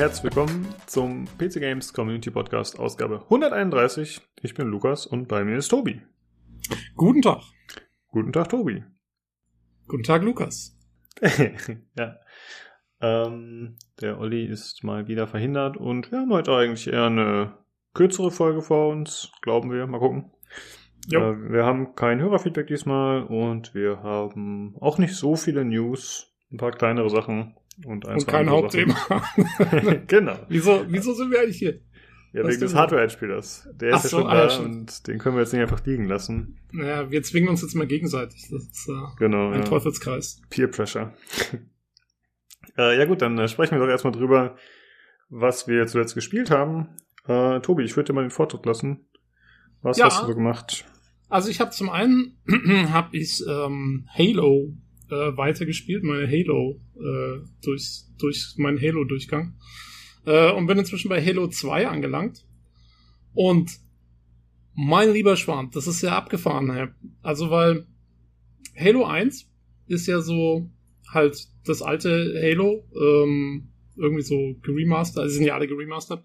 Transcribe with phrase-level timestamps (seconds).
[0.00, 4.22] herzlich willkommen zum PC Games Community Podcast Ausgabe 131.
[4.40, 6.00] Ich bin Lukas und bei mir ist Tobi.
[6.96, 7.42] Guten Tag.
[8.08, 8.82] Guten Tag, Tobi.
[9.86, 10.74] Guten Tag, Lukas.
[11.98, 12.16] ja.
[13.02, 17.58] Ähm, der Olli ist mal wieder verhindert und wir haben heute eigentlich eher eine
[17.92, 19.86] kürzere Folge vor uns, glauben wir.
[19.86, 20.30] Mal gucken.
[21.12, 26.32] Äh, wir haben kein Hörerfeedback diesmal und wir haben auch nicht so viele News.
[26.50, 28.96] Ein paar kleinere Sachen und, und kein Hauptthema.
[30.06, 30.38] genau.
[30.48, 31.80] Wieso, wieso sind wir eigentlich hier?
[32.32, 33.68] Ja, Was wegen des Hardware-Spielers.
[33.74, 36.04] Der ist ja schon ah, da ja, und den können wir jetzt nicht einfach liegen
[36.04, 36.60] lassen.
[36.70, 38.48] Naja, wir zwingen uns jetzt mal gegenseitig.
[38.50, 39.64] Das ist äh, genau, ein ja.
[39.64, 40.40] Teufelskreis.
[40.48, 41.12] Peer Pressure.
[42.78, 44.56] äh, ja gut, dann äh, sprechen wir doch erstmal drüber,
[45.28, 46.90] was wir zuletzt gespielt haben.
[47.26, 49.08] Äh, Tobi, ich würde dir mal den Vortritt lassen.
[49.82, 50.84] Was ja, hast du so gemacht?
[51.28, 52.38] Also ich habe zum einen
[52.92, 54.72] habe ich ähm, Halo
[55.10, 59.56] äh, weitergespielt, meine Halo äh, durch durch meinen Halo Durchgang
[60.26, 62.46] äh, und bin inzwischen bei Halo 2 angelangt.
[63.32, 63.70] Und
[64.74, 67.86] mein lieber Schwan, das ist ja abgefahren, also weil
[68.78, 69.48] Halo 1
[69.86, 70.70] ist ja so
[71.12, 76.24] halt das alte Halo ähm, irgendwie so geremastert, also sind ja alle geremastert,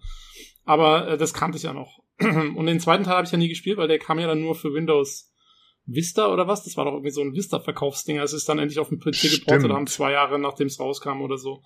[0.64, 2.02] aber äh, das kannte ich ja noch.
[2.20, 4.54] Und den zweiten Teil habe ich ja nie gespielt, weil der kam ja dann nur
[4.54, 5.32] für Windows
[5.86, 6.64] Vista oder was?
[6.64, 8.18] Das war doch irgendwie so ein Vista-Verkaufsding.
[8.18, 11.38] Es ist dann endlich auf dem PC geportet haben, zwei Jahre nachdem es rauskam oder
[11.38, 11.62] so.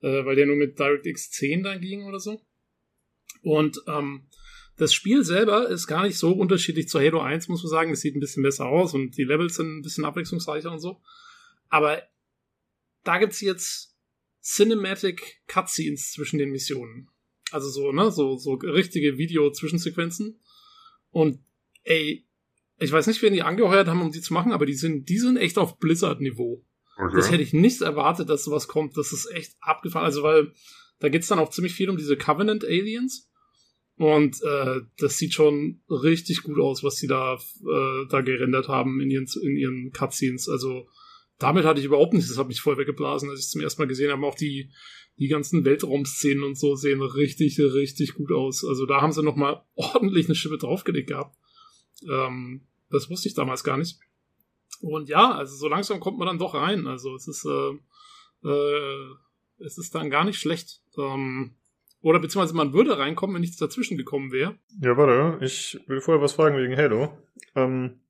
[0.00, 2.40] Äh, weil der nur mit DirectX 10 dann ging oder so.
[3.42, 4.28] Und ähm,
[4.76, 7.92] das Spiel selber ist gar nicht so unterschiedlich zu Halo 1, muss man sagen.
[7.92, 11.00] Es sieht ein bisschen besser aus und die Levels sind ein bisschen abwechslungsreicher und so.
[11.68, 12.02] Aber
[13.04, 13.96] da gibt's jetzt
[14.42, 17.08] Cinematic Cutscenes zwischen den Missionen.
[17.50, 20.40] Also so, ne, so, so richtige Video-Zwischensequenzen.
[21.10, 21.44] Und
[21.84, 22.26] ey,
[22.82, 25.18] ich weiß nicht, wen die angeheuert haben, um die zu machen, aber die sind, die
[25.18, 26.64] sind echt auf Blizzard-Niveau.
[26.96, 27.16] Okay.
[27.16, 28.96] Das hätte ich nicht erwartet, dass sowas kommt.
[28.96, 30.04] Das ist echt abgefahren.
[30.04, 30.52] Also, weil
[30.98, 33.30] da geht's dann auch ziemlich viel um diese Covenant-Aliens.
[33.96, 39.00] Und äh, das sieht schon richtig gut aus, was sie da, äh, da gerendert haben
[39.00, 40.48] in ihren, in ihren Cutscenes.
[40.48, 40.88] Also
[41.38, 42.28] damit hatte ich überhaupt nichts.
[42.28, 44.26] Das hat mich voll weggeblasen, als ich es zum ersten Mal gesehen habe.
[44.26, 44.70] Auch die,
[45.18, 48.64] die ganzen Weltraumszenen und so sehen richtig, richtig gut aus.
[48.64, 51.36] Also da haben sie nochmal ordentlich eine Schippe draufgelegt gehabt.
[52.10, 53.98] Ähm, das wusste ich damals gar nicht.
[54.80, 56.86] Und ja, also so langsam kommt man dann doch rein.
[56.86, 59.14] Also es ist, äh, äh,
[59.64, 60.80] es ist dann gar nicht schlecht.
[60.98, 61.56] Ähm,
[62.00, 64.56] oder beziehungsweise man würde reinkommen, wenn nichts dazwischen gekommen wäre.
[64.80, 67.16] Ja, warte, ich will vorher was fragen wegen Halo.
[67.54, 68.00] Ähm,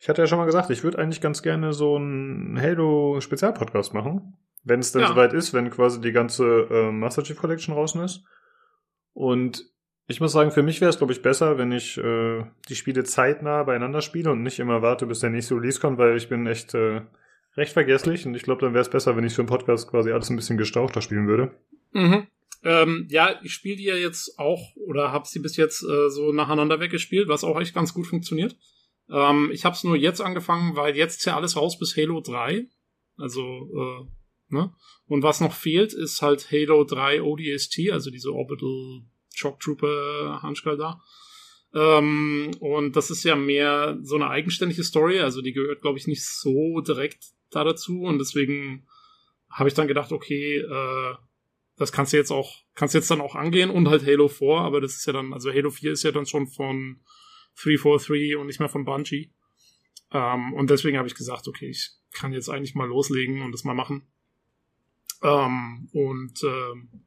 [0.00, 4.36] ich hatte ja schon mal gesagt, ich würde eigentlich ganz gerne so einen Halo-Spezialpodcast machen.
[4.62, 5.08] Wenn es denn ja.
[5.08, 8.22] soweit ist, wenn quasi die ganze äh, Master Chief Collection draußen ist.
[9.12, 9.64] Und
[10.06, 13.04] ich muss sagen, für mich wäre es, glaube ich, besser, wenn ich äh, die Spiele
[13.04, 16.46] zeitnah beieinander spiele und nicht immer warte, bis der nächste Release kommt, weil ich bin
[16.46, 17.02] echt äh,
[17.56, 20.12] recht vergesslich und ich glaube, dann wäre es besser, wenn ich für einen Podcast quasi
[20.12, 21.54] alles ein bisschen gestauchter spielen würde.
[21.92, 22.26] Mhm.
[22.62, 26.32] Ähm, ja, ich spiele die ja jetzt auch oder habe sie bis jetzt äh, so
[26.32, 28.56] nacheinander weggespielt, was auch echt ganz gut funktioniert.
[29.10, 32.20] Ähm, ich habe es nur jetzt angefangen, weil jetzt ist ja alles raus bis Halo
[32.20, 32.66] 3.
[33.16, 34.72] Also, äh, ne?
[35.06, 39.02] Und was noch fehlt, ist halt Halo 3 ODST, also diese Orbital
[39.38, 41.02] Shock Trooper Hanschka da.
[41.74, 46.06] Ähm, und das ist ja mehr so eine eigenständige Story, also die gehört, glaube ich,
[46.06, 48.86] nicht so direkt da dazu und deswegen
[49.50, 51.14] habe ich dann gedacht, okay, äh,
[51.76, 54.58] das kannst du jetzt auch, kannst du jetzt dann auch angehen und halt Halo 4,
[54.58, 57.00] aber das ist ja dann, also Halo 4 ist ja dann schon von
[57.56, 59.32] 343 und nicht mehr von Bungie.
[60.12, 63.64] Ähm, und deswegen habe ich gesagt, okay, ich kann jetzt eigentlich mal loslegen und das
[63.64, 64.06] mal machen.
[65.22, 67.06] Ähm, und ähm,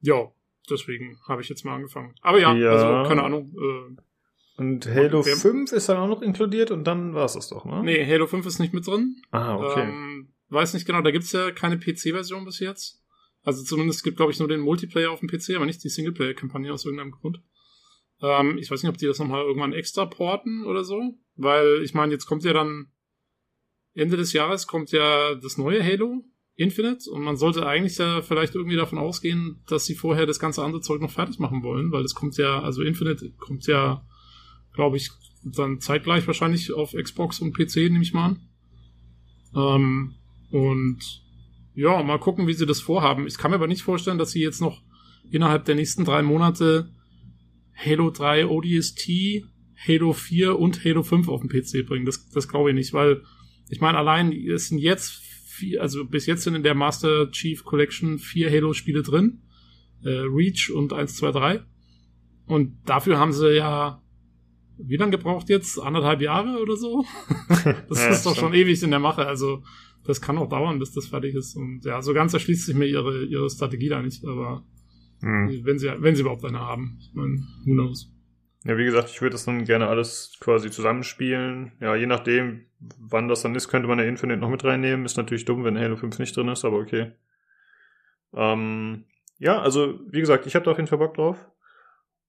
[0.00, 0.32] ja,
[0.70, 2.14] deswegen habe ich jetzt mal angefangen.
[2.20, 2.70] Aber ja, ja.
[2.70, 3.54] also keine Ahnung.
[3.56, 3.96] Äh,
[4.58, 7.82] und Halo 5 ist dann auch noch inkludiert und dann war es das doch, ne?
[7.84, 9.22] Nee, Halo 5 ist nicht mit drin.
[9.30, 9.82] Ah, okay.
[9.82, 13.00] Ähm, weiß nicht genau, da gibt's ja keine PC-Version bis jetzt.
[13.44, 16.72] Also zumindest gibt, glaube ich, nur den Multiplayer auf dem PC, aber nicht die Singleplayer-Kampagne
[16.72, 17.40] aus irgendeinem Grund.
[18.20, 21.14] Ähm, ich weiß nicht, ob die das nochmal irgendwann extra porten oder so.
[21.36, 22.90] Weil, ich meine, jetzt kommt ja dann
[23.94, 26.24] Ende des Jahres kommt ja das neue Halo
[26.58, 30.64] Infinite und man sollte eigentlich ja vielleicht irgendwie davon ausgehen, dass sie vorher das ganze
[30.64, 34.04] andere Zeug noch fertig machen wollen, weil das kommt ja, also Infinite kommt ja,
[34.74, 35.10] glaube ich,
[35.44, 38.40] dann zeitgleich wahrscheinlich auf Xbox und PC, nehme ich mal an.
[39.54, 40.14] Ähm,
[40.50, 41.22] und
[41.76, 43.28] ja, mal gucken, wie sie das vorhaben.
[43.28, 44.82] Ich kann mir aber nicht vorstellen, dass sie jetzt noch
[45.30, 46.90] innerhalb der nächsten drei Monate
[47.72, 49.44] Halo 3 ODST,
[49.86, 52.04] Halo 4 und Halo 5 auf den PC bringen.
[52.04, 53.22] Das, das glaube ich nicht, weil
[53.68, 55.27] ich meine, allein es sind jetzt
[55.58, 59.42] vier, also bis jetzt sind in der Master Chief Collection vier Halo-Spiele drin.
[60.02, 61.60] Äh, Reach und 1, 2, 3.
[62.46, 64.02] Und dafür haben sie ja
[64.80, 65.80] wie lange gebraucht jetzt?
[65.80, 67.04] Anderthalb Jahre oder so?
[67.88, 69.26] das ja, ist doch schon ewig in der Mache.
[69.26, 69.64] Also
[70.04, 71.56] das kann auch dauern, bis das fertig ist.
[71.56, 74.24] Und ja, so ganz erschließt sich mir ihre, ihre Strategie da nicht.
[74.24, 74.64] Aber
[75.20, 75.64] Hm.
[75.64, 76.98] Wenn sie, wenn sie überhaupt eine haben.
[77.00, 78.12] Ich meine, who knows.
[78.68, 81.72] Ja, wie gesagt, ich würde das dann gerne alles quasi zusammenspielen.
[81.80, 82.66] Ja, je nachdem,
[83.00, 85.06] wann das dann ist, könnte man ja Infinite noch mit reinnehmen.
[85.06, 87.12] Ist natürlich dumm, wenn Halo 5 nicht drin ist, aber okay.
[88.34, 89.06] Ähm,
[89.38, 91.48] ja, also wie gesagt, ich habe da auf jeden Fall Bock drauf.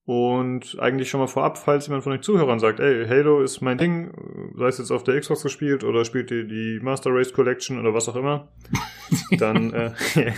[0.06, 3.78] Und eigentlich schon mal vorab, falls jemand von euch Zuhörern sagt, ey, Halo ist mein
[3.78, 4.14] Ding,
[4.56, 7.94] sei es jetzt auf der Xbox gespielt oder spielt ihr die Master Race Collection oder
[7.94, 8.48] was auch immer,
[9.38, 9.92] dann, äh,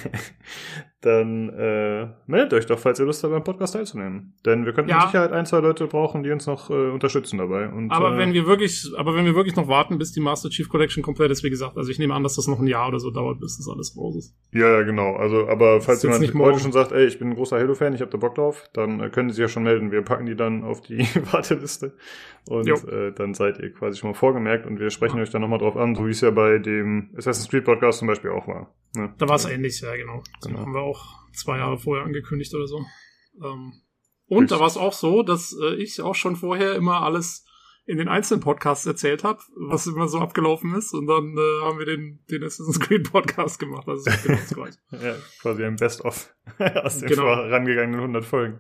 [1.02, 4.36] dann äh, meldet euch doch, falls ihr Lust habt, beim Podcast teilzunehmen.
[4.46, 4.98] Denn wir könnten ja.
[4.98, 7.68] mit Sicherheit ein, zwei Leute brauchen, die uns noch äh, unterstützen dabei.
[7.70, 10.50] Und, aber äh, wenn wir wirklich, aber wenn wir wirklich noch warten, bis die Master
[10.50, 12.88] Chief Collection komplett ist, wie gesagt, also ich nehme an, dass das noch ein Jahr
[12.88, 14.36] oder so dauert, bis das alles raus ist.
[14.52, 15.16] Ja, ja, genau.
[15.16, 18.12] Also, aber falls jemand heute schon sagt, ey, ich bin ein großer Halo-Fan, ich habe
[18.12, 19.92] da Bock drauf, dann äh, können Sie sich ja schon melden.
[19.92, 21.00] Wir packen die dann auf die
[21.32, 21.94] Warteliste
[22.48, 25.24] und äh, dann seid ihr quasi schon mal vorgemerkt und wir sprechen ja.
[25.24, 28.08] euch dann nochmal drauf an, so wie es ja bei dem Assassin's Creed Podcast zum
[28.08, 28.74] Beispiel auch war.
[28.96, 29.14] Ne?
[29.18, 30.22] Da war es ähnlich, ja, genau.
[30.42, 30.64] Das genau.
[30.92, 32.86] Auch zwei Jahre vorher angekündigt oder so.
[33.44, 33.82] Ähm,
[34.28, 37.46] und ich da war es auch so, dass äh, ich auch schon vorher immer alles
[37.86, 40.94] in den einzelnen Podcasts erzählt habe, was immer so abgelaufen ist.
[40.94, 43.88] Und dann äh, haben wir den, den Assassin's Creed Podcast gemacht.
[43.88, 44.78] Ist genau das gleiche.
[45.06, 47.24] ja, quasi ein Best-of aus den genau.
[47.24, 48.60] vorangegangenen 100 Folgen.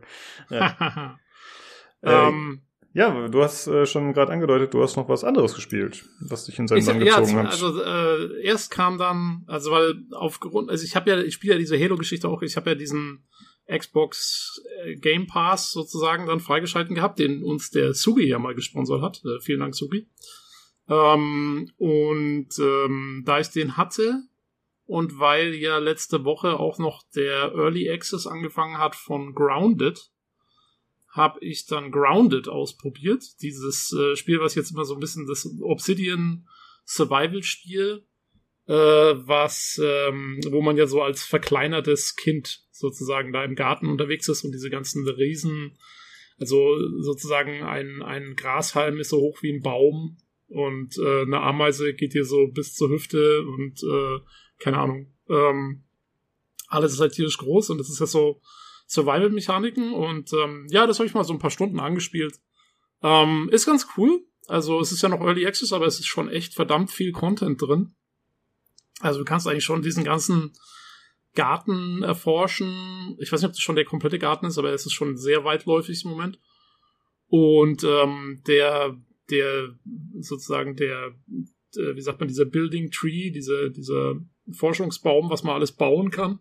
[0.49, 1.19] Ja.
[2.03, 6.45] ähm, ja, du hast äh, schon gerade angedeutet, du hast noch was anderes gespielt, was
[6.45, 7.83] dich in seinen Bann gezogen ja, also, hat.
[7.83, 11.59] Also äh, erst kam dann, also weil aufgrund, also ich habe ja, ich spiele ja
[11.59, 13.25] diese Halo-Geschichte auch, ich habe ja diesen
[13.69, 19.01] Xbox äh, Game Pass sozusagen dann freigeschalten gehabt, den uns der Sugi ja mal gesponsert
[19.01, 19.21] hat.
[19.23, 20.09] Äh, vielen Dank, Sugi.
[20.89, 24.23] Ähm, und ähm, da ich den hatte
[24.85, 30.10] und weil ja letzte Woche auch noch der Early Access angefangen hat von Grounded,
[31.11, 33.23] habe ich dann Grounded ausprobiert.
[33.41, 36.47] Dieses äh, Spiel, was jetzt immer so ein bisschen das Obsidian
[36.85, 38.05] Survival Spiel,
[38.67, 44.27] äh, was, ähm, wo man ja so als verkleinertes Kind sozusagen da im Garten unterwegs
[44.29, 45.77] ist und diese ganzen Riesen,
[46.39, 50.17] also sozusagen ein, ein Grashalm ist so hoch wie ein Baum
[50.47, 54.19] und äh, eine Ameise geht hier so bis zur Hüfte und äh,
[54.59, 55.13] keine Ahnung.
[55.29, 55.83] Ähm,
[56.67, 58.41] alles ist halt tierisch groß und es ist ja so
[58.91, 62.39] Survival-Mechaniken und ähm, ja, das habe ich mal so ein paar Stunden angespielt.
[63.01, 64.25] Ähm, ist ganz cool.
[64.47, 67.61] Also es ist ja noch Early Access, aber es ist schon echt verdammt viel Content
[67.61, 67.95] drin.
[68.99, 70.51] Also du kannst eigentlich schon diesen ganzen
[71.35, 73.15] Garten erforschen.
[73.19, 75.45] Ich weiß nicht, ob das schon der komplette Garten ist, aber es ist schon sehr
[75.45, 76.39] weitläufig im Moment.
[77.27, 78.97] Und ähm, der,
[79.29, 79.73] der
[80.19, 81.15] sozusagen der,
[81.77, 84.15] der, wie sagt man, dieser Building Tree, dieser, dieser
[84.51, 86.39] Forschungsbaum, was man alles bauen kann,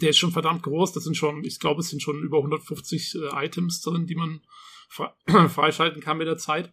[0.00, 0.92] der ist schon verdammt groß.
[0.92, 4.40] Das sind schon, ich glaube, es sind schon über 150 äh, Items drin, die man
[4.88, 5.14] fre
[5.48, 6.72] freischalten kann mit der Zeit.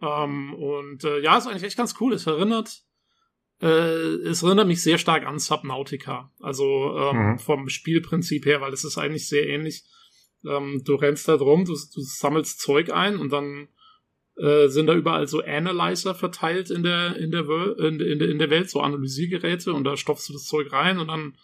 [0.00, 2.12] Ähm, und äh, ja, ist eigentlich echt ganz cool.
[2.12, 2.82] Es erinnert,
[3.60, 6.32] äh, es erinnert mich sehr stark an Subnautica.
[6.40, 7.38] Also ähm, mhm.
[7.38, 9.84] vom Spielprinzip her, weil es ist eigentlich sehr ähnlich.
[10.46, 13.68] Ähm, du rennst da drum, du, du sammelst Zeug ein und dann
[14.36, 17.44] äh, sind da überall so Analyzer verteilt in der in der,
[17.78, 21.08] in, in, in der Welt, so Analysiergeräte und da stopfst du das Zeug rein und
[21.08, 21.36] dann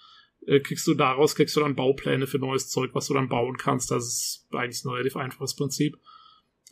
[0.46, 3.56] äh, kriegst du daraus, kriegst du dann Baupläne für neues Zeug, was du dann bauen
[3.56, 3.90] kannst.
[3.90, 5.96] Das ist eigentlich ein relativ einfaches Prinzip.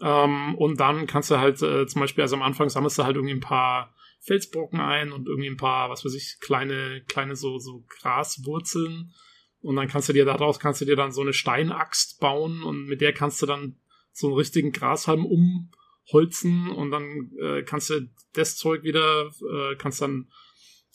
[0.00, 3.16] Ähm, und dann kannst du halt äh, zum Beispiel, also am Anfang sammelst du halt
[3.16, 7.58] irgendwie ein paar Felsbrocken ein und irgendwie ein paar, was weiß ich, kleine, kleine so,
[7.58, 9.12] so Graswurzeln.
[9.60, 12.86] Und dann kannst du dir daraus, kannst du dir dann so eine Steinaxt bauen und
[12.86, 13.76] mit der kannst du dann
[14.12, 20.02] so einen richtigen Grashalm umholzen und dann äh, kannst du das Zeug wieder, äh, kannst
[20.02, 20.28] dann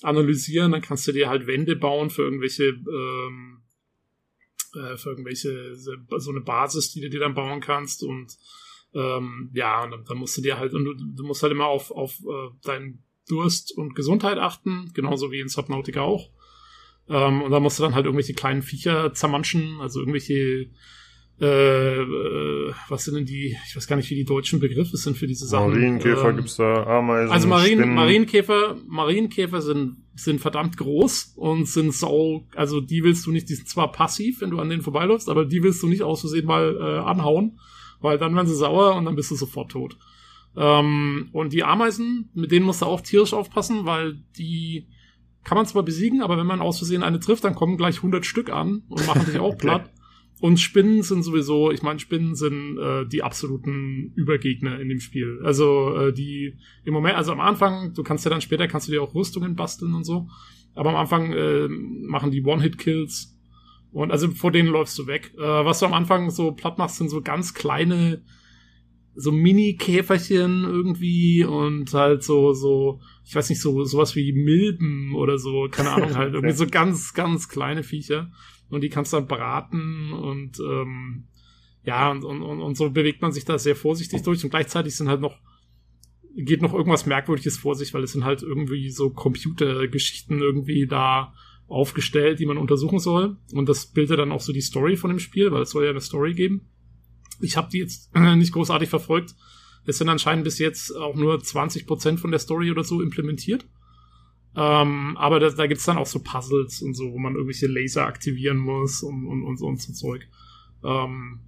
[0.01, 3.61] analysieren, dann kannst du dir halt Wände bauen für irgendwelche, ähm,
[4.75, 8.37] äh, für irgendwelche, so eine Basis, die du dir dann bauen kannst und
[8.93, 11.67] ähm, ja, und dann, dann musst du dir halt, und du, du musst halt immer
[11.67, 16.31] auf, auf äh, deinen Durst und Gesundheit achten, genauso wie in Subnautica auch.
[17.07, 20.71] Ähm, und da musst du dann halt irgendwelche kleinen Viecher zermanschen, also irgendwelche
[21.41, 25.17] äh, äh, was sind denn die, ich weiß gar nicht, wie die deutschen Begriffe sind
[25.17, 25.71] für diese Sachen.
[25.71, 31.93] Marienkäfer ähm, gibt's da, Ameisen, Also Marien, Marienkäfer, Marienkäfer sind, sind verdammt groß und sind
[31.93, 35.29] so, also die willst du nicht, die sind zwar passiv, wenn du an denen vorbeiläufst,
[35.29, 37.59] aber die willst du nicht aus Versehen mal äh, anhauen,
[38.01, 39.97] weil dann werden sie sauer und dann bist du sofort tot.
[40.57, 44.87] Ähm, und die Ameisen, mit denen musst du auch tierisch aufpassen, weil die
[45.45, 48.25] kann man zwar besiegen, aber wenn man aus Versehen eine trifft, dann kommen gleich 100
[48.25, 49.89] Stück an und machen dich auch platt.
[50.41, 55.41] Und Spinnen sind sowieso, ich meine, Spinnen sind äh, die absoluten Übergegner in dem Spiel.
[55.43, 56.55] Also äh, die
[56.85, 59.55] im Moment, also am Anfang, du kannst ja dann später, kannst du dir auch Rüstungen
[59.55, 60.29] basteln und so.
[60.75, 63.37] Aber am Anfang äh, machen die One-Hit-Kills.
[63.91, 65.33] Und also vor denen läufst du weg.
[65.37, 68.23] Äh, was du am Anfang so platt machst, sind so ganz kleine,
[69.15, 75.37] so Mini-Käferchen irgendwie und halt so, so, ich weiß nicht, so sowas wie Milben oder
[75.37, 78.31] so, keine Ahnung, halt irgendwie so ganz, ganz kleine Viecher.
[78.69, 81.27] Und die kannst dann braten und ähm,
[81.83, 85.09] ja, und, und, und so bewegt man sich da sehr vorsichtig durch und gleichzeitig sind
[85.09, 85.39] halt noch
[86.35, 91.33] geht noch irgendwas Merkwürdiges vor sich, weil es sind halt irgendwie so Computergeschichten irgendwie da
[91.67, 93.37] aufgestellt, die man untersuchen soll.
[93.53, 95.91] Und das bildet dann auch so die Story von dem Spiel, weil es soll ja
[95.91, 96.69] eine Story geben.
[97.41, 99.35] Ich habe die jetzt nicht großartig verfolgt.
[99.85, 103.65] Es sind anscheinend bis jetzt auch nur 20% von der Story oder so implementiert.
[104.55, 108.05] Ähm, aber da, da gibt's dann auch so Puzzles und so, wo man irgendwelche Laser
[108.05, 110.27] aktivieren muss und, und, und, so, und so Zeug.
[110.83, 111.41] Ähm,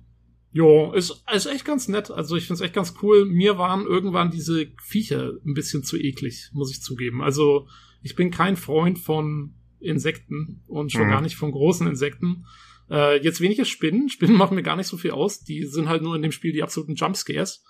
[0.53, 2.11] Jo, ist, ist echt ganz nett.
[2.11, 3.25] Also ich find's echt ganz cool.
[3.25, 7.21] Mir waren irgendwann diese Viecher ein bisschen zu eklig, muss ich zugeben.
[7.21, 7.67] Also
[8.01, 11.11] ich bin kein Freund von Insekten und schon mhm.
[11.11, 12.45] gar nicht von großen Insekten.
[12.89, 14.09] Äh, jetzt weniger Spinnen.
[14.09, 15.41] Spinnen machen mir gar nicht so viel aus.
[15.43, 17.63] Die sind halt nur in dem Spiel die absoluten Jumpscares.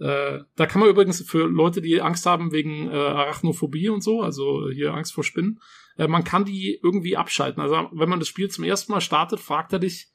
[0.00, 4.22] Äh, da kann man übrigens für Leute, die Angst haben wegen äh, Arachnophobie und so,
[4.22, 5.60] also hier Angst vor Spinnen,
[5.98, 7.62] äh, man kann die irgendwie abschalten.
[7.62, 10.08] Also wenn man das Spiel zum ersten Mal startet, fragt er dich,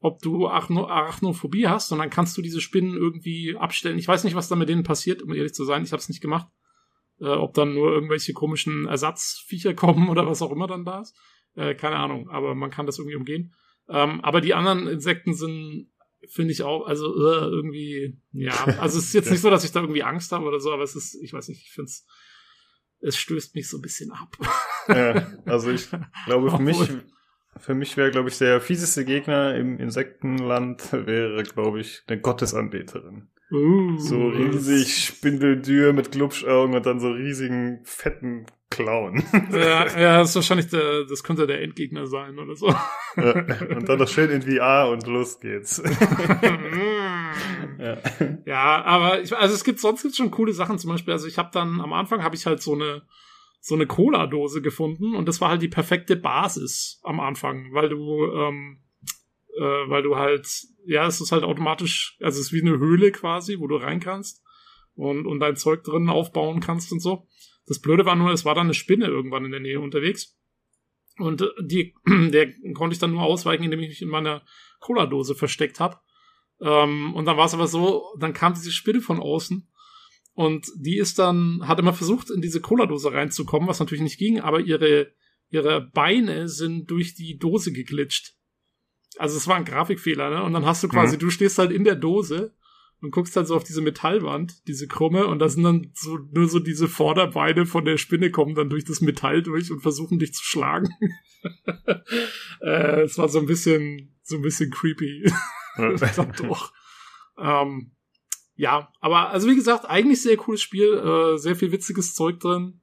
[0.00, 3.98] ob du Arachnophobie hast und dann kannst du diese Spinnen irgendwie abstellen.
[3.98, 5.82] Ich weiß nicht, was da mit denen passiert, um ehrlich zu sein.
[5.82, 6.48] Ich habe es nicht gemacht.
[7.20, 11.14] Äh, ob dann nur irgendwelche komischen Ersatzviecher kommen oder was auch immer dann da ist.
[11.54, 13.54] Äh, keine Ahnung, aber man kann das irgendwie umgehen.
[13.90, 15.89] Ähm, aber die anderen Insekten sind,
[16.28, 19.72] finde ich auch, also äh, irgendwie, ja, also es ist jetzt nicht so, dass ich
[19.72, 22.06] da irgendwie Angst habe oder so, aber es ist, ich weiß nicht, ich finde es,
[23.00, 24.36] es stößt mich so ein bisschen ab.
[24.88, 25.88] Ja, also ich
[26.26, 26.90] glaube, für mich
[27.58, 33.28] für mich wäre, glaube ich, der fieseste Gegner im Insektenland wäre, glaube ich, eine Gottesanbeterin.
[33.50, 39.22] Uh, so riesig Spindeldür mit Glubschaugen und dann so riesigen, fetten Klauen.
[39.52, 42.68] Ja, ja, das ist wahrscheinlich der, das könnte der Endgegner sein oder so.
[43.16, 43.32] Ja,
[43.76, 45.82] und dann noch schön in VR und los geht's.
[47.78, 47.98] ja.
[48.46, 50.78] ja, aber ich, also es gibt sonst gibt's schon coole Sachen.
[50.78, 53.02] Zum Beispiel, also ich habe dann am Anfang habe ich halt so eine
[53.60, 58.24] so eine Cola-Dose gefunden und das war halt die perfekte Basis am Anfang, weil du,
[58.32, 58.80] ähm,
[59.54, 60.48] äh, weil du halt,
[60.86, 64.00] ja, es ist halt automatisch, also es ist wie eine Höhle quasi, wo du rein
[64.00, 64.42] kannst
[64.94, 67.26] und, und dein Zeug drin aufbauen kannst und so.
[67.70, 70.36] Das Blöde war nur, es war dann eine Spinne irgendwann in der Nähe unterwegs.
[71.18, 74.42] Und die, der konnte ich dann nur ausweichen, indem ich mich in meiner
[74.80, 76.00] Cola-Dose versteckt habe.
[76.60, 79.70] Ähm, und dann war es aber so, dann kam diese Spinne von außen
[80.32, 84.40] und die ist dann, hat immer versucht, in diese Cola-Dose reinzukommen, was natürlich nicht ging,
[84.40, 85.12] aber ihre,
[85.48, 88.34] ihre Beine sind durch die Dose geglitscht.
[89.16, 90.42] Also es war ein Grafikfehler, ne?
[90.42, 91.20] Und dann hast du quasi, mhm.
[91.20, 92.52] du stehst halt in der Dose
[93.02, 96.48] und guckst halt so auf diese Metallwand, diese Krumme, und da sind dann so nur
[96.48, 100.34] so diese Vorderbeine von der Spinne kommen dann durch das Metall durch und versuchen dich
[100.34, 100.88] zu schlagen.
[102.60, 105.24] äh, es war so ein bisschen, so ein bisschen creepy.
[105.76, 106.24] Ja.
[106.38, 106.72] doch.
[107.38, 107.92] Ähm,
[108.54, 112.82] ja, aber also wie gesagt, eigentlich sehr cooles Spiel, äh, sehr viel witziges Zeug drin.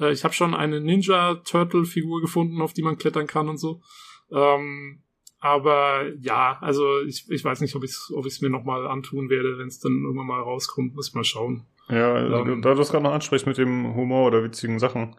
[0.00, 3.58] Äh, ich habe schon eine Ninja Turtle Figur gefunden, auf die man klettern kann und
[3.58, 3.82] so.
[4.30, 5.02] Ähm,
[5.40, 9.30] aber ja, also ich, ich weiß nicht, ob ich es ob ich's mir nochmal antun
[9.30, 10.94] werde, wenn es dann irgendwann mal rauskommt.
[10.94, 11.66] Muss ich mal schauen.
[11.88, 15.16] Ja, ähm, da du es gerade noch ansprichst mit dem Humor oder witzigen Sachen.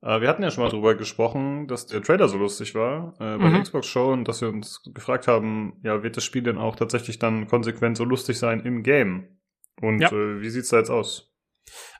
[0.00, 3.36] Äh, wir hatten ja schon mal drüber gesprochen, dass der Trailer so lustig war äh,
[3.36, 3.52] bei mhm.
[3.52, 6.76] der Xbox Show und dass wir uns gefragt haben, ja, wird das Spiel denn auch
[6.76, 9.38] tatsächlich dann konsequent so lustig sein im Game?
[9.80, 10.10] Und ja.
[10.10, 11.34] äh, wie sieht's da jetzt aus?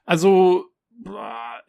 [0.05, 0.67] Also,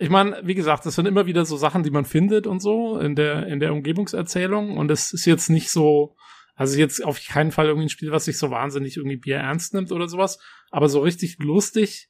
[0.02, 2.98] ich meine, wie gesagt, das sind immer wieder so Sachen, die man findet und so
[2.98, 4.78] in der, in der Umgebungserzählung.
[4.78, 6.16] Und es ist jetzt nicht so,
[6.56, 9.74] also jetzt auf keinen Fall irgendwie ein Spiel, was sich so wahnsinnig irgendwie Bier ernst
[9.74, 10.40] nimmt oder sowas.
[10.72, 12.10] Aber so richtig lustig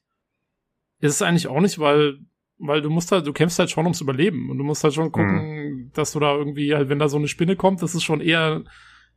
[1.00, 2.18] ist es eigentlich auch nicht, weil,
[2.58, 5.10] weil du musst halt, du kämpfst halt schon ums Überleben und du musst halt schon
[5.10, 5.90] gucken, mhm.
[5.92, 8.62] dass du da irgendwie, halt, wenn da so eine Spinne kommt, das ist schon eher,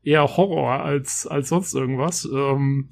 [0.02, 2.26] eher Horror als, als sonst irgendwas.
[2.26, 2.90] Ähm,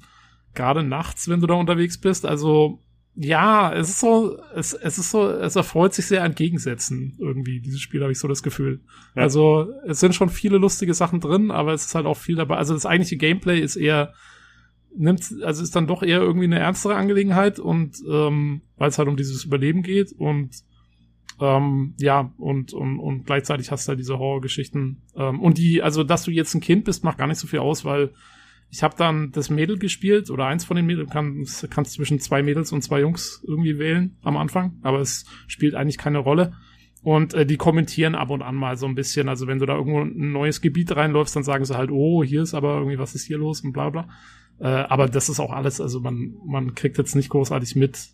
[0.54, 2.24] Gerade nachts, wenn du da unterwegs bist.
[2.24, 2.84] Also,
[3.14, 7.60] ja, es ist so, es, es ist so, es erfreut sich sehr an Gegensätzen irgendwie,
[7.60, 8.80] dieses Spiel, habe ich so das Gefühl.
[9.14, 9.22] Ja.
[9.22, 12.56] Also, es sind schon viele lustige Sachen drin, aber es ist halt auch viel dabei.
[12.56, 14.14] Also, das eigentliche Gameplay ist eher,
[14.96, 19.08] nimmt, also ist dann doch eher irgendwie eine ernstere Angelegenheit und ähm, weil es halt
[19.08, 20.50] um dieses Überleben geht und
[21.40, 25.02] ähm, ja, und, und, und gleichzeitig hast du halt diese Horrorgeschichten.
[25.16, 27.58] Ähm, und die, also dass du jetzt ein Kind bist, macht gar nicht so viel
[27.58, 28.12] aus, weil
[28.72, 32.42] ich habe dann das Mädel gespielt oder eins von den Mädels, kann, kannst zwischen zwei
[32.42, 36.54] Mädels und zwei Jungs irgendwie wählen am Anfang, aber es spielt eigentlich keine Rolle.
[37.02, 39.28] Und äh, die kommentieren ab und an mal so ein bisschen.
[39.28, 42.42] Also wenn du da irgendwo ein neues Gebiet reinläufst, dann sagen sie halt, oh, hier
[42.42, 44.08] ist aber irgendwie, was ist hier los und bla bla.
[44.58, 48.08] Äh, aber das ist auch alles, also man, man kriegt jetzt nicht großartig mit,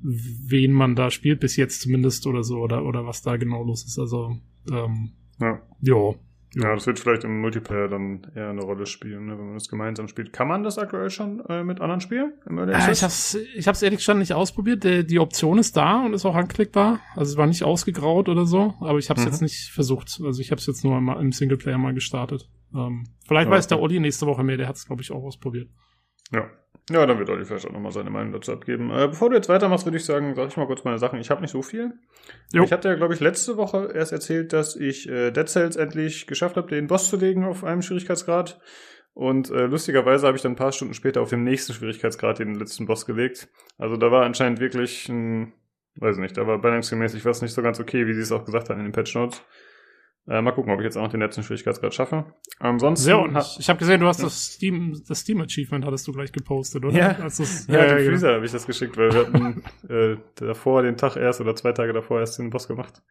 [0.00, 3.84] wen man da spielt, bis jetzt zumindest oder so, oder, oder was da genau los
[3.84, 3.98] ist.
[3.98, 4.38] Also,
[4.70, 5.10] ähm,
[5.40, 5.60] ja.
[5.82, 6.16] Jo.
[6.54, 9.68] Ja, das wird vielleicht im Multiplayer dann eher eine Rolle spielen, ne, wenn man das
[9.68, 10.32] gemeinsam spielt.
[10.32, 12.32] Kann man das aktuell schon äh, mit anderen spielen?
[12.48, 14.82] Äh, ich hab's, ich hab's ehrlich gesagt nicht ausprobiert.
[14.82, 17.00] Die, die Option ist da und ist auch anklickbar.
[17.14, 19.26] Also es war nicht ausgegraut oder so, aber ich hab's mhm.
[19.26, 20.20] jetzt nicht versucht.
[20.24, 22.48] Also ich hab's jetzt nur mal im Singleplayer mal gestartet.
[22.74, 25.68] Ähm, vielleicht ja, weiß der Olli nächste Woche mehr, der hat's, glaube ich, auch ausprobiert.
[26.32, 26.48] Ja.
[26.90, 28.90] Ja, dann wird Olli vielleicht auch nochmal seine Meinung dazu abgeben.
[28.90, 31.20] Äh, bevor du jetzt weitermachst, würde ich sagen, sag ich mal kurz meine Sachen.
[31.20, 31.92] Ich habe nicht so viel.
[32.52, 32.64] Jo.
[32.64, 36.26] Ich hatte ja, glaube ich, letzte Woche erst erzählt, dass ich äh, Dead Cells endlich
[36.26, 38.60] geschafft habe, den Boss zu legen auf einem Schwierigkeitsgrad.
[39.12, 42.54] Und äh, lustigerweise habe ich dann ein paar Stunden später auf dem nächsten Schwierigkeitsgrad den
[42.54, 43.48] letzten Boss gelegt.
[43.76, 45.52] Also da war anscheinend wirklich ein,
[45.96, 48.70] weiß nicht, da war balancingmäßig was nicht so ganz okay, wie sie es auch gesagt
[48.70, 49.42] haben in den Patch Notes.
[50.28, 52.26] Äh, mal gucken, ob ich jetzt auch noch den letzten Schwierigkeitsgrad schaffe.
[52.58, 53.02] Ansonsten.
[53.02, 53.56] Sehr ordentlich.
[53.58, 56.94] Ich habe gesehen, du hast das Steam, das Steam Achievement hattest du gleich gepostet, oder?
[56.94, 60.82] Ja, also, ja, ja, ja, Freezer habe ich das geschickt, weil wir hatten äh, davor
[60.82, 63.02] den Tag erst oder zwei Tage davor erst den Boss gemacht.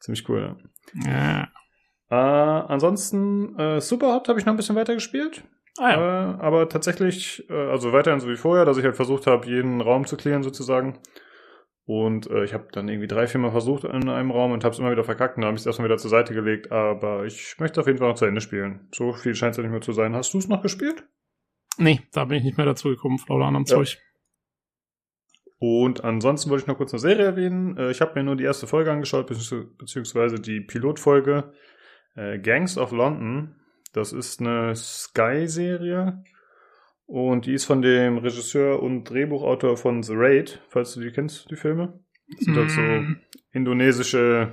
[0.00, 0.56] Ziemlich cool,
[1.04, 1.10] ja.
[1.10, 1.48] ja.
[2.10, 5.44] Äh, ansonsten, äh, Superhot habe ich noch ein bisschen weiter gespielt.
[5.78, 5.96] Ah, ja.
[5.96, 9.82] Äh, aber tatsächlich, äh, also weiterhin so wie vorher, dass ich halt versucht habe, jeden
[9.82, 10.98] Raum zu klären sozusagen.
[11.84, 14.72] Und äh, ich habe dann irgendwie drei, vier Mal versucht in einem Raum und habe
[14.72, 16.70] es immer wieder verkackt und dann habe ich es erstmal wieder zur Seite gelegt.
[16.70, 18.88] Aber ich möchte auf jeden Fall noch zu Ende spielen.
[18.92, 20.14] So viel scheint es ja nicht mehr zu sein.
[20.14, 21.04] Hast du es noch gespielt?
[21.78, 23.76] Nee, da bin ich nicht mehr dazu gekommen, Frau Lahn am ja.
[23.76, 23.98] Zeug.
[25.58, 27.76] Und ansonsten wollte ich noch kurz eine Serie erwähnen.
[27.76, 31.52] Äh, ich habe mir nur die erste Folge angeschaut, beziehungsweise die Pilotfolge
[32.14, 33.56] äh, Gangs of London.
[33.92, 36.24] Das ist eine Sky-Serie.
[37.12, 41.50] Und die ist von dem Regisseur und Drehbuchautor von The Raid, falls du die kennst,
[41.50, 42.00] die Filme.
[42.26, 42.56] Das sind mm.
[42.56, 43.20] halt so mm.
[43.52, 44.52] indonesische,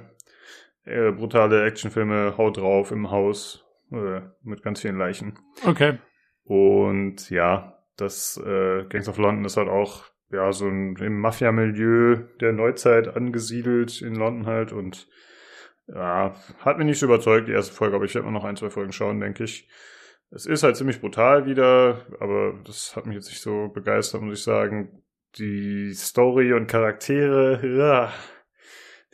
[0.84, 3.64] äh, brutale Actionfilme, Haut drauf im Haus,
[3.94, 5.40] äh, mit ganz vielen Leichen.
[5.66, 6.00] Okay.
[6.44, 12.26] Und ja, das äh, Gangs of London ist halt auch ja so ein, im Mafia-Milieu
[12.42, 15.08] der Neuzeit angesiedelt in London halt und
[15.88, 18.58] ja, hat mich nicht so überzeugt, die erste Folge, aber ich werde mal noch ein,
[18.58, 19.70] zwei Folgen schauen, denke ich.
[20.32, 24.40] Es ist halt ziemlich brutal wieder, aber das hat mich jetzt nicht so begeistert, muss
[24.40, 25.04] ich sagen.
[25.38, 28.14] Die Story und Charaktere, ja,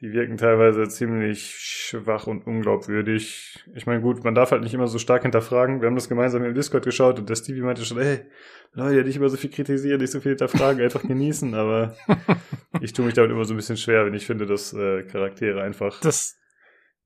[0.01, 3.65] die wirken teilweise ziemlich schwach und unglaubwürdig.
[3.75, 5.79] Ich meine, gut, man darf halt nicht immer so stark hinterfragen.
[5.81, 8.25] Wir haben das gemeinsam im Discord geschaut und der Stevie meinte schon, ey,
[8.73, 11.95] Leute, nicht immer so viel kritisieren, nicht so viel hinterfragen, einfach genießen, aber
[12.81, 15.63] ich tue mich damit immer so ein bisschen schwer, wenn ich finde, dass äh, Charaktere
[15.63, 16.01] einfach.
[16.01, 16.37] Das.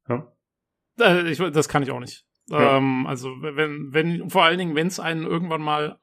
[0.06, 0.24] Hm?
[1.00, 2.26] Äh, ich, das kann ich auch nicht.
[2.50, 2.78] Ja.
[2.78, 6.00] Ähm, also wenn, wenn, vor allen Dingen, wenn es einen irgendwann mal,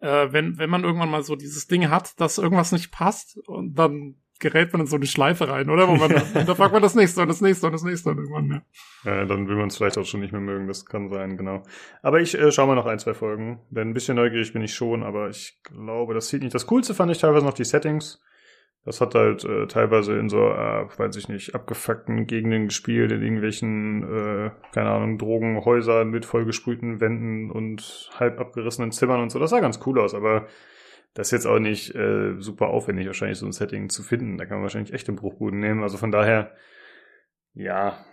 [0.00, 3.74] äh, wenn, wenn man irgendwann mal so dieses Ding hat, dass irgendwas nicht passt und
[3.74, 5.88] dann gerät man in so eine Schleife rein, oder?
[5.88, 6.10] Wo man,
[6.46, 8.62] da fragt man das nächste und das nächste und das nächste und irgendwann mehr.
[9.04, 11.62] Ja, dann will man es vielleicht auch schon nicht mehr mögen, das kann sein, genau.
[12.02, 14.74] Aber ich äh, schaue mal noch ein, zwei Folgen, denn ein bisschen neugierig bin ich
[14.74, 16.54] schon, aber ich glaube, das sieht nicht.
[16.54, 18.20] Das Coolste fand ich teilweise noch die Settings.
[18.84, 23.22] Das hat halt äh, teilweise in so, äh, weiß ich nicht, abgefuckten Gegenden gespielt, in
[23.22, 29.38] irgendwelchen, äh, keine Ahnung, Drogenhäusern mit vollgesprühten Wänden und halb abgerissenen Zimmern und so.
[29.38, 30.46] Das sah ganz cool aus, aber
[31.14, 34.38] das ist jetzt auch nicht äh, super aufwendig, wahrscheinlich so ein Setting zu finden.
[34.38, 35.82] Da kann man wahrscheinlich echt den Bruchbuden nehmen.
[35.82, 36.52] Also von daher,
[37.54, 38.04] ja.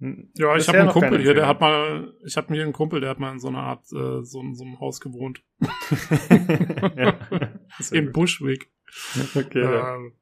[0.00, 3.10] Ja, ich habe einen Kumpel hier, der hat mal, ich habe mir einen Kumpel, der
[3.10, 5.42] hat mal in so einer Art, äh, so, so einem Haus gewohnt.
[6.96, 7.14] ja,
[7.92, 8.70] in Bushwick.
[9.34, 9.62] Okay.
[9.62, 10.12] Ähm,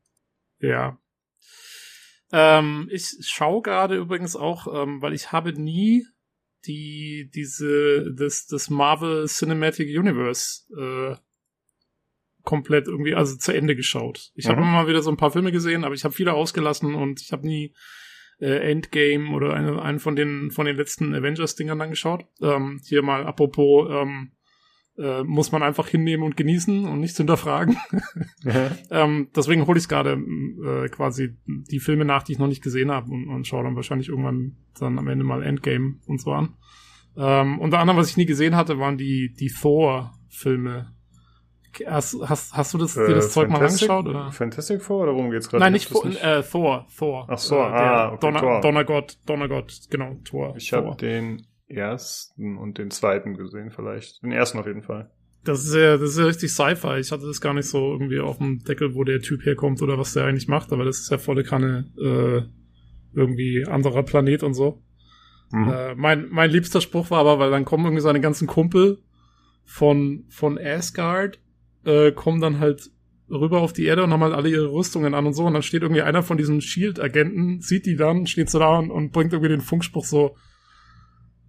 [0.61, 0.98] ja.
[2.33, 6.07] Ähm, ich schaue gerade übrigens auch, ähm, weil ich habe nie
[6.66, 11.16] die diese das das Marvel Cinematic Universe äh,
[12.42, 14.33] komplett irgendwie also zu Ende geschaut.
[14.35, 14.50] Ich mhm.
[14.50, 17.20] habe immer mal wieder so ein paar Filme gesehen, aber ich habe viele ausgelassen und
[17.20, 17.74] ich habe nie
[18.40, 22.26] äh, Endgame oder eine, einen von den von den letzten Avengers Dingern dann geschaut.
[22.40, 24.33] Ähm, hier mal apropos ähm,
[24.98, 27.76] äh, muss man einfach hinnehmen und genießen und nichts hinterfragen.
[28.90, 32.90] ähm, deswegen hole ich gerade äh, quasi die Filme nach, die ich noch nicht gesehen
[32.90, 36.54] habe und, und schaue dann wahrscheinlich irgendwann dann am Ende mal Endgame und so an.
[37.16, 40.92] Ähm, unter anderem, was ich nie gesehen hatte, waren die, die Thor-Filme.
[41.87, 44.06] Hast, hast, hast du das, äh, dir das Zeug mal angeschaut?
[44.06, 44.32] Oder?
[44.32, 45.62] Fantastic Four oder worum geht's gerade?
[45.62, 46.22] Nein, nicht, nicht?
[46.22, 47.26] Äh, Thor, Thor.
[47.28, 48.61] Ach so, äh, ah, okay, Donner, Thor.
[48.62, 50.54] Donnergott, Donnergott, genau, Thor.
[50.56, 54.22] Ich habe den ersten und den zweiten gesehen, vielleicht.
[54.22, 55.11] Den ersten auf jeden Fall.
[55.44, 56.98] Das ist ja, das ist ja richtig Sci-Fi.
[56.98, 59.96] Ich hatte das gar nicht so irgendwie auf dem Deckel, wo der Typ herkommt oder
[59.98, 62.42] was der eigentlich macht, aber das ist ja volle Kanne äh,
[63.16, 64.83] irgendwie anderer Planet und so.
[65.52, 65.68] Mhm.
[65.68, 68.98] Äh, mein, mein liebster Spruch war aber, weil dann kommen irgendwie seine ganzen Kumpel
[69.64, 71.40] von, von Asgard,
[71.85, 72.90] äh, kommen dann halt
[73.31, 75.44] rüber auf die Erde und haben halt alle ihre Rüstungen an und so.
[75.44, 78.90] Und dann steht irgendwie einer von diesen Shield-Agenten, sieht die dann, steht so da und,
[78.90, 80.37] und bringt irgendwie den Funkspruch so,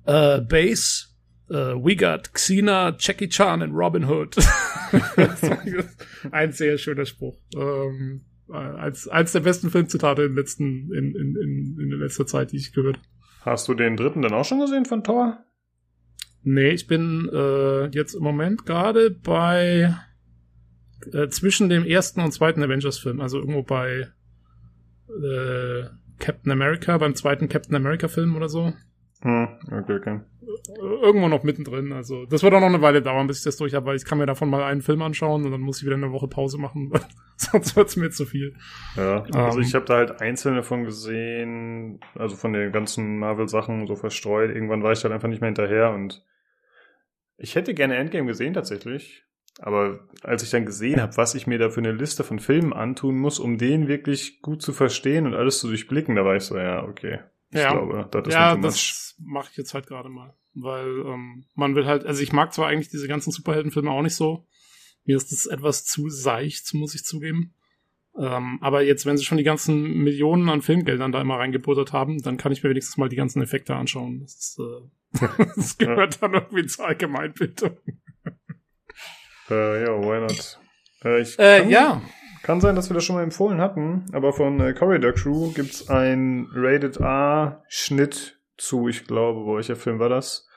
[0.08, 1.08] uh, Base,
[1.50, 4.36] uh, we got Xena, Jackie Chan und Robin Hood.
[6.32, 7.38] ein sehr schöner Spruch.
[7.56, 12.54] Ähm, als eins der besten Filmzitate in, letzten, in, in, in, in der letzter Zeit,
[12.54, 13.00] die ich gehört
[13.42, 15.44] Hast du den dritten dann auch schon gesehen von Thor?
[16.44, 19.96] Nee, ich bin äh, jetzt im Moment gerade bei
[21.14, 24.10] äh, zwischen dem ersten und zweiten Avengers-Film, also irgendwo bei
[25.10, 25.84] äh,
[26.20, 28.74] Captain America, beim zweiten Captain America-Film oder so.
[29.22, 30.20] Hm, okay, okay.
[30.80, 31.92] Irgendwo noch mittendrin.
[31.92, 34.06] Also, das wird auch noch eine Weile dauern, bis ich das durch habe, weil ich
[34.06, 36.58] kann mir davon mal einen Film anschauen und dann muss ich wieder eine Woche Pause
[36.58, 36.92] machen.
[37.36, 38.56] Sonst wird's mir zu viel.
[38.96, 39.76] Ja, also um, ich ähm.
[39.76, 44.52] habe da halt einzelne von gesehen, also von den ganzen Marvel-Sachen so verstreut.
[44.52, 46.24] Irgendwann war ich halt einfach nicht mehr hinterher und
[47.38, 49.24] ich hätte gerne Endgame gesehen tatsächlich.
[49.60, 52.74] Aber als ich dann gesehen habe, was ich mir da für eine Liste von Filmen
[52.74, 56.44] antun muss, um den wirklich gut zu verstehen und alles zu durchblicken, da war ich
[56.44, 57.20] so, ja, okay.
[57.52, 57.72] Ich ja.
[57.72, 60.34] glaube, das ist ja, das mache ich jetzt halt gerade mal.
[60.54, 64.16] Weil ähm, man will halt, also ich mag zwar eigentlich diese ganzen Superheldenfilme auch nicht
[64.16, 64.48] so.
[65.06, 67.54] Mir ist das etwas zu seicht, muss ich zugeben.
[68.18, 72.22] Ähm, aber jetzt, wenn sie schon die ganzen Millionen an Filmgeldern da immer reingebuttert haben,
[72.22, 74.22] dann kann ich mir wenigstens mal die ganzen Effekte anschauen.
[74.22, 77.78] Das, ist, äh, das gehört dann irgendwie zur Allgemeinbildung.
[79.50, 80.60] Äh, ja, why not?
[81.04, 82.02] Äh, ich äh, kann, ja.
[82.48, 85.90] Kann sein, dass wir das schon mal empfohlen hatten, aber von äh, Corridor Crew gibt's
[85.90, 90.48] ein Rated R-Schnitt zu, ich glaube, welcher Film war das?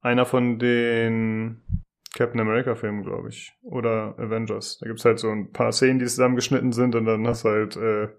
[0.00, 1.82] Einer von den
[2.14, 3.52] Captain America Filmen, glaube ich.
[3.62, 4.78] Oder Avengers.
[4.80, 7.76] Da gibt's halt so ein paar Szenen, die zusammengeschnitten sind und dann hast du halt
[7.76, 8.10] äh,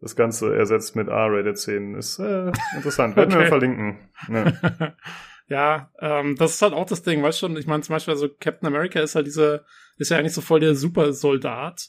[0.00, 1.96] das Ganze ersetzt mit R-Rated-Szenen.
[1.96, 3.16] Ist äh, interessant.
[3.16, 3.42] Werden okay.
[3.42, 4.10] wir verlinken.
[4.32, 4.94] Ja.
[5.50, 8.12] Ja, ähm, das ist halt auch das Ding, weißt du schon, ich meine zum Beispiel,
[8.12, 9.64] also Captain America ist halt diese,
[9.96, 11.88] ist ja eigentlich so voll der Supersoldat.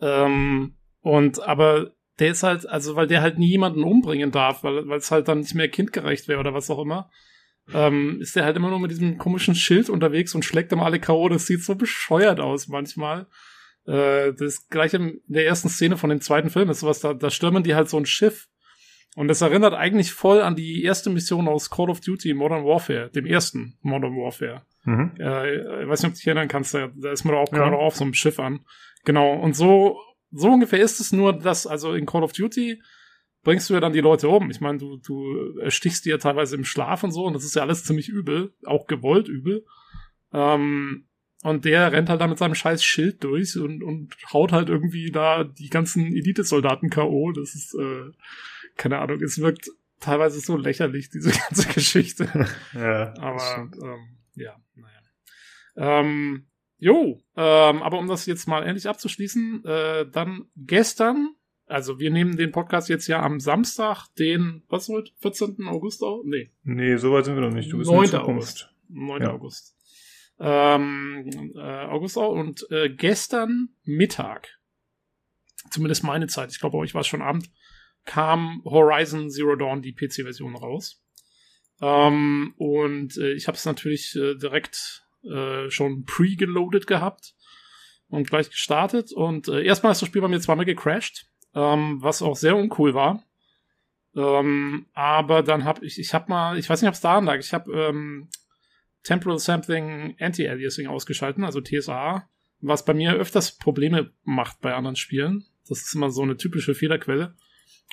[0.00, 4.90] Ähm, und aber der ist halt, also weil der halt nie jemanden umbringen darf, weil
[4.92, 7.10] es halt dann nicht mehr kindgerecht wäre oder was auch immer,
[7.72, 11.00] ähm, ist der halt immer nur mit diesem komischen Schild unterwegs und schlägt ihm alle
[11.00, 11.28] K.O.
[11.28, 13.26] Das sieht so bescheuert aus manchmal.
[13.86, 17.30] Äh, das gleiche in der ersten Szene von dem zweiten Film ist sowas, da, da
[17.30, 18.48] stürmen die halt so ein Schiff
[19.16, 23.08] und das erinnert eigentlich voll an die erste Mission aus Call of Duty Modern Warfare,
[23.08, 24.60] dem ersten Modern Warfare.
[24.84, 25.14] Mhm.
[25.18, 27.52] Äh, ich weiß nicht, ob du dich erinnern kannst, da, da ist man doch auch,
[27.52, 27.72] ja.
[27.72, 28.60] auf so einem Schiff an.
[29.06, 29.98] Genau, und so,
[30.32, 32.82] so ungefähr ist es nur, dass, also in Call of Duty
[33.42, 34.50] bringst du ja dann die Leute um.
[34.50, 37.56] Ich meine, du, du erstichst die ja teilweise im Schlaf und so, und das ist
[37.56, 39.64] ja alles ziemlich übel, auch gewollt übel.
[40.34, 41.05] Ähm,
[41.46, 45.12] und der rennt halt da mit seinem scheiß Schild durch und, und haut halt irgendwie
[45.12, 47.30] da die ganzen Elite-Soldaten K.O.
[47.30, 48.10] Das ist, äh,
[48.76, 52.48] keine Ahnung, es wirkt teilweise so lächerlich, diese ganze Geschichte.
[52.74, 53.14] ja.
[53.18, 56.00] Aber ähm, ja, naja.
[56.00, 56.46] Ähm,
[56.78, 61.30] jo, ähm, aber um das jetzt mal endlich abzuschließen, äh, dann gestern,
[61.66, 65.68] also wir nehmen den Podcast jetzt ja am Samstag, den, was heute, 14.
[65.68, 66.22] August auch?
[66.24, 66.50] Nee.
[66.64, 67.72] Nee, so weit sind wir noch nicht.
[67.72, 68.16] Du bist 9.
[68.16, 68.68] August.
[68.88, 69.22] 9.
[69.22, 69.30] Ja.
[69.30, 69.75] August.
[70.38, 74.48] Ähm, äh, August auch und äh, gestern Mittag,
[75.70, 77.50] zumindest meine Zeit, ich glaube, euch war es schon Abend,
[78.04, 81.02] kam Horizon Zero Dawn, die PC-Version, raus.
[81.80, 87.34] Ähm, und äh, ich habe es natürlich äh, direkt äh, schon pre-geloadet gehabt
[88.08, 89.12] und gleich gestartet.
[89.12, 92.94] Und äh, erstmal ist das Spiel bei mir zweimal gecrashed, ähm, was auch sehr uncool
[92.94, 93.22] war.
[94.14, 97.38] Ähm, aber dann habe ich, ich habe mal, ich weiß nicht, ob es daran lag,
[97.38, 98.28] ich habe ähm,
[99.06, 102.28] Temporal Sampling Anti-Aliasing ausgeschalten, also TSA,
[102.60, 105.44] was bei mir öfters Probleme macht bei anderen Spielen.
[105.68, 107.36] Das ist immer so eine typische Fehlerquelle.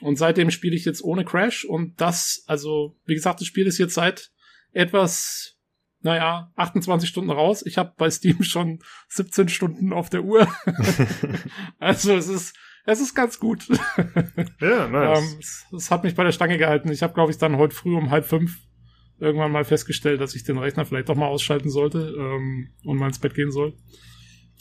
[0.02, 3.78] Und seitdem spiele ich jetzt ohne Crash und das, also, wie gesagt, das Spiel ist
[3.78, 4.32] jetzt seit
[4.72, 5.60] etwas,
[6.02, 7.64] naja, 28 Stunden raus.
[7.64, 10.48] Ich habe bei Steam schon 17 Stunden auf der Uhr.
[11.78, 13.68] also es ist, es ist ganz gut.
[14.60, 15.20] Ja, nice.
[15.20, 16.92] ähm, es, es, hat mich bei der Stange gehalten.
[16.92, 18.58] Ich habe, glaube ich, dann heute früh um halb fünf
[19.24, 23.08] irgendwann mal festgestellt, dass ich den Rechner vielleicht doch mal ausschalten sollte ähm, und mal
[23.08, 23.74] ins Bett gehen soll.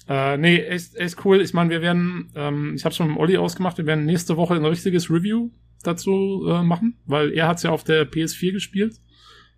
[0.08, 1.40] Äh, nee, echt, echt cool.
[1.40, 4.54] Ich meine, wir werden, ähm, ich habe schon mit Olli ausgemacht, wir werden nächste Woche
[4.54, 5.50] ein richtiges Review
[5.82, 8.94] dazu äh, machen, weil er hat's ja auf der PS4 gespielt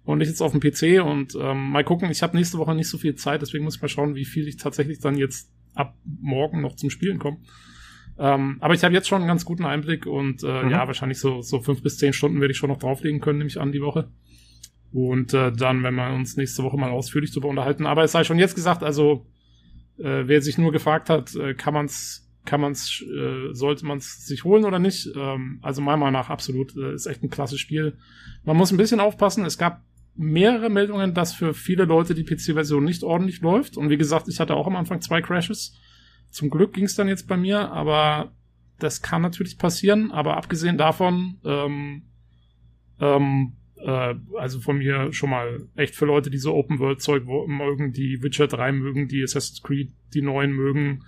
[0.04, 2.88] und ich jetzt auf dem PC und ähm, mal gucken, ich habe nächste Woche nicht
[2.88, 5.96] so viel Zeit, deswegen muss ich mal schauen, wie viel ich tatsächlich dann jetzt ab
[6.04, 7.38] morgen noch zum Spielen komme.
[8.18, 10.70] Ähm, aber ich habe jetzt schon einen ganz guten Einblick und äh, mhm.
[10.70, 13.60] ja, wahrscheinlich so, so fünf bis zehn Stunden werde ich schon noch drauflegen können, nämlich
[13.60, 14.08] an die Woche.
[14.94, 17.84] Und äh, dann, wenn wir uns nächste Woche mal ausführlich darüber unterhalten.
[17.84, 19.26] Aber es sei schon jetzt gesagt, also
[19.98, 24.44] äh, wer sich nur gefragt hat, äh, kann man's, kann man's, äh, sollte man's sich
[24.44, 25.08] holen oder nicht?
[25.16, 27.98] Ähm, also meiner Meinung nach absolut, äh, ist echt ein klasse Spiel.
[28.44, 29.44] Man muss ein bisschen aufpassen.
[29.44, 29.82] Es gab
[30.14, 33.76] mehrere Meldungen, dass für viele Leute die PC-Version nicht ordentlich läuft.
[33.76, 35.76] Und wie gesagt, ich hatte auch am Anfang zwei Crashes.
[36.30, 38.30] Zum Glück ging's dann jetzt bei mir, aber
[38.78, 40.12] das kann natürlich passieren.
[40.12, 42.02] Aber abgesehen davon, ähm,
[43.00, 48.22] ähm, äh, also von mir schon mal echt für Leute, die so Open-World-Zeug mögen, die
[48.22, 51.04] Witcher 3 mögen, die Assassin's Creed, die neuen mögen,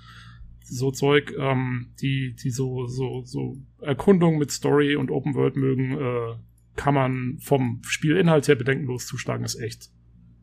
[0.63, 5.93] so Zeug, ähm, die, die so, so, so Erkundung mit Story und Open World mögen,
[5.93, 6.37] äh,
[6.77, 9.91] kann man vom Spielinhalt her bedenkenlos zuschlagen, ist echt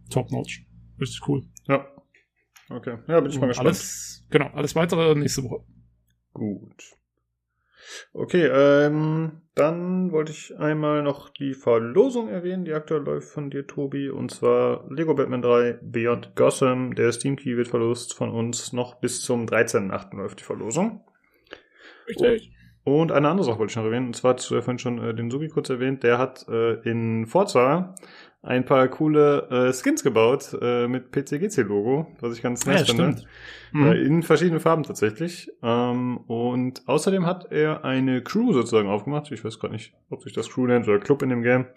[0.10, 0.66] top-notch.
[1.00, 1.44] Richtig cool.
[1.68, 1.86] Ja.
[2.70, 2.98] Okay.
[3.08, 3.68] Ja, bin ich mal gespannt.
[3.68, 5.64] Alles, genau, alles weitere nächste Woche.
[6.34, 6.84] Gut.
[8.14, 13.68] Okay, ähm, dann wollte ich einmal noch die Verlosung erwähnen, die aktuell läuft von dir,
[13.68, 16.96] Tobi, und zwar Lego Batman 3 Beyond Gotham.
[16.96, 20.16] Der Steam Key wird verlost von uns noch bis zum 13.8.
[20.16, 21.04] läuft die Verlosung.
[22.08, 22.54] Richtig.
[22.86, 25.32] Und eine andere Sache wollte ich noch erwähnen, und zwar zu vorhin schon äh, den
[25.32, 27.96] Sugi kurz erwähnt, der hat äh, in Forza
[28.44, 33.24] ein paar coole äh, Skins gebaut äh, mit PCGC-Logo, was ich ganz nice ja, finde.
[33.72, 33.88] Mhm.
[33.88, 35.50] Äh, in verschiedenen Farben tatsächlich.
[35.64, 39.32] Ähm, und außerdem hat er eine Crew sozusagen aufgemacht.
[39.32, 41.68] Ich weiß gerade nicht, ob sich das Crew nennt oder Club in dem Game.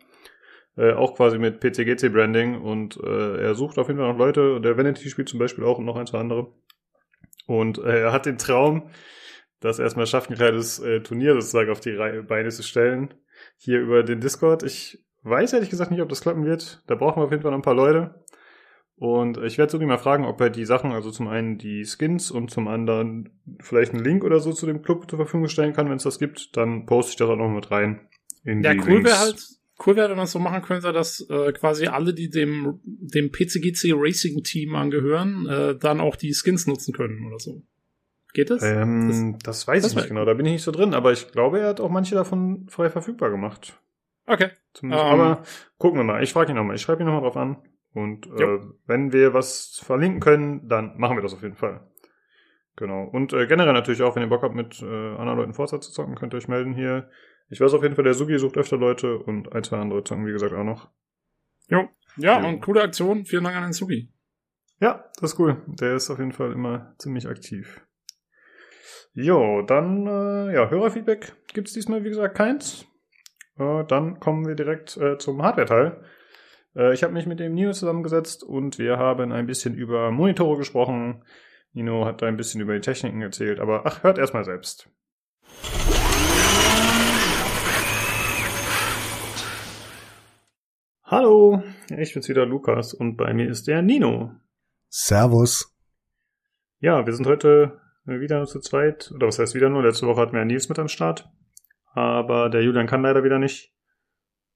[0.77, 2.61] Äh, auch quasi mit PCGC-Branding.
[2.61, 4.61] Und äh, er sucht auf jeden Fall noch Leute.
[4.61, 6.53] Der Vanity spielt zum Beispiel auch und noch ein, zwei andere.
[7.47, 8.91] Und äh, er hat den Traum,
[9.61, 13.15] das erstmal schaffen, ein kleines äh, Turnier sozusagen auf die Reihe, Beine zu stellen.
[13.57, 14.65] Hier über den Discord.
[14.65, 16.83] Ich weiß ehrlich gesagt nicht, ob das klappen wird.
[16.87, 18.23] Da brauchen wir auf jeden Fall noch ein paar Leute.
[18.99, 22.31] Und ich werde Sugi mal fragen, ob er die Sachen, also zum einen die Skins
[22.31, 23.29] und zum anderen
[23.61, 26.19] vielleicht einen Link oder so zu dem Club zur Verfügung stellen kann, wenn es das
[26.19, 28.01] gibt, dann poste ich das auch noch mit rein.
[28.45, 29.45] ja, cool wäre halt,
[29.87, 33.31] cool wäre, wenn man es so machen könnte, dass äh, quasi alle, die dem, dem
[33.31, 37.63] PCGC Racing Team angehören, äh, dann auch die Skins nutzen können oder so.
[38.33, 38.63] Geht das?
[38.63, 41.13] Ähm, das, das weiß das ich nicht genau, da bin ich nicht so drin, aber
[41.13, 43.79] ich glaube, er hat auch manche davon frei verfügbar gemacht.
[44.27, 44.51] Okay.
[44.83, 45.43] Um, aber
[45.79, 46.23] gucken wir mal.
[46.23, 46.77] Ich frage ihn nochmal.
[46.77, 47.59] Ich schreibe ihn nochmal drauf an.
[47.93, 51.81] Und äh, wenn wir was verlinken können, dann machen wir das auf jeden Fall.
[52.77, 53.05] Genau.
[53.05, 55.91] Und äh, generell natürlich auch, wenn ihr Bock habt, mit äh, anderen Leuten Forza zu
[55.91, 57.09] zocken, könnt ihr euch melden hier.
[57.49, 60.27] Ich weiß auf jeden Fall, der Sugi sucht öfter Leute und ein, zwei andere zocken,
[60.27, 60.91] wie gesagt, auch noch.
[61.69, 61.89] Jo.
[62.19, 62.49] Ja, jo.
[62.49, 63.25] und coole Aktion.
[63.25, 64.13] Vielen Dank an den Sugi.
[64.79, 65.63] Ja, das ist cool.
[65.67, 67.81] Der ist auf jeden Fall immer ziemlich aktiv.
[69.15, 72.87] Jo, dann, äh, ja, Hörerfeedback gibt's diesmal, wie gesagt, keins.
[73.59, 76.01] Äh, dann kommen wir direkt äh, zum Hardware-Teil.
[76.75, 80.59] Äh, ich habe mich mit dem Nino zusammengesetzt und wir haben ein bisschen über Monitore
[80.59, 81.25] gesprochen.
[81.73, 84.91] Nino hat da ein bisschen über die Techniken erzählt, aber ach, hört erstmal selbst.
[91.05, 91.63] Hallo,
[91.97, 94.33] ich bin's wieder Lukas und bei mir ist der Nino.
[94.89, 95.73] Servus.
[96.81, 99.13] Ja, wir sind heute wieder nur zu zweit.
[99.15, 99.83] Oder was heißt wieder nur?
[99.83, 101.31] Letzte Woche hatten wir Nils mit am Start
[101.97, 103.73] aber der Julian kann leider wieder nicht.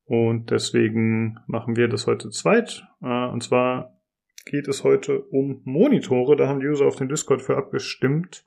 [0.05, 2.85] Und deswegen machen wir das heute zweit.
[3.03, 3.99] Äh, und zwar
[4.45, 6.37] geht es heute um Monitore.
[6.37, 8.45] Da haben die User auf den Discord für abgestimmt.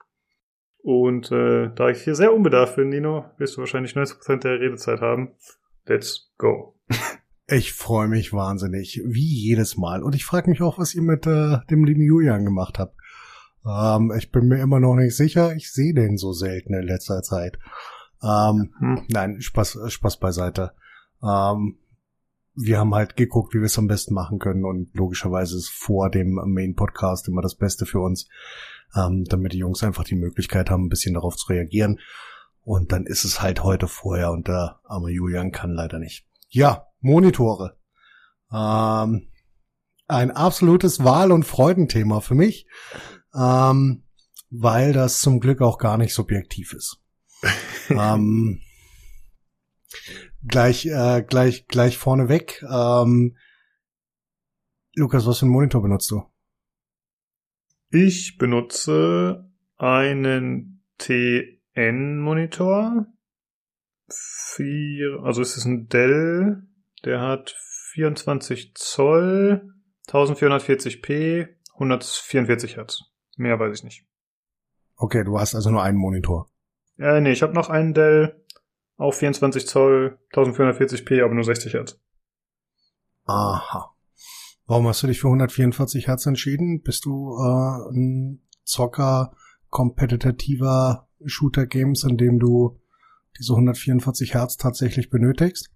[0.84, 5.02] Und äh, da ich hier sehr unbedarft bin, Nino, wirst du wahrscheinlich 90% der Redezeit
[5.02, 5.32] haben.
[5.86, 6.76] Let's go.
[7.46, 10.02] Ich freue mich wahnsinnig, wie jedes Mal.
[10.02, 12.96] Und ich frage mich auch, was ihr mit äh, dem lieben Julian gemacht habt.
[13.66, 15.54] Ähm, ich bin mir immer noch nicht sicher.
[15.54, 17.60] Ich sehe den so selten in letzter Zeit.
[18.24, 19.06] Ähm, hm.
[19.10, 20.72] Nein, Spaß, Spaß beiseite.
[21.22, 21.78] Ähm,
[22.56, 26.10] wir haben halt geguckt, wie wir es am besten machen können und logischerweise ist vor
[26.10, 28.28] dem Main-Podcast immer das Beste für uns,
[28.96, 32.00] ähm, damit die Jungs einfach die Möglichkeit haben, ein bisschen darauf zu reagieren.
[32.62, 36.26] Und dann ist es halt heute vorher und der arme Julian kann leider nicht.
[36.50, 37.78] Ja, Monitore.
[38.54, 39.28] Ähm,
[40.08, 42.68] ein absolutes Wahl- und Freudenthema für mich,
[43.36, 44.04] ähm,
[44.50, 47.03] weil das zum Glück auch gar nicht subjektiv ist
[47.90, 48.62] ähm,
[50.48, 52.64] gleich, äh, gleich, gleich vorneweg.
[52.70, 53.36] Ähm,
[54.96, 56.24] Lukas, was für einen Monitor benutzt du?
[57.90, 63.08] Ich benutze einen TN-Monitor.
[65.24, 66.68] Also es ist ein Dell,
[67.04, 67.56] der hat
[67.94, 69.74] 24 Zoll,
[70.08, 73.02] 1440p, 144 Hertz.
[73.36, 74.06] Mehr weiß ich nicht.
[74.96, 76.53] Okay, du hast also nur einen Monitor.
[77.04, 78.42] Äh, nee, ich habe noch einen Dell
[78.96, 82.00] auf 24 Zoll, 1440p, aber nur 60 Hertz.
[83.26, 83.94] Aha.
[84.68, 86.82] Warum hast du dich für 144 Hertz entschieden?
[86.82, 89.36] Bist du äh, ein Zocker,
[89.70, 92.80] kompetitiver Shooter-Games, in dem du
[93.38, 95.72] diese 144 Hertz tatsächlich benötigst?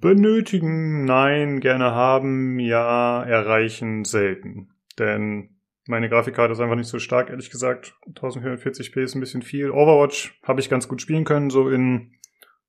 [0.00, 4.70] Benötigen, nein, gerne haben, ja, erreichen selten.
[4.98, 5.57] Denn
[5.88, 7.94] meine Grafikkarte ist einfach nicht so stark, ehrlich gesagt.
[8.12, 9.70] 1440p ist ein bisschen viel.
[9.70, 12.12] Overwatch habe ich ganz gut spielen können, so in,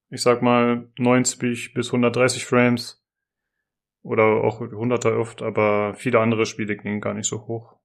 [0.09, 3.03] ich sag mal, 90 bis 130 Frames.
[4.01, 7.75] Oder auch 100er oft, aber viele andere Spiele gingen gar nicht so hoch.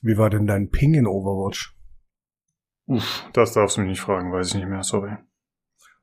[0.00, 1.76] Wie war denn dein Ping in Overwatch?
[2.86, 5.14] Uff, das darfst du mich nicht fragen, weiß ich nicht mehr, sorry.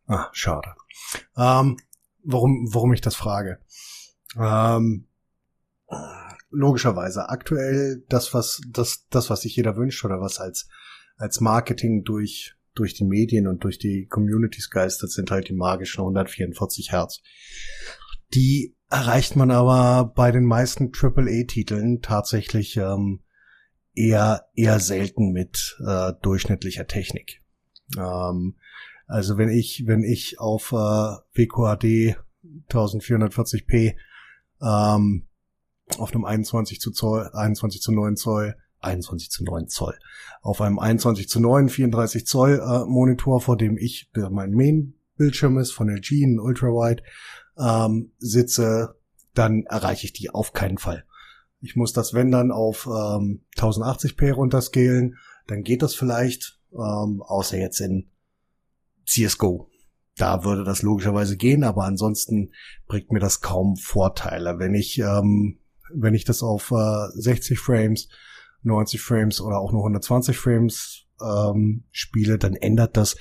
[0.06, 0.76] Ah, schade.
[1.36, 1.78] Ähm,
[2.24, 3.60] warum, warum ich das frage?
[4.40, 5.08] Ähm,
[6.52, 10.68] logischerweise aktuell das, was, das, das, was sich jeder wünscht oder was als,
[11.18, 16.00] als Marketing durch durch die Medien und durch die Communities geistert, sind halt die magischen
[16.02, 17.22] 144 Hertz.
[18.34, 23.22] Die erreicht man aber bei den meisten AAA-Titeln tatsächlich ähm,
[23.94, 27.42] eher eher selten mit äh, durchschnittlicher Technik.
[27.98, 28.56] Ähm,
[29.08, 32.16] also wenn ich wenn ich auf äh, WQAD
[32.70, 33.96] 1440p
[34.62, 35.28] ähm,
[35.98, 39.98] auf einem 21 zu Zoll 21 zu 9 Zoll 21 zu 9 Zoll
[40.42, 44.94] auf einem 21 zu 9 34 Zoll äh, Monitor, vor dem ich der mein Main
[45.18, 47.04] Bildschirm ist von LG, ein Ultrawide
[47.58, 48.96] ähm, sitze,
[49.34, 51.04] dann erreiche ich die auf keinen Fall.
[51.60, 57.58] Ich muss das wenn dann auf ähm, 1080p runterscalen, dann geht das vielleicht, ähm, außer
[57.58, 58.10] jetzt in
[59.06, 59.70] CSGO.
[60.16, 62.54] Da würde das logischerweise gehen, aber ansonsten
[62.88, 64.60] bringt mir das kaum Vorteile.
[64.60, 65.59] Wenn ich, ähm,
[65.94, 68.10] wenn ich das auf äh, 60 Frames,
[68.64, 73.16] 90 Frames oder auch nur 120 Frames ähm, spiele, dann ändert das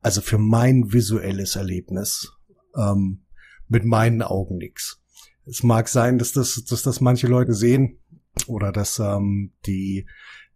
[0.00, 2.30] also für mein visuelles Erlebnis
[2.76, 3.24] ähm,
[3.68, 5.00] mit meinen Augen nix.
[5.46, 7.98] Es mag sein, dass das, dass das manche Leute sehen
[8.46, 10.06] oder dass ähm, die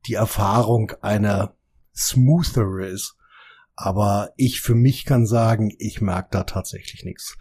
[0.07, 1.55] die Erfahrung eine
[1.95, 3.17] smoother ist.
[3.75, 7.39] Aber ich für mich kann sagen, ich merke da tatsächlich nichts.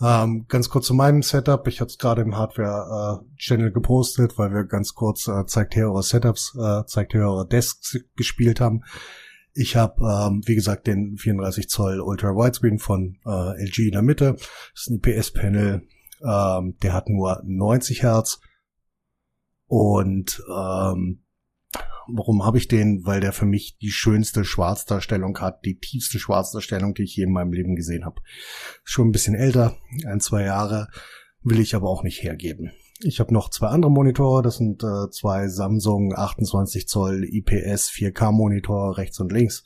[0.00, 1.66] Ähm, ganz kurz zu meinem Setup.
[1.66, 5.88] Ich habe es gerade im Hardware-Channel äh, gepostet, weil wir ganz kurz äh, zeigt her
[5.90, 8.84] eure Setups, äh, zeigt her eure Desks gespielt haben.
[9.54, 14.02] Ich habe, ähm, wie gesagt, den 34 Zoll Ultra Widescreen von äh, LG in der
[14.02, 14.34] Mitte.
[14.34, 15.82] Das ist ein IPS-Panel.
[16.22, 18.40] Ähm, der hat nur 90 Hertz.
[19.66, 21.24] Und ähm,
[22.08, 23.04] warum habe ich den?
[23.04, 27.32] Weil der für mich die schönste Schwarzdarstellung hat, die tiefste Schwarzdarstellung, die ich je in
[27.32, 28.20] meinem Leben gesehen habe.
[28.84, 30.88] Schon ein bisschen älter, ein, zwei Jahre,
[31.42, 32.72] will ich aber auch nicht hergeben.
[33.00, 38.32] Ich habe noch zwei andere Monitore, das sind äh, zwei Samsung 28 Zoll IPS 4K
[38.32, 39.62] Monitore rechts und links,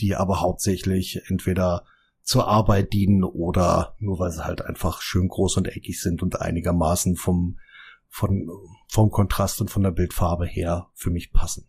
[0.00, 1.84] die aber hauptsächlich entweder
[2.22, 6.42] zur Arbeit dienen oder nur weil sie halt einfach schön groß und eckig sind und
[6.42, 7.58] einigermaßen vom,
[8.06, 8.50] von,
[8.88, 11.68] vom Kontrast und von der Bildfarbe her für mich passen.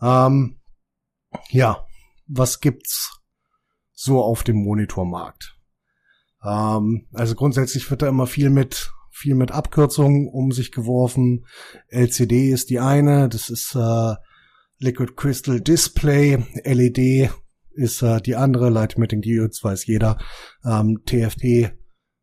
[0.00, 0.60] Ähm,
[1.50, 1.86] ja,
[2.26, 3.20] was gibt's
[3.92, 5.58] so auf dem Monitormarkt?
[6.44, 11.44] Ähm, also grundsätzlich wird da immer viel mit viel mit Abkürzungen um sich geworfen.
[11.88, 14.14] LCD ist die eine, das ist äh,
[14.78, 16.44] Liquid Crystal Display.
[16.64, 17.30] LED
[17.70, 20.18] ist äh, die andere, Light Emitting Diodes weiß jeder.
[20.64, 21.74] Ähm, TFT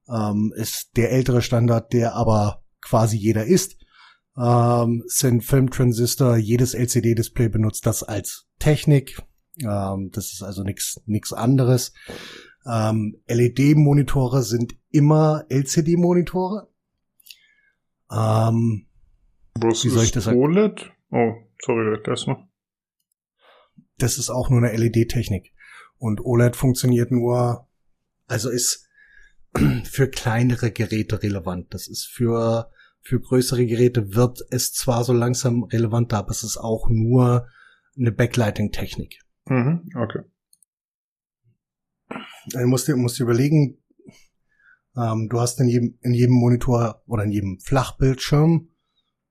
[0.10, 3.78] ähm, ist der ältere Standard, der aber quasi jeder ist.
[4.40, 9.22] Ähm, sind Filmtransistor, jedes LCD-Display benutzt das als Technik.
[9.62, 11.94] Ähm, das ist also nichts nix anderes.
[12.66, 16.70] Ähm, LED-Monitore sind immer LCD-Monitore.
[18.12, 18.88] Ähm,
[19.56, 20.40] Was wie soll ich das sagen?
[20.40, 20.92] OLED?
[21.12, 22.48] Oh, sorry, das noch.
[23.98, 25.54] Das ist auch nur eine LED-Technik.
[25.98, 27.68] Und OLED funktioniert nur,
[28.28, 28.88] also ist
[29.84, 31.74] für kleinere Geräte relevant.
[31.74, 32.72] Das ist für,
[33.10, 37.48] für größere Geräte wird es zwar so langsam relevant, aber es ist auch nur
[37.98, 39.20] eine Backlighting-Technik.
[39.46, 40.20] Mhm, okay.
[42.52, 43.82] Du musst dir, musst dir überlegen,
[44.96, 48.70] ähm, du hast in jedem, in jedem Monitor oder in jedem Flachbildschirm,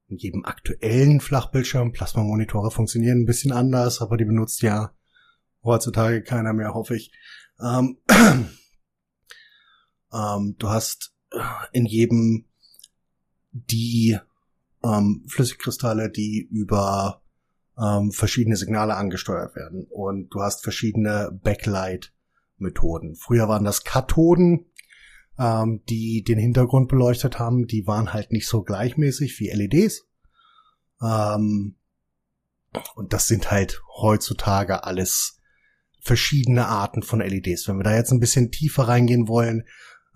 [0.09, 4.93] in jedem aktuellen Flachbildschirm, Plasma-Monitore funktionieren ein bisschen anders, aber die benutzt ja
[5.63, 7.13] heutzutage keiner mehr, hoffe ich.
[7.61, 7.99] Ähm,
[10.13, 11.15] ähm, du hast
[11.71, 12.49] in jedem
[13.67, 14.19] die
[14.83, 17.23] ähm, Flüssigkristalle, die über
[17.79, 19.87] ähm, verschiedene Signale angesteuert werden.
[19.91, 23.17] Und du hast verschiedene Backlight-Methoden.
[23.17, 24.67] Früher waren das Kathoden,
[25.39, 30.07] ähm, die den Hintergrund beleuchtet haben, die waren halt nicht so gleichmäßig wie LEDs.
[31.01, 31.77] Ähm,
[32.95, 35.41] und das sind halt heutzutage alles
[36.01, 37.69] verschiedene Arten von LEDs.
[37.69, 39.65] Wenn wir da jetzt ein bisschen tiefer reingehen wollen,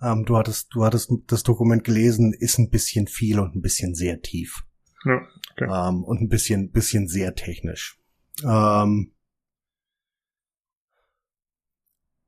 [0.03, 3.95] ähm, du hattest, du hattest das Dokument gelesen, ist ein bisschen viel und ein bisschen
[3.95, 4.63] sehr tief.
[5.05, 5.21] Ja,
[5.53, 5.65] okay.
[5.69, 7.99] ähm, und ein bisschen, bisschen sehr technisch.
[8.43, 9.13] Ähm,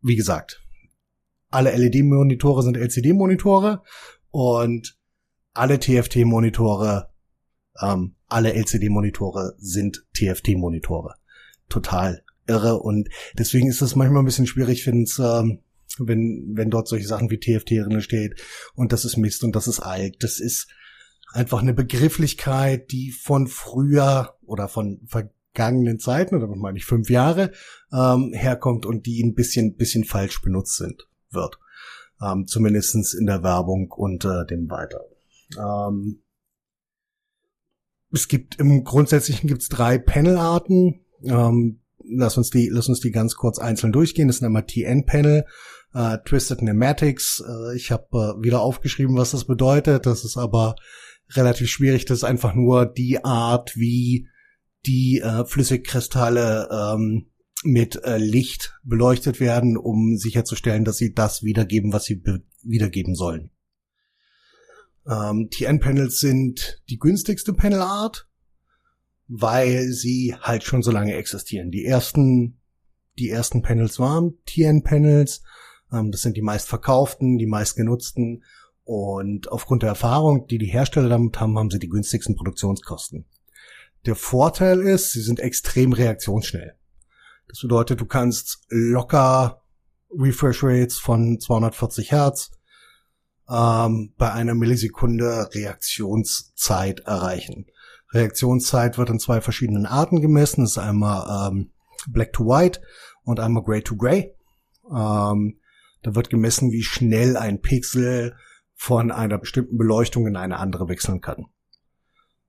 [0.01, 0.63] wie gesagt,
[1.49, 3.81] alle LED-Monitore sind LCD-Monitore
[4.31, 4.97] und
[5.53, 7.09] alle TFT-Monitore,
[7.81, 11.15] ähm, alle LCD-Monitore sind TFT-Monitore.
[11.69, 15.63] Total irre und deswegen ist es manchmal ein bisschen schwierig, wenn's, ähm,
[15.99, 18.41] wenn, wenn dort solche Sachen wie TFT drin steht
[18.73, 20.23] und das ist Mist und das ist alt.
[20.23, 20.67] Das ist
[21.31, 27.51] einfach eine Begrifflichkeit, die von früher oder von vergangenen Zeiten, oder meine ich fünf Jahre,
[27.91, 31.59] ähm, herkommt und die ein bisschen, bisschen falsch benutzt sind wird.
[32.21, 35.01] Ähm, zumindestens in der Werbung und äh, dem weiter.
[35.57, 36.21] Ähm,
[38.11, 41.05] es gibt im Grundsätzlichen gibt's drei Panelarten.
[41.23, 44.27] Ähm, lass uns die, lass uns die ganz kurz einzeln durchgehen.
[44.27, 45.45] Das sind einmal TN-Panel,
[45.95, 47.41] äh, Twisted Pneumatics.
[47.47, 50.05] Äh, ich habe äh, wieder aufgeschrieben, was das bedeutet.
[50.05, 50.75] Das ist aber
[51.31, 52.05] relativ schwierig.
[52.05, 54.27] Das ist einfach nur die Art, wie
[54.85, 57.31] die äh, Flüssigkristalle ähm,
[57.63, 62.21] mit äh, Licht beleuchtet werden, um sicherzustellen, dass sie das wiedergeben, was sie
[62.61, 63.49] wiedergeben sollen.
[65.07, 68.27] Ähm, TN-Panels sind die günstigste Panelart,
[69.27, 71.71] weil sie halt schon so lange existieren.
[71.71, 72.59] Die ersten,
[73.17, 75.41] die ersten Panels waren TN-Panels.
[75.95, 78.43] Ähm, das sind die meistverkauften, die meistgenutzten.
[78.83, 83.25] Und aufgrund der Erfahrung, die die Hersteller damit haben, haben sie die günstigsten Produktionskosten.
[84.05, 86.75] Der Vorteil ist, sie sind extrem reaktionsschnell.
[87.47, 89.63] Das bedeutet, du kannst locker
[90.11, 92.51] Refresh Rates von 240 Hertz
[93.49, 97.65] ähm, bei einer Millisekunde Reaktionszeit erreichen.
[98.11, 100.61] Reaktionszeit wird in zwei verschiedenen Arten gemessen.
[100.61, 101.71] Das ist einmal ähm,
[102.07, 102.81] Black to White
[103.23, 104.33] und einmal Gray to Gray.
[104.89, 105.59] Ähm,
[106.05, 108.35] da wird gemessen, wie schnell ein Pixel
[108.75, 111.47] von einer bestimmten Beleuchtung in eine andere wechseln kann.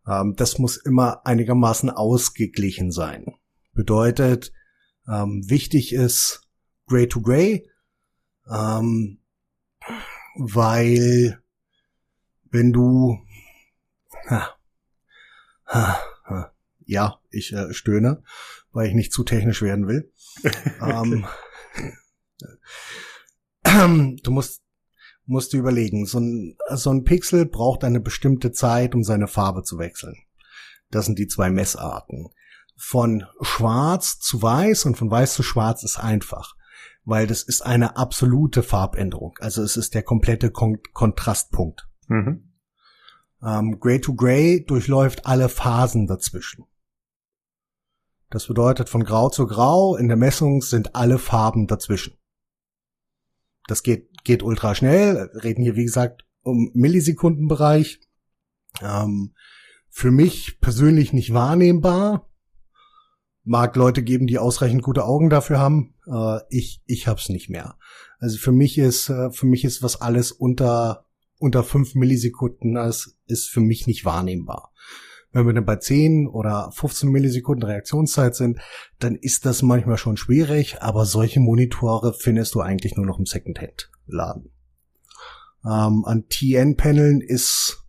[0.06, 3.24] Ähm, das muss immer einigermaßen ausgeglichen sein.
[3.72, 4.52] Bedeutet,
[5.08, 6.42] ähm, wichtig ist
[6.86, 7.66] Gray to Gray,
[8.50, 9.20] ähm,
[10.36, 11.40] weil
[12.50, 13.18] wenn du
[16.84, 18.22] ja, ich äh, stöhne,
[18.72, 20.12] weil ich nicht zu technisch werden will.
[20.82, 21.26] ähm,
[24.22, 24.62] du musst
[25.26, 29.62] musst du überlegen, so ein, so ein Pixel braucht eine bestimmte Zeit, um seine Farbe
[29.62, 30.16] zu wechseln.
[30.90, 32.28] Das sind die zwei Messarten.
[32.76, 36.54] Von schwarz zu weiß und von weiß zu schwarz ist einfach,
[37.04, 39.36] weil das ist eine absolute Farbänderung.
[39.40, 41.88] Also es ist der komplette Kon Kontrastpunkt.
[42.06, 42.52] Mhm.
[43.42, 46.66] Ähm, Gray to Gray durchläuft alle Phasen dazwischen.
[48.30, 52.18] Das bedeutet, von Grau zu Grau in der Messung sind alle Farben dazwischen.
[53.66, 55.30] Das geht geht ultra schnell.
[55.42, 58.00] Reden hier, wie gesagt, um Millisekundenbereich.
[58.82, 59.34] Ähm,
[59.88, 62.28] für mich persönlich nicht wahrnehmbar.
[63.44, 65.94] Mag Leute geben, die ausreichend gute Augen dafür haben.
[66.06, 67.78] Äh, ich, ich hab's nicht mehr.
[68.18, 71.06] Also für mich ist, äh, für mich ist was alles unter,
[71.38, 74.72] unter fünf Millisekunden, das ist für mich nicht wahrnehmbar.
[75.36, 78.58] Wenn wir dann bei 10 oder 15 Millisekunden Reaktionszeit sind,
[78.98, 83.26] dann ist das manchmal schon schwierig, aber solche Monitore findest du eigentlich nur noch im
[83.26, 84.50] Secondhand laden.
[85.64, 87.84] Ähm, an TN-Paneln ist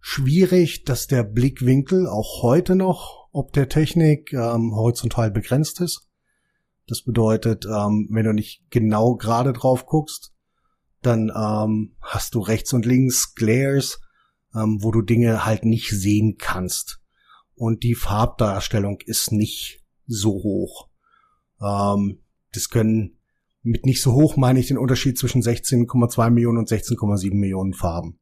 [0.00, 6.08] schwierig, dass der Blickwinkel auch heute noch ob der Technik ähm, horizontal begrenzt ist.
[6.86, 10.32] Das bedeutet, ähm, wenn du nicht genau gerade drauf guckst,
[11.02, 14.00] dann ähm, hast du rechts und links Glares,
[14.56, 17.00] ähm, wo du Dinge halt nicht sehen kannst.
[17.54, 20.88] Und die Farbdarstellung ist nicht so hoch.
[21.60, 23.18] Ähm, das können
[23.62, 28.18] mit nicht so hoch meine ich den Unterschied zwischen 16,2 Millionen und 16,7 Millionen Farben.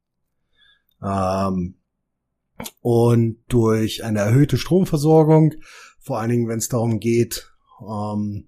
[1.03, 1.75] Ähm,
[2.81, 5.53] und durch eine erhöhte Stromversorgung,
[5.99, 8.47] vor allen Dingen wenn es darum geht, ähm,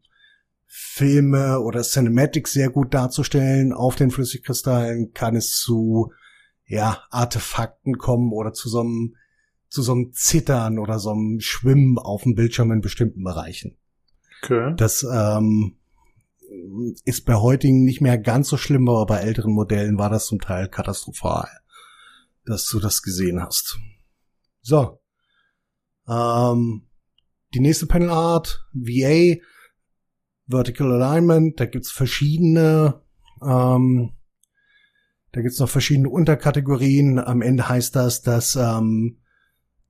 [0.66, 6.12] Filme oder Cinematics sehr gut darzustellen auf den Flüssigkristallen, kann es zu
[6.68, 9.16] ja, Artefakten kommen oder zu so einem
[9.70, 13.78] zu so einem Zittern oder so einem Schwimmen auf dem Bildschirm in bestimmten Bereichen.
[14.42, 14.74] Okay.
[14.78, 15.78] Das ähm,
[17.04, 20.40] ist bei heutigen nicht mehr ganz so schlimm, aber bei älteren Modellen war das zum
[20.40, 21.50] Teil katastrophal,
[22.46, 23.78] dass du das gesehen hast.
[24.62, 25.02] So.
[26.08, 26.84] Ähm,
[27.54, 29.36] die nächste Panelart, VA,
[30.48, 33.02] Vertical Alignment, da gibt's verschiedene,
[33.42, 34.12] ähm,
[35.32, 37.20] da gibt's noch verschiedene Unterkategorien.
[37.20, 39.18] Am Ende heißt das, dass ähm,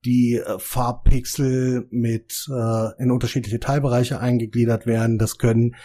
[0.05, 5.17] die äh, Farbpixel mit äh, in unterschiedliche Teilbereiche eingegliedert werden.
[5.17, 5.75] Das können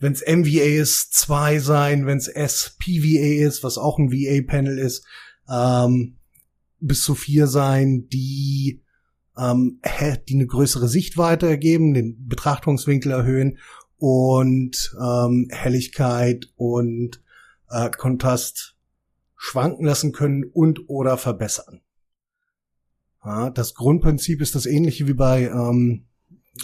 [0.00, 5.04] wenn es MVA ist, zwei sein, wenn es SPVA ist, was auch ein VA-Panel ist,
[5.48, 6.16] ähm,
[6.80, 8.82] bis zu vier sein, die
[9.36, 9.80] ähm,
[10.28, 13.58] die eine größere Sichtweite ergeben, den Betrachtungswinkel erhöhen
[13.98, 17.22] und ähm, Helligkeit und
[17.70, 18.76] äh, Kontrast
[19.36, 21.80] schwanken lassen können und oder verbessern.
[23.24, 26.06] Ja, das Grundprinzip ist das ähnliche wie bei ähm,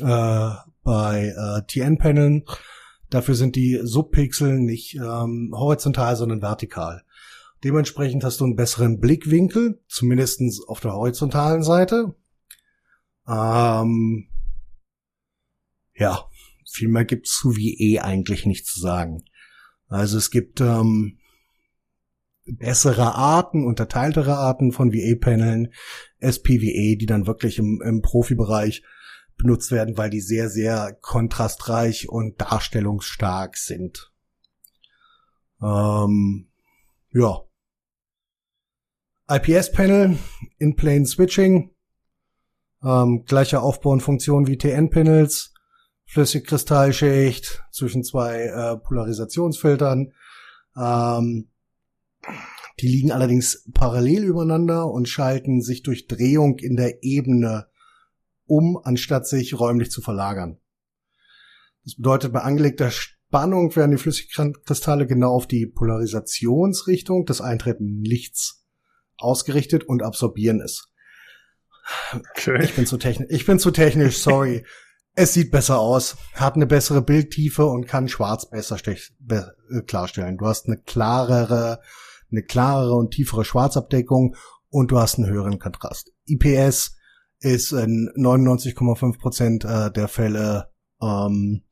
[0.00, 0.50] äh,
[0.82, 2.44] bei äh, TN-Paneln.
[3.10, 7.02] Dafür sind die Subpixel nicht ähm, horizontal, sondern vertikal.
[7.64, 12.14] Dementsprechend hast du einen besseren Blickwinkel, zumindestens auf der horizontalen Seite.
[13.28, 14.28] Ähm,
[15.94, 16.28] ja,
[16.70, 19.24] viel mehr gibt's zu VE eigentlich nicht zu sagen.
[19.88, 21.18] Also es gibt ähm,
[22.46, 25.72] bessere Arten, unterteiltere Arten von VE-Paneln,
[26.20, 28.82] SPVA, die dann wirklich im, im Profibereich
[29.36, 34.12] benutzt werden, weil die sehr, sehr kontrastreich und darstellungsstark sind.
[35.62, 36.48] Ähm,
[37.10, 37.42] ja.
[39.28, 40.18] IPS-Panel
[40.58, 41.74] in Plane Switching,
[42.82, 45.52] ähm, gleicher Aufbau und Funktion wie TN-Panels,
[46.06, 50.12] Flüssigkristallschicht zwischen zwei äh, Polarisationsfiltern.
[50.76, 51.50] Ähm,
[52.80, 57.68] die liegen allerdings parallel übereinander und schalten sich durch Drehung in der Ebene
[58.46, 60.60] um, anstatt sich räumlich zu verlagern.
[61.84, 68.66] Das bedeutet, bei angelegter Spannung werden die Flüssigkristalle genau auf die Polarisationsrichtung des eintretenden Lichts
[69.16, 70.92] ausgerichtet und absorbieren es.
[72.12, 72.62] Okay.
[72.64, 74.64] Ich bin zu technisch, ich bin zu technisch, sorry.
[75.16, 78.78] es sieht besser aus, hat eine bessere Bildtiefe und kann schwarz besser
[79.18, 80.36] be äh, klarstellen.
[80.36, 81.80] Du hast eine klarere,
[82.30, 84.36] eine klarere und tiefere Schwarzabdeckung
[84.68, 86.12] und du hast einen höheren Kontrast.
[86.26, 86.98] IPS
[87.40, 91.62] ist in 99,5 Prozent äh, der Fälle ähm,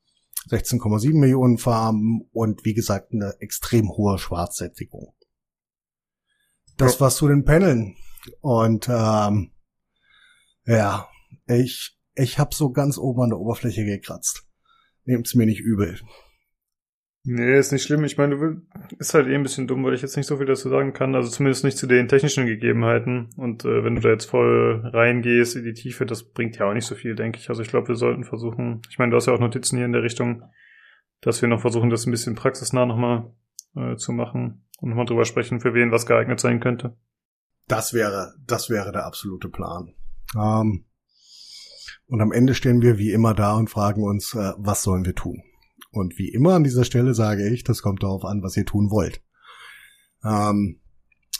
[0.49, 5.15] 16,7 Millionen Farben und wie gesagt eine extrem hohe Schwarzsättigung.
[6.79, 7.97] Das war's zu den Paneln.
[8.41, 9.53] Und ähm,
[10.65, 11.09] ja,
[11.47, 14.47] ich, ich hab so ganz oben an der Oberfläche gekratzt.
[15.05, 15.99] Nehmt's mir nicht übel.
[17.27, 18.05] Nee, ist nicht schlimm.
[18.05, 18.61] Ich meine, du
[18.99, 21.15] ist halt eh ein bisschen dumm, weil ich jetzt nicht so viel dazu sagen kann.
[21.15, 23.31] Also zumindest nicht zu den technischen Gegebenheiten.
[23.39, 26.75] Und äh, wenn du da jetzt voll reingehst in die Tiefe, das bringt ja auch
[26.75, 27.49] nicht so viel, denke ich.
[27.49, 28.83] Also ich glaube, wir sollten versuchen.
[28.91, 30.43] Ich meine, du hast ja auch Notizen hier in der Richtung,
[31.23, 33.33] dass wir noch versuchen, das ein bisschen praxisnah nochmal
[33.75, 36.95] äh, zu machen und nochmal drüber sprechen, für wen was geeignet sein könnte.
[37.69, 39.95] Das wäre, das wäre der absolute Plan.
[40.37, 40.85] Ähm,
[42.07, 45.15] und am Ende stehen wir wie immer da und fragen uns, äh, was sollen wir
[45.15, 45.43] tun?
[45.91, 48.91] Und wie immer an dieser Stelle sage ich, das kommt darauf an, was ihr tun
[48.91, 49.23] wollt.
[50.25, 50.81] Ähm,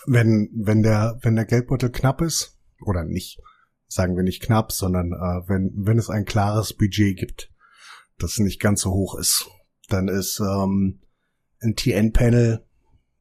[0.07, 3.41] wenn, wenn der, wenn der Geldbeutel knapp ist, oder nicht,
[3.89, 7.51] sagen wir nicht knapp, sondern äh, wenn, wenn es ein klares Budget gibt,
[8.19, 9.49] das nicht ganz so hoch ist,
[9.89, 11.01] dann ist ähm,
[11.61, 12.65] ein TN-Panel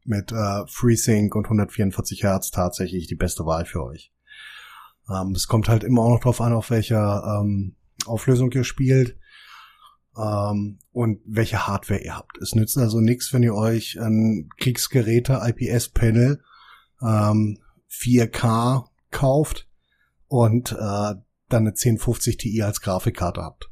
[0.05, 4.12] mit äh, FreeSync und 144 Hertz tatsächlich die beste Wahl für euch.
[5.09, 7.75] Ähm, es kommt halt immer auch noch drauf an, auf welcher ähm,
[8.05, 9.17] Auflösung ihr spielt
[10.17, 12.37] ähm, und welche Hardware ihr habt.
[12.39, 16.43] Es nützt also nichts, wenn ihr euch ein Kriegsgeräte IPS-Panel
[17.01, 17.59] ähm,
[17.91, 19.67] 4K kauft
[20.27, 23.69] und äh, dann eine 1050 Ti als Grafikkarte habt.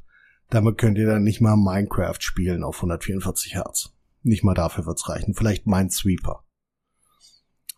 [0.50, 3.94] Damit könnt ihr dann nicht mal Minecraft spielen auf 144 Hertz.
[4.22, 5.34] Nicht mal dafür wird's reichen.
[5.34, 6.44] Vielleicht Minesweeper.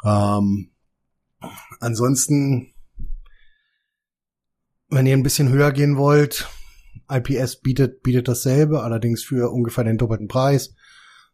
[0.05, 0.73] Ähm,
[1.81, 2.74] ansonsten
[4.89, 6.49] wenn ihr ein bisschen höher gehen wollt,
[7.11, 10.75] IPS bietet, bietet dasselbe, allerdings für ungefähr den doppelten Preis.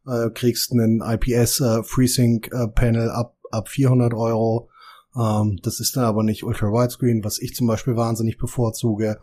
[0.06, 4.70] Äh, kriegst einen IPS äh, FreeSync äh, Panel ab, ab 400 Euro.
[5.14, 9.20] Ähm, das ist dann aber nicht Ultra Widescreen, was ich zum Beispiel wahnsinnig bevorzuge.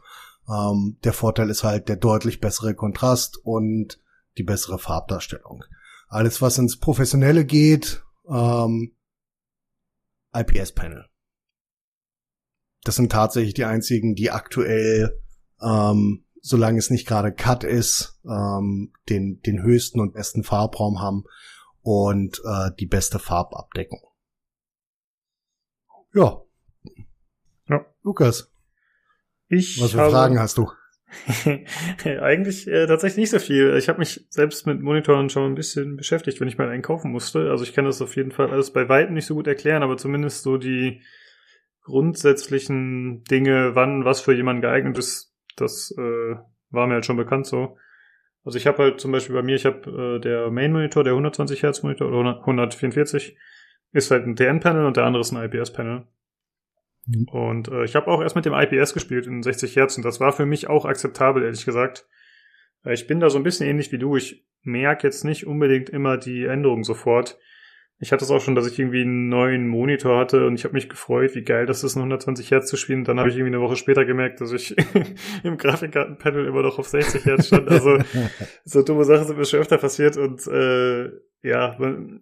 [0.48, 4.00] Ähm, der Vorteil ist halt der deutlich bessere Kontrast und
[4.38, 5.66] die bessere Farbdarstellung.
[6.08, 8.94] Alles, was ins Professionelle geht, ähm,
[10.34, 11.06] IPS Panel
[12.88, 15.20] das sind tatsächlich die einzigen, die aktuell,
[15.62, 21.26] ähm, solange es nicht gerade Cut ist, ähm, den, den höchsten und besten Farbraum haben
[21.82, 24.00] und äh, die beste Farbabdeckung.
[26.14, 26.42] Ja.
[27.68, 27.86] Ja.
[28.04, 28.54] Lukas.
[29.50, 30.72] Ich Was für habe, Fragen hast du?
[32.06, 33.76] Eigentlich äh, tatsächlich nicht so viel.
[33.78, 37.12] Ich habe mich selbst mit Monitoren schon ein bisschen beschäftigt, wenn ich mal einen kaufen
[37.12, 37.50] musste.
[37.50, 39.98] Also ich kann das auf jeden Fall alles bei weitem nicht so gut erklären, aber
[39.98, 41.02] zumindest so die
[41.88, 46.36] grundsätzlichen Dinge, wann was für jemanden geeignet ist, das äh,
[46.70, 47.78] war mir halt schon bekannt so.
[48.44, 51.64] Also ich habe halt zum Beispiel bei mir, ich habe äh, der Main-Monitor, der 120
[51.64, 53.38] Hertz Monitor oder 144,
[53.94, 56.06] ist halt ein TN-Panel und der andere ist ein IPS-Panel.
[57.06, 57.28] Mhm.
[57.30, 60.20] Und äh, ich habe auch erst mit dem IPS gespielt in 60 Hertz und das
[60.20, 62.06] war für mich auch akzeptabel, ehrlich gesagt.
[62.84, 64.18] Äh, ich bin da so ein bisschen ähnlich wie du.
[64.18, 67.38] Ich merke jetzt nicht unbedingt immer die Änderungen sofort.
[68.00, 70.76] Ich hatte es auch schon, dass ich irgendwie einen neuen Monitor hatte und ich habe
[70.76, 73.04] mich gefreut, wie geil das ist, ein 120 Hertz zu spielen.
[73.04, 74.76] dann habe ich irgendwie eine Woche später gemerkt, dass ich
[75.44, 77.70] im Grafikkartenpanel immer noch auf 60 Hertz stand.
[77.70, 77.98] Also
[78.66, 81.10] so dumme Sachen sind mir schon öfter passiert und äh,
[81.42, 81.78] ja,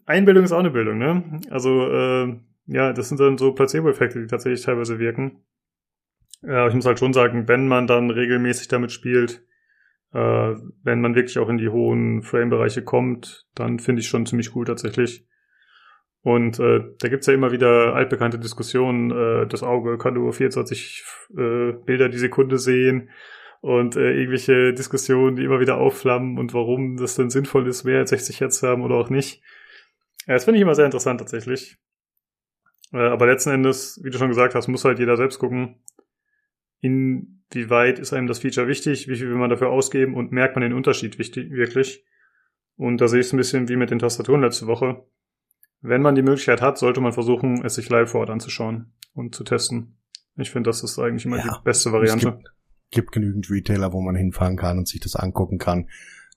[0.05, 1.41] Einbildung ist auch eine Bildung, ne?
[1.49, 2.35] Also äh,
[2.67, 5.43] ja, das sind dann so Placebo-Effekte, die tatsächlich teilweise wirken.
[6.41, 9.43] Ja, ich muss halt schon sagen, wenn man dann regelmäßig damit spielt,
[10.13, 14.55] äh, wenn man wirklich auch in die hohen Frame-Bereiche kommt, dann finde ich schon ziemlich
[14.55, 15.27] cool tatsächlich.
[16.25, 19.11] Und äh, da gibt's ja immer wieder altbekannte Diskussionen.
[19.11, 21.05] Äh, das Auge kann nur 24
[21.37, 23.11] äh, Bilder die Sekunde sehen
[23.61, 27.99] und äh, irgendwelche Diskussionen, die immer wieder aufflammen und warum das denn sinnvoll ist, mehr
[27.99, 29.43] als 60 Hertz zu haben oder auch nicht.
[30.25, 31.77] Ja, das finde ich immer sehr interessant tatsächlich.
[32.91, 35.75] Äh, aber letzten Endes, wie du schon gesagt hast, muss halt jeder selbst gucken,
[36.79, 40.31] in wie weit ist einem das Feature wichtig, wie viel will man dafür ausgeben und
[40.31, 42.03] merkt man den Unterschied wichtig, wirklich.
[42.77, 45.05] Und da sehe ich es ein bisschen wie mit den Tastaturen letzte Woche.
[45.87, 49.35] Wenn man die Möglichkeit hat, sollte man versuchen, es sich live vor Ort anzuschauen und
[49.35, 49.97] zu testen.
[50.35, 52.27] Ich finde, das ist eigentlich immer ja, die beste Variante.
[52.27, 52.51] Es gibt,
[52.91, 55.89] gibt, genügend Retailer, wo man hinfahren kann und sich das angucken kann.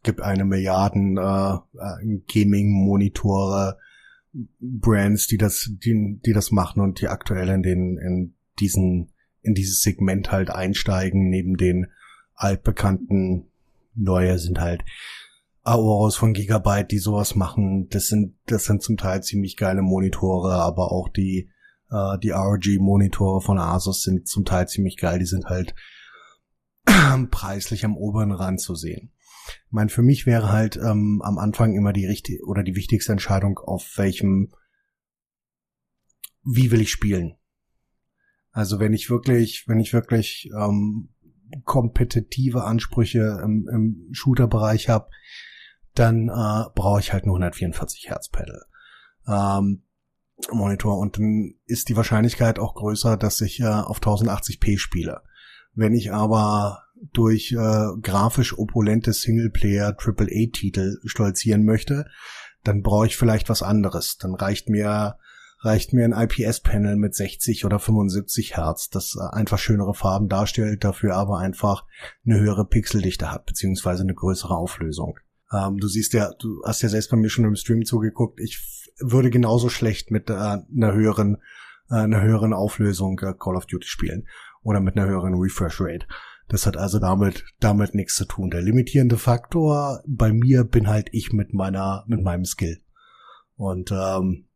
[0.03, 3.78] Gibt eine Milliarden äh, äh Gaming-Monitore,
[4.61, 9.55] Brands, die das, die, die das machen und die aktuell in den, in diesen, in
[9.55, 11.86] dieses Segment halt einsteigen, neben den
[12.34, 13.51] altbekannten
[13.94, 14.84] neue sind halt
[15.68, 17.88] Aoros von Gigabyte, die sowas machen.
[17.90, 21.50] Das sind, das sind zum Teil ziemlich geile Monitore, aber auch die,
[21.90, 25.18] äh, die ROG-Monitore von Asus sind zum Teil ziemlich geil.
[25.18, 25.74] Die sind halt
[27.30, 29.12] preislich am oberen Rand zu sehen.
[29.66, 33.12] Ich meine, für mich wäre halt ähm, am Anfang immer die richtige oder die wichtigste
[33.12, 34.52] Entscheidung, auf welchem,
[36.44, 37.36] wie will ich spielen.
[38.52, 41.10] Also wenn ich wirklich, wenn ich wirklich ähm,
[41.64, 45.08] kompetitive Ansprüche im, im Shooter-Bereich habe,
[45.99, 48.62] dann äh, brauche ich halt nur 144 Hertz Pedal.
[49.26, 49.82] Ähm,
[50.53, 55.22] Monitor und dann ist die Wahrscheinlichkeit auch größer, dass ich äh, auf 1080p spiele.
[55.74, 62.07] Wenn ich aber durch äh, grafisch opulente Singleplayer AAA-Titel stolzieren möchte,
[62.64, 64.16] dann brauche ich vielleicht was anderes.
[64.18, 65.16] Dann reicht mir
[65.61, 70.84] reicht mir ein IPS-Panel mit 60 oder 75 Hertz, das äh, einfach schönere Farben darstellt,
[70.84, 71.84] dafür aber einfach
[72.24, 75.18] eine höhere Pixeldichte hat, beziehungsweise eine größere Auflösung.
[75.53, 78.92] Ähm, du siehst ja, du hast ja selbst bei mir schon im Stream zugeguckt, ich
[79.01, 81.36] würde genauso schlecht mit äh, einer höheren,
[81.90, 84.26] äh, einer höheren Auflösung äh, Call of Duty spielen
[84.62, 86.07] oder mit einer höheren Refresh Rate.
[86.49, 88.51] Das hat also damit, damit nichts zu tun.
[88.51, 92.80] Der limitierende Faktor bei mir bin halt ich mit meiner, mit meinem Skill.
[93.57, 94.46] Und ähm,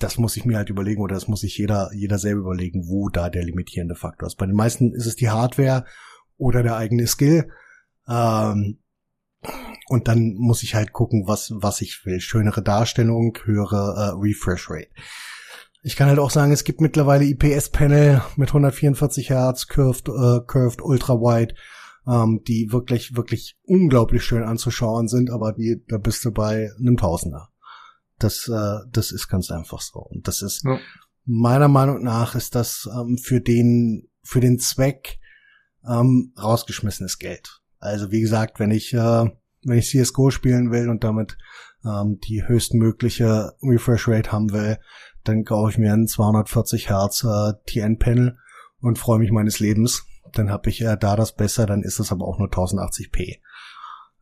[0.00, 3.08] das muss ich mir halt überlegen oder das muss sich jeder, jeder selber überlegen, wo
[3.08, 4.36] da der limitierende Faktor ist.
[4.36, 5.84] Bei den meisten ist es die Hardware
[6.36, 7.50] oder der eigene Skill.
[8.08, 8.78] Ähm,
[9.90, 12.20] und dann muss ich halt gucken, was, was ich will.
[12.20, 14.90] Schönere Darstellung, höhere äh, Refresh Rate.
[15.82, 20.80] Ich kann halt auch sagen, es gibt mittlerweile IPS-Panel mit 144 Hertz, Curved, äh, Curved
[20.80, 21.54] Ultra Wide,
[22.06, 26.96] ähm, die wirklich, wirklich unglaublich schön anzuschauen sind, aber die, da bist du bei einem
[26.96, 27.48] Tausender.
[28.20, 29.98] Das, äh, das ist ganz einfach so.
[29.98, 30.78] Und das ist, ja.
[31.24, 35.18] meiner Meinung nach, ist das ähm, für den, für den Zweck
[35.84, 37.60] ähm, rausgeschmissenes Geld.
[37.80, 39.30] Also wie gesagt, wenn ich, äh,
[39.62, 41.36] wenn ich CSGO spielen will und damit
[41.84, 44.78] ähm, die höchstmögliche Refresh Rate haben will,
[45.24, 48.38] dann kaufe ich mir ein 240 Hertz äh, TN-Panel
[48.80, 50.04] und freue mich meines Lebens.
[50.32, 53.38] Dann habe ich äh, da das besser, dann ist es aber auch nur 1080p.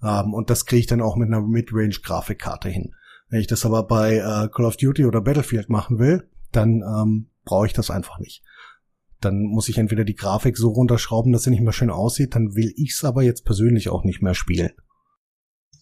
[0.03, 2.95] Ähm, und das kriege ich dann auch mit einer Midrange-Grafikkarte hin.
[3.29, 7.29] Wenn ich das aber bei äh, Call of Duty oder Battlefield machen will, dann ähm,
[7.45, 8.43] brauche ich das einfach nicht.
[9.21, 12.55] Dann muss ich entweder die Grafik so runterschrauben, dass sie nicht mehr schön aussieht, dann
[12.55, 14.71] will ich es aber jetzt persönlich auch nicht mehr spielen.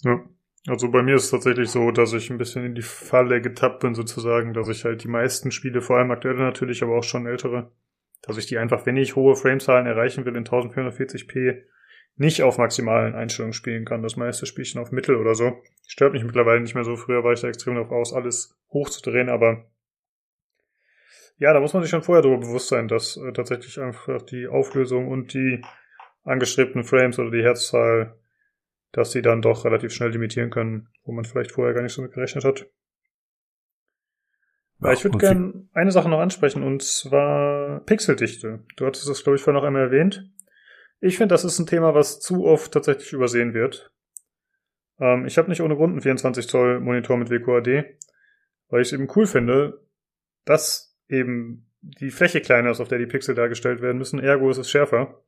[0.02, 0.24] Ja.
[0.68, 3.80] Also bei mir ist es tatsächlich so, dass ich ein bisschen in die Falle getappt
[3.80, 7.26] bin, sozusagen, dass ich halt die meisten Spiele, vor allem aktuelle natürlich, aber auch schon
[7.26, 7.70] ältere,
[8.22, 11.62] dass ich die einfach, wenn ich hohe Framezahlen erreichen will, in 1440p
[12.16, 14.02] nicht auf maximalen Einstellungen spielen kann.
[14.02, 15.62] Das meiste Spielchen auf Mittel oder so.
[15.86, 16.96] Stört mich mittlerweile nicht mehr so.
[16.96, 19.66] Früher war ich da extrem darauf aus, alles hochzudrehen, aber
[21.38, 24.46] ja, da muss man sich schon vorher darüber bewusst sein, dass äh, tatsächlich einfach die
[24.46, 25.60] Auflösung und die
[26.24, 28.16] angestrebten Frames oder die Herzzahl
[28.96, 32.00] dass sie dann doch relativ schnell limitieren können, wo man vielleicht vorher gar nicht so
[32.00, 32.66] mit gerechnet hat.
[34.80, 38.64] Ja, ich würde gerne eine Sache noch ansprechen, und zwar Pixeldichte.
[38.76, 40.30] Du hattest das, glaube ich, vorhin noch einmal erwähnt.
[41.00, 43.92] Ich finde, das ist ein Thema, was zu oft tatsächlich übersehen wird.
[44.98, 47.84] Ähm, ich habe nicht ohne Grund einen 24 Zoll Monitor mit WQAD,
[48.68, 49.86] weil ich es eben cool finde,
[50.46, 54.20] dass eben die Fläche kleiner ist, auf der die Pixel dargestellt werden müssen.
[54.20, 55.22] Ergo ist es schärfer.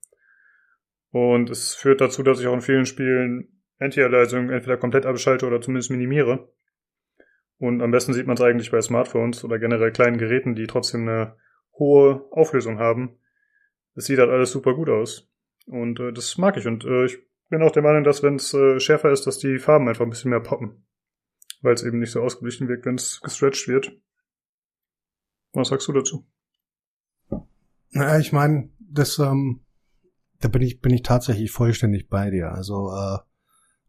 [1.11, 5.61] Und es führt dazu, dass ich auch in vielen Spielen Anti-Aliasing entweder komplett abschalte oder
[5.61, 6.53] zumindest minimiere.
[7.59, 11.09] Und am besten sieht man es eigentlich bei Smartphones oder generell kleinen Geräten, die trotzdem
[11.09, 11.37] eine
[11.79, 13.18] hohe Auflösung haben.
[13.95, 15.29] Es sieht halt alles super gut aus.
[15.66, 16.66] Und äh, das mag ich.
[16.66, 17.18] Und äh, ich
[17.49, 20.11] bin auch der Meinung, dass wenn es äh, schärfer ist, dass die Farben einfach ein
[20.11, 20.87] bisschen mehr poppen.
[21.61, 23.93] Weil es eben nicht so ausgeglichen wirkt, wenn es gestretched wird.
[25.53, 26.26] Was sagst du dazu?
[27.91, 29.64] Naja, ich meine, das ähm,
[30.41, 32.53] da bin ich, bin ich tatsächlich vollständig bei dir.
[32.53, 33.18] Also äh,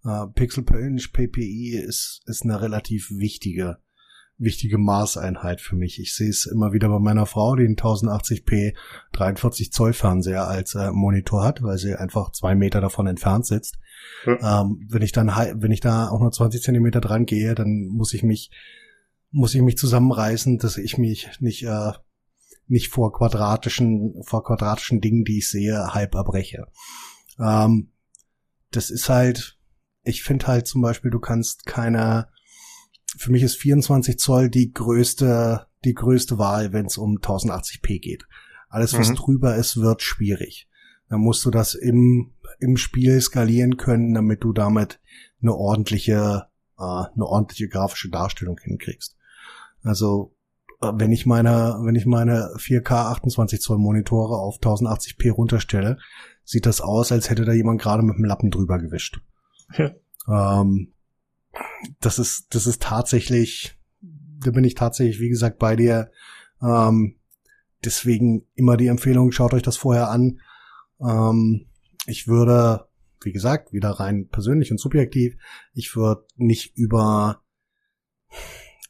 [0.10, 3.78] äh, Pixel per Inch, PPI ist, ist eine relativ wichtige,
[4.38, 6.00] wichtige Maßeinheit für mich.
[6.00, 8.76] Ich sehe es immer wieder bei meiner Frau, die einen 1080p
[9.12, 13.78] 43 Zoll Fernseher als äh, Monitor hat, weil sie einfach zwei Meter davon entfernt sitzt.
[14.26, 14.62] Ja.
[14.62, 18.14] Ähm, wenn ich dann, wenn ich da auch nur 20 Zentimeter dran gehe, dann muss
[18.14, 18.52] ich mich,
[19.32, 21.92] muss ich mich zusammenreißen, dass ich mich nicht äh,
[22.70, 26.68] nicht vor quadratischen, vor quadratischen Dingen, die ich sehe, halb erbreche.
[27.40, 27.92] Ähm,
[28.72, 29.59] das ist halt,
[30.04, 32.30] ich finde halt zum Beispiel, du kannst keine,
[33.18, 38.26] für mich ist 24 Zoll die größte, die größte Wahl, wenn es um 1080p geht.
[38.70, 39.16] Alles, was mhm.
[39.16, 40.68] drüber ist, wird schwierig.
[41.10, 45.00] Dann musst du das im, im Spiel skalieren können, damit du damit
[45.42, 46.48] eine ordentliche,
[46.78, 49.18] äh, eine ordentliche grafische Darstellung hinkriegst.
[49.82, 50.36] Also
[50.82, 55.98] äh, wenn ich meine, wenn ich meine 4K 28 Zoll Monitore auf 1080p runterstelle,
[56.44, 59.22] sieht das aus, als hätte da jemand gerade mit dem Lappen drüber gewischt.
[60.28, 60.94] Ähm,
[62.00, 66.12] das ist, das ist tatsächlich, da bin ich tatsächlich, wie gesagt, bei dir.
[66.62, 67.16] Ähm,
[67.84, 70.40] deswegen immer die Empfehlung, schaut euch das vorher an.
[71.02, 71.68] Ähm,
[72.06, 72.88] ich würde,
[73.22, 75.36] wie gesagt, wieder rein persönlich und subjektiv,
[75.74, 77.42] ich würde nicht über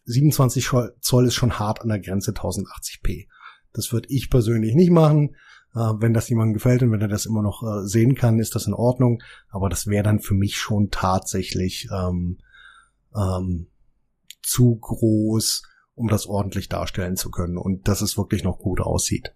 [0.05, 0.71] 27
[1.01, 3.27] Zoll ist schon hart an der Grenze 1080p.
[3.73, 5.35] Das würde ich persönlich nicht machen.
[5.75, 8.55] Äh, wenn das jemandem gefällt und wenn er das immer noch äh, sehen kann, ist
[8.55, 9.21] das in Ordnung.
[9.49, 12.39] Aber das wäre dann für mich schon tatsächlich ähm,
[13.15, 13.67] ähm,
[14.41, 15.63] zu groß,
[15.93, 19.35] um das ordentlich darstellen zu können und dass es wirklich noch gut aussieht.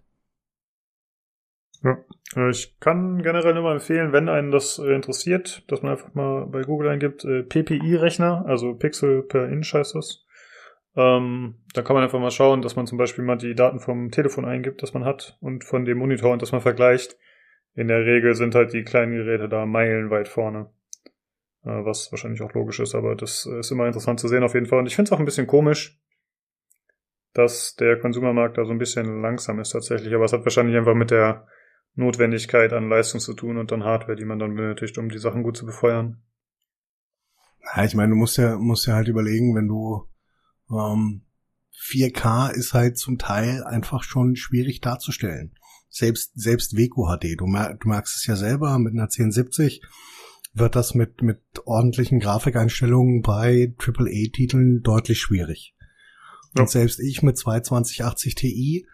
[1.82, 1.98] Ja,
[2.34, 6.46] äh, ich kann generell nur mal empfehlen, wenn einen das interessiert, dass man einfach mal
[6.46, 10.23] bei Google eingibt, PPI-Rechner, also Pixel per Inch heißt das.
[10.96, 14.10] Ähm, da kann man einfach mal schauen, dass man zum Beispiel mal die Daten vom
[14.10, 17.16] Telefon eingibt, das man hat, und von dem Monitor und das man vergleicht.
[17.74, 20.70] In der Regel sind halt die kleinen Geräte da meilenweit vorne.
[21.64, 24.66] Äh, was wahrscheinlich auch logisch ist, aber das ist immer interessant zu sehen auf jeden
[24.66, 24.78] Fall.
[24.78, 25.98] Und ich finde es auch ein bisschen komisch,
[27.32, 30.14] dass der Konsumermarkt da so ein bisschen langsam ist tatsächlich.
[30.14, 31.48] Aber es hat wahrscheinlich einfach mit der
[31.96, 35.42] Notwendigkeit an Leistung zu tun und dann Hardware, die man dann benötigt, um die Sachen
[35.42, 36.22] gut zu befeuern.
[37.74, 40.06] Ja, ich meine, du musst ja, musst ja halt überlegen, wenn du
[40.70, 41.22] ähm,
[41.76, 45.56] 4K ist halt zum Teil einfach schon schwierig darzustellen.
[45.88, 49.82] Selbst, selbst WQHD, du, mer du merkst es ja selber, mit einer 1070
[50.54, 55.74] wird das mit, mit ordentlichen Grafikeinstellungen bei AAA-Titeln deutlich schwierig.
[56.54, 56.62] Ja.
[56.62, 58.86] Und selbst ich mit 22080 Ti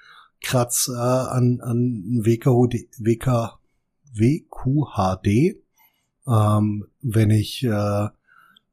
[0.43, 3.59] kratz äh, an, an WQHD, WK,
[4.15, 5.61] WQHD
[6.27, 8.09] ähm, wenn ich äh,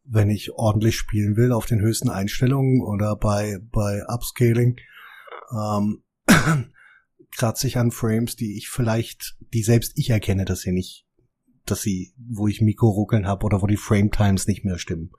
[0.09, 4.77] wenn ich ordentlich spielen will auf den höchsten Einstellungen oder bei, bei Upscaling,
[5.51, 6.03] ähm,
[7.35, 11.05] kratze ich an Frames, die ich vielleicht, die selbst ich erkenne, dass sie nicht,
[11.65, 15.11] dass sie, wo ich Mikro-Ruckeln habe oder wo die Frame-Times nicht mehr stimmen,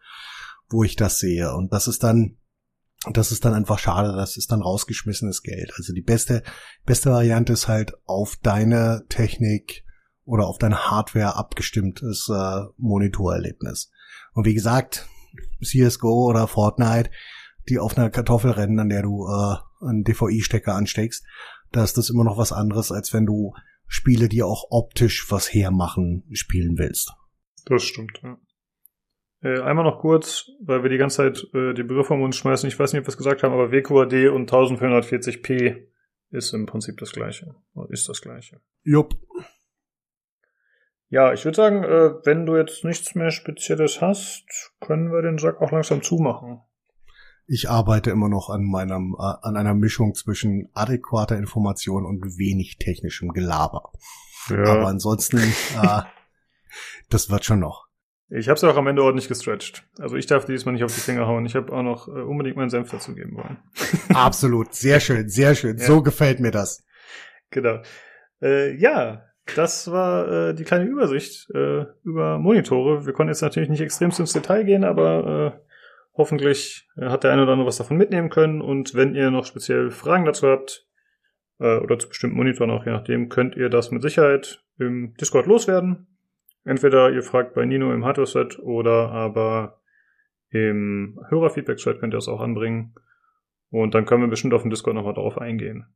[0.70, 1.54] wo ich das sehe.
[1.54, 2.38] Und das ist dann,
[3.12, 5.72] das ist dann einfach schade, das ist dann rausgeschmissenes Geld.
[5.76, 6.42] Also die beste,
[6.86, 9.84] beste Variante ist halt auf deine Technik
[10.24, 13.90] oder auf deine Hardware abgestimmtes äh, Monitorerlebnis.
[14.32, 15.06] Und wie gesagt,
[15.62, 17.10] CSGO oder Fortnite,
[17.68, 19.56] die auf einer Kartoffel rennen, an der du äh,
[19.86, 21.24] einen DVI-Stecker ansteckst,
[21.72, 23.52] da ist das immer noch was anderes, als wenn du
[23.86, 27.12] Spiele, die auch optisch was hermachen, spielen willst.
[27.66, 28.38] Das stimmt, ja.
[29.40, 32.68] Äh, einmal noch kurz, weil wir die ganze Zeit äh, die Begriffe um uns schmeißen.
[32.68, 35.86] Ich weiß nicht, ob wir es gesagt haben, aber WQAD und 1440p
[36.30, 37.54] ist im Prinzip das gleiche.
[37.88, 38.60] Ist das gleiche.
[38.82, 39.14] Jupp.
[41.10, 44.44] Ja, ich würde sagen, äh, wenn du jetzt nichts mehr Spezielles hast,
[44.80, 46.60] können wir den Sack auch langsam zumachen.
[47.46, 52.76] Ich arbeite immer noch an meinem, äh, an einer Mischung zwischen adäquater Information und wenig
[52.78, 53.90] technischem Gelaber.
[54.50, 54.64] Ja.
[54.64, 56.02] Aber ansonsten, äh,
[57.08, 57.88] das wird schon noch.
[58.30, 59.84] Ich habe es auch am Ende ordentlich gestretched.
[59.98, 61.46] Also ich darf diesmal nicht auf die Finger hauen.
[61.46, 63.56] Ich habe auch noch äh, unbedingt meinen Senf dazu geben wollen.
[64.12, 65.78] Absolut, sehr schön, sehr schön.
[65.78, 65.86] Ja.
[65.86, 66.84] So gefällt mir das.
[67.50, 67.80] Genau.
[68.42, 69.22] Äh, ja,
[69.56, 73.06] das war äh, die kleine Übersicht äh, über Monitore.
[73.06, 75.68] Wir konnten jetzt natürlich nicht extrem ins Detail gehen, aber äh,
[76.16, 78.60] hoffentlich äh, hat der eine oder andere was davon mitnehmen können.
[78.60, 80.86] Und wenn ihr noch speziell Fragen dazu habt,
[81.60, 85.46] äh, oder zu bestimmten Monitoren auch, je nachdem, könnt ihr das mit Sicherheit im Discord
[85.46, 86.06] loswerden.
[86.64, 89.80] Entweder ihr fragt bei Nino im Hardware-Set oder aber
[90.50, 92.94] im Hörerfeedback-Chat könnt ihr das auch anbringen.
[93.70, 95.86] Und dann können wir bestimmt auf dem Discord nochmal darauf eingehen.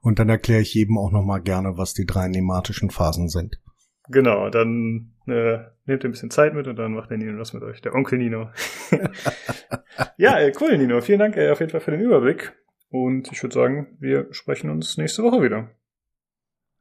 [0.00, 3.60] Und dann erkläre ich jedem auch nochmal gerne, was die drei nematischen Phasen sind.
[4.08, 7.52] Genau, dann äh, nehmt ihr ein bisschen Zeit mit und dann macht der Nino das
[7.52, 8.50] mit euch, der Onkel Nino.
[10.16, 11.00] ja, äh, cool, Nino.
[11.00, 12.52] Vielen Dank äh, auf jeden Fall für den Überblick.
[12.88, 15.70] Und ich würde sagen, wir sprechen uns nächste Woche wieder.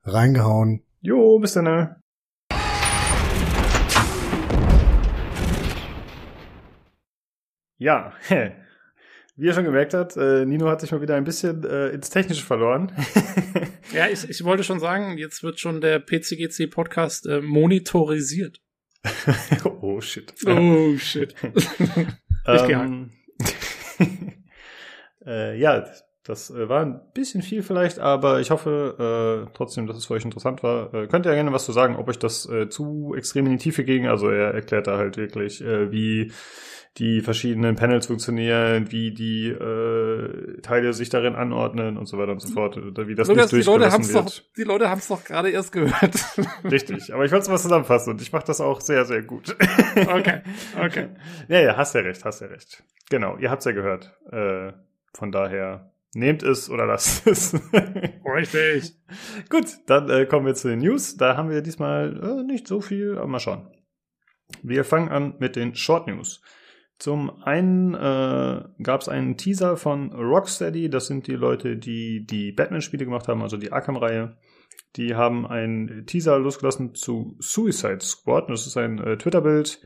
[0.04, 0.84] Reingehauen.
[1.02, 1.68] Jo, bis dann.
[1.68, 1.88] Äh.
[7.78, 8.14] Ja,
[9.40, 12.10] Wie er schon gemerkt hat, äh, Nino hat sich mal wieder ein bisschen äh, ins
[12.10, 12.92] Technische verloren.
[13.94, 18.60] ja, ich, ich wollte schon sagen, jetzt wird schon der PCGC Podcast äh, monitorisiert.
[19.82, 20.34] oh shit.
[20.46, 21.34] Oh shit.
[22.46, 23.12] ähm,
[25.26, 25.86] äh, ja,
[26.26, 30.16] Das äh, war ein bisschen viel vielleicht, aber ich hoffe äh, trotzdem, dass es für
[30.16, 30.94] euch interessant war.
[30.94, 33.54] Äh, könnt ihr ja gerne was zu sagen, ob euch das äh, zu extrem in
[33.54, 34.06] die Tiefe ging.
[34.06, 36.34] Also er erklärt da halt wirklich, äh, wie
[36.98, 42.42] die verschiedenen Panels funktionieren, wie die äh, Teile sich darin anordnen und so weiter und
[42.42, 44.26] so fort, oder wie das Lukas, nicht die Leute haben's wird.
[44.26, 46.16] Doch, die Leute haben es doch gerade erst gehört.
[46.64, 49.56] Richtig, aber ich wollte es mal zusammenfassen und ich mache das auch sehr, sehr gut.
[49.96, 50.42] okay,
[50.84, 51.10] okay.
[51.48, 52.84] Ja, ja, hast ja recht, hast ja recht.
[53.10, 54.18] Genau, ihr habt's ja gehört.
[54.32, 54.74] Äh,
[55.14, 57.56] von daher nehmt es oder lasst es.
[58.26, 58.96] Richtig.
[59.50, 61.18] Gut, dann äh, kommen wir zu den News.
[61.18, 63.68] Da haben wir diesmal äh, nicht so viel, aber mal schauen.
[64.64, 66.42] Wir fangen an mit den Short News.
[67.00, 72.52] Zum einen äh, gab es einen Teaser von Rocksteady, das sind die Leute, die die
[72.52, 74.36] Batman-Spiele gemacht haben, also die Arkham-Reihe.
[74.98, 78.50] Die haben einen Teaser losgelassen zu Suicide Squad.
[78.50, 79.82] Das ist ein äh, Twitter-Bild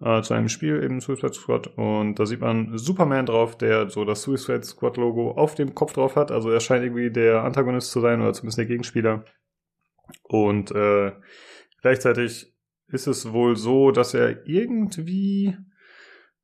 [0.00, 1.68] äh, zu einem Spiel, eben Suicide Squad.
[1.76, 6.16] Und da sieht man Superman drauf, der so das Suicide Squad-Logo auf dem Kopf drauf
[6.16, 6.32] hat.
[6.32, 9.24] Also er scheint irgendwie der Antagonist zu sein oder zumindest der Gegenspieler.
[10.24, 11.12] Und äh,
[11.82, 12.52] gleichzeitig
[12.88, 15.56] ist es wohl so, dass er irgendwie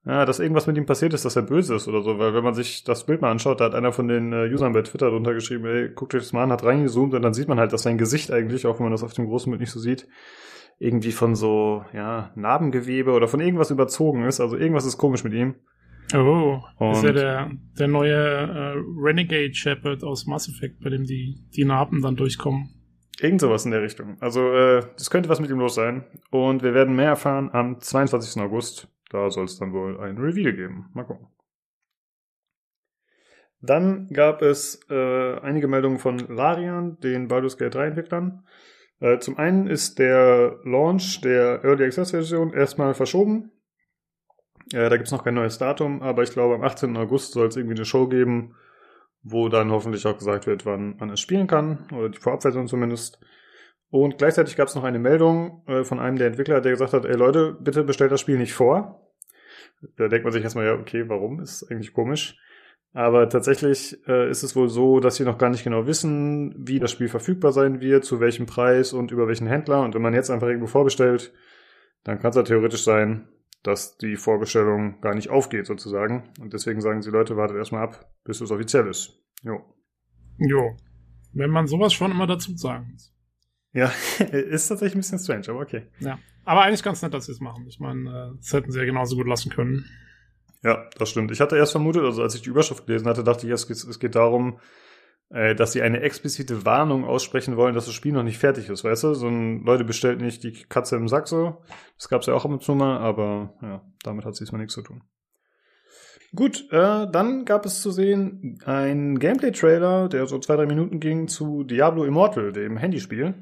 [0.07, 2.45] ja, dass irgendwas mit ihm passiert ist, dass er böse ist oder so, weil wenn
[2.45, 5.11] man sich das Bild mal anschaut, da hat einer von den äh, Usern bei Twitter
[5.11, 7.73] drunter geschrieben, ey, guckt euch das mal an, hat reingezoomt und dann sieht man halt,
[7.73, 10.07] dass sein Gesicht eigentlich, auch wenn man das auf dem großen Bild nicht so sieht,
[10.79, 15.33] irgendwie von so, ja, Narbengewebe oder von irgendwas überzogen ist, also irgendwas ist komisch mit
[15.33, 15.55] ihm.
[16.13, 21.05] Oh, und ist ja der, der neue äh, Renegade Shepard aus Mass Effect, bei dem
[21.05, 22.69] die, die Narben dann durchkommen.
[23.21, 24.17] Irgend sowas in der Richtung.
[24.21, 26.05] Also, äh, das könnte was mit ihm los sein.
[26.31, 28.43] Und wir werden mehr erfahren am 22.
[28.43, 28.89] August.
[29.15, 30.91] Da soll es dann wohl ein Reveal geben.
[30.93, 31.29] Mal gucken.
[33.61, 38.45] Dann gab es äh, einige Meldungen von Larian, den Baldur's Gate 3 Entwicklern.
[38.99, 43.53] Äh, zum einen ist der Launch der Early Access Version erstmal verschoben.
[44.73, 46.97] Äh, da gibt es noch kein neues Datum, aber ich glaube, am 18.
[46.97, 48.57] August soll es irgendwie eine Show geben,
[49.23, 53.21] wo dann hoffentlich auch gesagt wird, wann man es spielen kann, oder die Vorabversion zumindest.
[53.91, 57.05] Und gleichzeitig gab es noch eine Meldung äh, von einem der Entwickler, der gesagt hat,
[57.05, 59.04] ey Leute, bitte bestellt das Spiel nicht vor.
[59.97, 61.41] Da denkt man sich erstmal, ja, okay, warum?
[61.41, 62.37] Ist eigentlich komisch.
[62.93, 66.79] Aber tatsächlich äh, ist es wohl so, dass sie noch gar nicht genau wissen, wie
[66.79, 69.83] das Spiel verfügbar sein wird, zu welchem Preis und über welchen Händler.
[69.83, 71.33] Und wenn man jetzt einfach irgendwo vorbestellt,
[72.05, 73.29] dann kann es ja theoretisch sein,
[73.65, 76.31] dass die Vorbestellung gar nicht aufgeht sozusagen.
[76.41, 79.25] Und deswegen sagen sie, Leute, wartet erstmal ab, bis es offiziell ist.
[79.43, 79.61] Jo.
[80.39, 80.77] Jo.
[81.33, 83.13] Wenn man sowas schon immer dazu sagen muss.
[83.73, 83.91] Ja,
[84.31, 85.89] ist tatsächlich ein bisschen strange, aber okay.
[85.99, 86.19] Ja.
[86.45, 87.67] Aber eigentlich ganz nett, dass sie es machen.
[87.69, 89.85] Ich meine, äh, das hätten sie ja genauso gut lassen können.
[90.63, 91.31] Ja, das stimmt.
[91.31, 93.77] Ich hatte erst vermutet, also als ich die Überschrift gelesen hatte, dachte ich, es geht,
[93.77, 94.59] es geht darum,
[95.31, 98.85] äh, dass sie eine explizite Warnung aussprechen wollen, dass das Spiel noch nicht fertig ist,
[98.85, 99.15] weißt du?
[99.15, 101.63] So ein, Leute bestellt nicht die Katze im Sack so.
[101.97, 105.03] Das gab's ja auch ab mal, aber ja, damit hat es diesmal nichts zu tun.
[106.35, 111.29] Gut, äh, dann gab es zu sehen ein Gameplay-Trailer, der so zwei, drei Minuten ging
[111.29, 113.35] zu Diablo Immortal, dem Handyspiel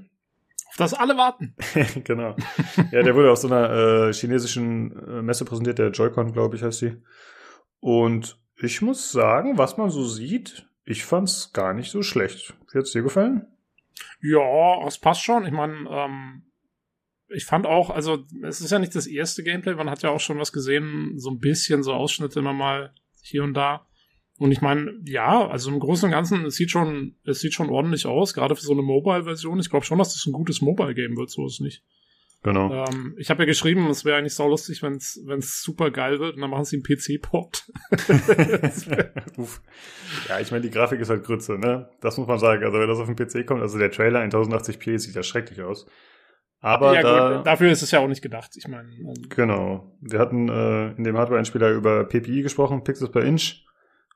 [0.72, 1.54] auf das alle warten.
[2.04, 2.34] genau.
[2.90, 6.62] Ja, der wurde auf so einer äh, chinesischen äh, Messe präsentiert, der Joy-Con, glaube ich,
[6.62, 6.96] heißt sie.
[7.80, 12.54] Und ich muss sagen, was man so sieht, ich fand's gar nicht so schlecht.
[12.72, 13.46] Wie hat's dir gefallen?
[14.22, 15.44] Ja, es passt schon.
[15.44, 16.42] Ich meine, ähm,
[17.28, 20.20] ich fand auch, also es ist ja nicht das erste Gameplay, man hat ja auch
[20.20, 23.86] schon was gesehen, so ein bisschen so Ausschnitte immer mal hier und da.
[24.42, 27.70] Und ich meine, ja, also im Großen und Ganzen, es sieht schon, es sieht schon
[27.70, 29.60] ordentlich aus, gerade für so eine Mobile-Version.
[29.60, 31.84] Ich glaube schon, dass das ein gutes Mobile-Game wird, so ist es nicht.
[32.42, 32.74] Genau.
[32.74, 36.34] Ähm, ich habe ja geschrieben, es wäre eigentlich sau lustig, wenn es super geil wird
[36.34, 37.70] und dann machen sie einen PC-Port.
[40.28, 41.88] ja, ich meine, die Grafik ist halt Grütze, ne?
[42.00, 42.64] Das muss man sagen.
[42.64, 45.86] Also wenn das auf den PC kommt, also der Trailer 1080p sieht ja schrecklich aus.
[46.58, 48.56] Aber ja, da, gut, dafür ist es ja auch nicht gedacht.
[48.56, 48.88] Ich meine.
[48.88, 49.96] Ähm, genau.
[50.00, 53.62] Wir hatten äh, in dem Hardware-Einspieler über PPI gesprochen, Pixels per Inch.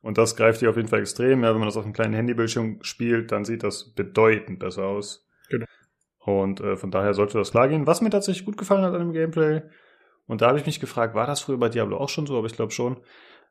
[0.06, 1.42] Und das greift hier auf jeden Fall extrem.
[1.42, 5.26] Ja, wenn man das auf einem kleinen Handybildschirm spielt, dann sieht das bedeutend besser aus.
[5.50, 5.66] Genau.
[6.20, 7.88] Und äh, von daher sollte das klar gehen.
[7.88, 9.62] Was mir tatsächlich gut gefallen hat an dem Gameplay,
[10.26, 12.38] und da habe ich mich gefragt, war das früher bei Diablo auch schon so?
[12.38, 12.98] Aber ich glaube schon.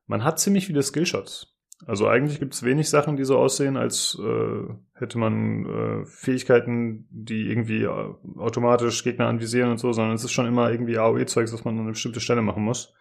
[0.07, 1.57] Man hat ziemlich viele Skillshots.
[1.85, 7.05] Also eigentlich gibt es wenig Sachen, die so aussehen, als äh, hätte man äh, Fähigkeiten,
[7.11, 11.51] die irgendwie äh, automatisch Gegner anvisieren und so, sondern es ist schon immer irgendwie AOE-Zeugs,
[11.51, 12.93] was man an eine bestimmte Stelle machen muss.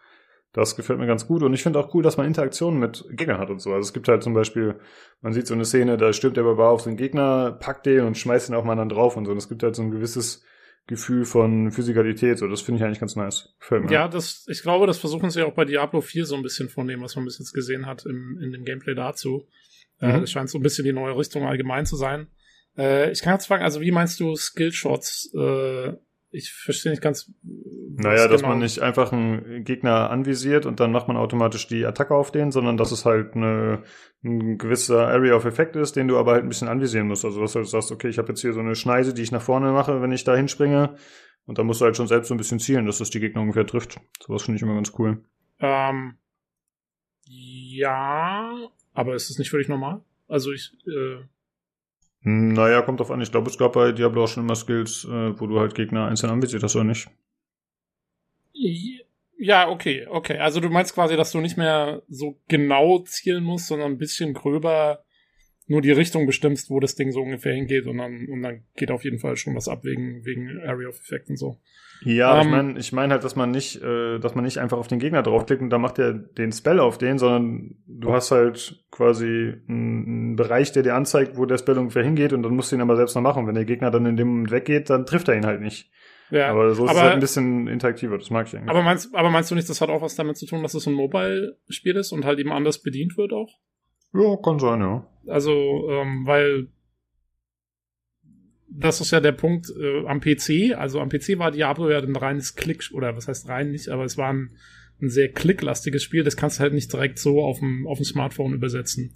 [0.55, 1.43] Das gefällt mir ganz gut.
[1.43, 3.73] Und ich finde auch cool, dass man Interaktionen mit Gegnern hat und so.
[3.73, 4.79] Also es gibt halt zum Beispiel,
[5.19, 8.17] man sieht so eine Szene, da stürmt der Barbar auf den Gegner, packt den und
[8.17, 9.31] schmeißt ihn auch mal dann drauf und so.
[9.31, 10.45] Und es gibt halt so ein gewisses
[10.87, 12.37] Gefühl von Physikalität.
[12.37, 13.53] So, das finde ich eigentlich ganz nice.
[13.69, 13.91] Mir.
[13.91, 16.87] Ja, das, ich glaube, das versuchen sie auch bei Diablo 4 so ein bisschen von
[16.87, 19.49] dem, was man bis jetzt gesehen hat im, in dem Gameplay dazu.
[19.99, 20.15] Äh, mhm.
[20.15, 22.27] Äh, das scheint so ein bisschen die neue Richtung allgemein zu sein.
[22.77, 25.33] Äh, ich kann jetzt fragen, also wie meinst du Skillshots?
[25.33, 25.93] Äh,
[26.35, 30.91] ich verstehe nicht ganz, naja, dass genau man nicht einfach einen Gegner anvisiert und dann
[30.91, 33.83] macht man automatisch die Attacke auf den, sondern dass es halt eine,
[34.23, 37.23] ein gewisser Area of Effect ist, den du aber halt ein bisschen anvisieren musst.
[37.23, 39.31] Also dass du halt sagst, okay, ich habe jetzt hier so eine Schneise, die ich
[39.31, 40.95] nach vorne mache, wenn ich da hinspringe.
[41.45, 43.41] Und dann musst du halt schon selbst so ein bisschen zielen, dass das die Gegner
[43.41, 43.99] ungefähr trifft.
[44.19, 45.23] Sowas finde ich immer ganz cool.
[45.59, 46.15] Ähm,
[47.23, 50.01] ja, aber ist das nicht völlig normal?
[50.27, 51.23] Also ich, äh,
[52.25, 53.21] naja, kommt drauf an.
[53.21, 56.07] Ich glaube, es gab bei Diablo auch schon immer Skills, äh, wo du halt Gegner
[56.07, 57.07] einzeln anvisiert hast, oder nicht?
[59.37, 60.39] Ja, okay, okay.
[60.39, 64.33] Also du meinst quasi, dass du nicht mehr so genau zielen musst, sondern ein bisschen
[64.33, 65.05] gröber
[65.67, 68.91] nur die Richtung bestimmst, wo das Ding so ungefähr hingeht und dann, und dann geht
[68.91, 71.59] auf jeden Fall schon was ab wegen, wegen Area of Effect und so.
[72.01, 74.77] Ja, ähm, ich meine ich mein halt, dass man nicht, äh, dass man nicht einfach
[74.77, 78.31] auf den Gegner draufklickt und dann macht er den Spell auf den, sondern du hast
[78.31, 82.71] halt quasi einen Bereich, der dir anzeigt, wo der Spell ungefähr hingeht und dann musst
[82.71, 83.47] du ihn aber selbst noch machen.
[83.47, 85.91] Wenn der Gegner dann in dem Moment weggeht, dann trifft er ihn halt nicht.
[86.31, 88.69] Ja, aber so ist aber, es halt ein bisschen interaktiver, das mag ich eigentlich.
[88.69, 90.87] Aber meinst, aber meinst du nicht, das hat auch was damit zu tun, dass es
[90.87, 93.59] ein Mobile-Spiel ist und halt eben anders bedient wird auch?
[94.13, 95.05] Ja, kann sein, ja.
[95.27, 95.51] Also,
[95.89, 96.67] ähm, weil
[98.77, 100.75] das ist ja der Punkt äh, am PC.
[100.77, 104.03] Also am PC war Diablo ja ein reines Klick, oder was heißt rein nicht, aber
[104.03, 104.51] es war ein,
[105.01, 106.23] ein sehr klicklastiges Spiel.
[106.23, 109.13] Das kannst du halt nicht direkt so auf dem, auf dem Smartphone übersetzen.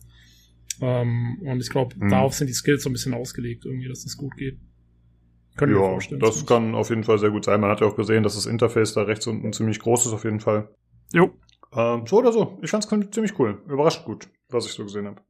[0.81, 2.09] Ähm, und ich glaube, mhm.
[2.09, 4.57] darauf sind die Skills so ein bisschen ausgelegt, irgendwie, dass das gut geht.
[5.57, 6.21] Können ja, vorstellen.
[6.21, 7.59] Das kann auf jeden Fall sehr gut sein.
[7.59, 10.23] Man hat ja auch gesehen, dass das Interface da rechts unten ziemlich groß ist, auf
[10.23, 10.69] jeden Fall.
[11.11, 11.31] Jo.
[11.75, 12.57] Ähm, so oder so.
[12.61, 13.61] Ich fand's ziemlich cool.
[13.67, 15.21] Überrascht gut, was ich so gesehen habe.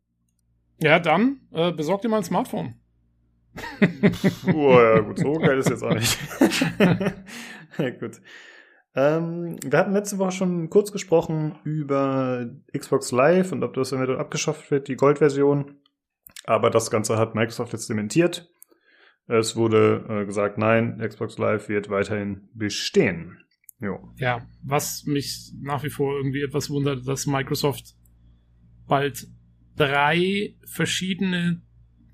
[0.81, 2.75] Ja, dann äh, besorgt dir mal ein Smartphone.
[4.53, 6.17] Oh ja, gut, so geil ist jetzt auch nicht.
[7.77, 8.21] ja, gut.
[8.95, 14.19] Ähm, wir hatten letzte Woche schon kurz gesprochen über Xbox Live und ob das eventuell
[14.19, 15.75] abgeschafft wird, die Gold-Version.
[16.45, 18.49] Aber das Ganze hat Microsoft jetzt dementiert.
[19.27, 23.37] Es wurde äh, gesagt, nein, Xbox Live wird weiterhin bestehen.
[23.79, 24.11] Jo.
[24.17, 27.95] Ja, was mich nach wie vor irgendwie etwas wundert, dass Microsoft
[28.87, 29.27] bald
[29.75, 31.61] drei verschiedene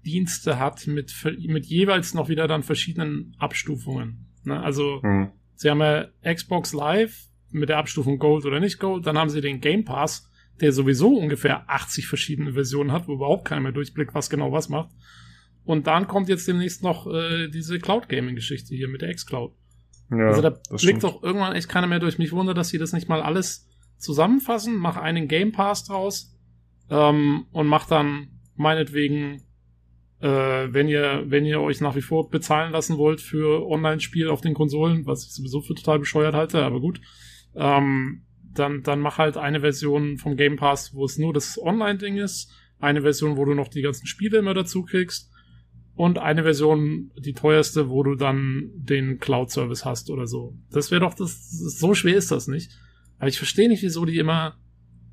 [0.05, 1.13] Dienste hat mit,
[1.47, 4.27] mit jeweils noch wieder dann verschiedenen Abstufungen.
[4.43, 4.61] Ne?
[4.61, 5.31] Also mhm.
[5.55, 9.41] sie haben ja Xbox Live mit der Abstufung Gold oder nicht Gold, dann haben sie
[9.41, 10.29] den Game Pass,
[10.61, 14.69] der sowieso ungefähr 80 verschiedene Versionen hat, wo überhaupt keiner mehr durchblickt, was genau was
[14.69, 14.91] macht.
[15.63, 19.53] Und dann kommt jetzt demnächst noch äh, diese Cloud Gaming Geschichte hier mit der Xcloud.
[20.11, 22.19] Ja, also da blickt doch irgendwann echt keiner mehr durch.
[22.19, 26.37] Mich wundert, dass sie das nicht mal alles zusammenfassen, mach einen Game Pass draus
[26.89, 29.41] ähm, und mach dann meinetwegen
[30.21, 34.41] äh, wenn ihr, wenn ihr euch nach wie vor bezahlen lassen wollt für Online-Spiel auf
[34.41, 37.01] den Konsolen, was ich sowieso für total bescheuert halte, aber gut,
[37.55, 42.17] ähm, dann, dann mach halt eine Version vom Game Pass, wo es nur das Online-Ding
[42.17, 45.31] ist, eine Version, wo du noch die ganzen Spiele immer dazu kriegst
[45.95, 50.57] und eine Version, die teuerste, wo du dann den Cloud-Service hast oder so.
[50.71, 52.71] Das wäre doch das, so schwer ist das nicht.
[53.17, 54.57] Aber ich verstehe nicht, wieso die immer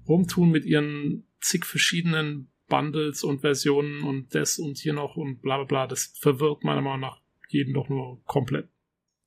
[0.08, 5.58] rumtun mit ihren zig verschiedenen Bundles und Versionen und das und hier noch und bla
[5.58, 5.86] bla bla.
[5.86, 8.66] Das verwirrt meiner Meinung nach jeden doch nur komplett.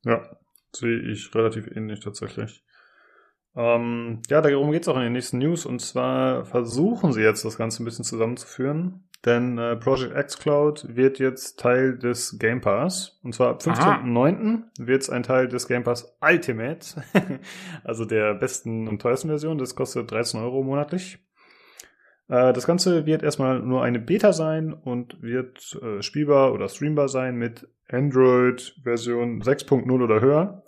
[0.03, 0.37] Ja,
[0.71, 2.63] sehe ich relativ ähnlich tatsächlich.
[3.55, 7.45] Ähm, ja, darum geht es auch in den nächsten News und zwar versuchen sie jetzt
[7.45, 12.61] das Ganze ein bisschen zusammenzuführen, denn äh, Project X Cloud wird jetzt Teil des Game
[12.61, 14.63] Pass und zwar ab 15.09.
[14.79, 17.03] wird es ein Teil des Game Pass Ultimate,
[17.83, 19.59] also der besten und teuersten Version.
[19.59, 21.19] Das kostet 13 Euro monatlich.
[22.27, 27.09] Äh, das Ganze wird erstmal nur eine Beta sein und wird äh, spielbar oder streambar
[27.09, 30.63] sein mit Android Version 6.0 oder höher.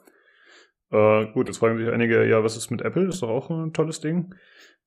[0.92, 3.08] Äh, gut, jetzt fragen sich einige, ja, was ist mit Apple?
[3.08, 4.34] Ist doch auch ein tolles Ding.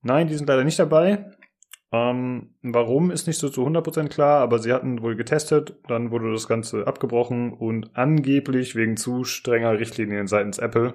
[0.03, 1.27] Nein, die sind leider nicht dabei.
[1.93, 6.33] Ähm, warum ist nicht so zu 100% klar, aber sie hatten wohl getestet, dann wurde
[6.33, 10.95] das Ganze abgebrochen und angeblich wegen zu strenger Richtlinien seitens Apple.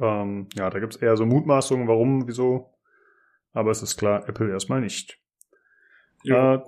[0.00, 2.77] Ähm, ja, da gibt's eher so Mutmaßungen, warum, wieso,
[3.52, 5.18] aber es ist klar, Apple erstmal nicht.
[6.22, 6.62] Ja, äh,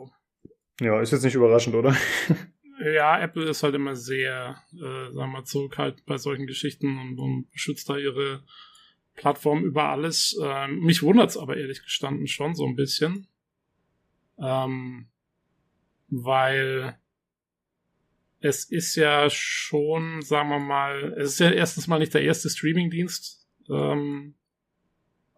[0.81, 1.97] ja ist jetzt nicht überraschend, oder?
[2.95, 7.19] ja, Apple ist halt immer sehr, äh, sagen wir mal, zurückhaltend bei solchen Geschichten und,
[7.19, 8.43] und beschützt da ihre
[9.15, 10.39] Plattform über alles.
[10.43, 13.27] Ähm, mich wundert's aber ehrlich gestanden schon so ein bisschen.
[14.39, 15.09] Ähm,
[16.09, 16.99] weil
[18.41, 22.49] es ist ja schon, sagen wir mal, es ist ja erstens mal nicht der erste
[22.49, 24.35] Streamingdienst, ähm,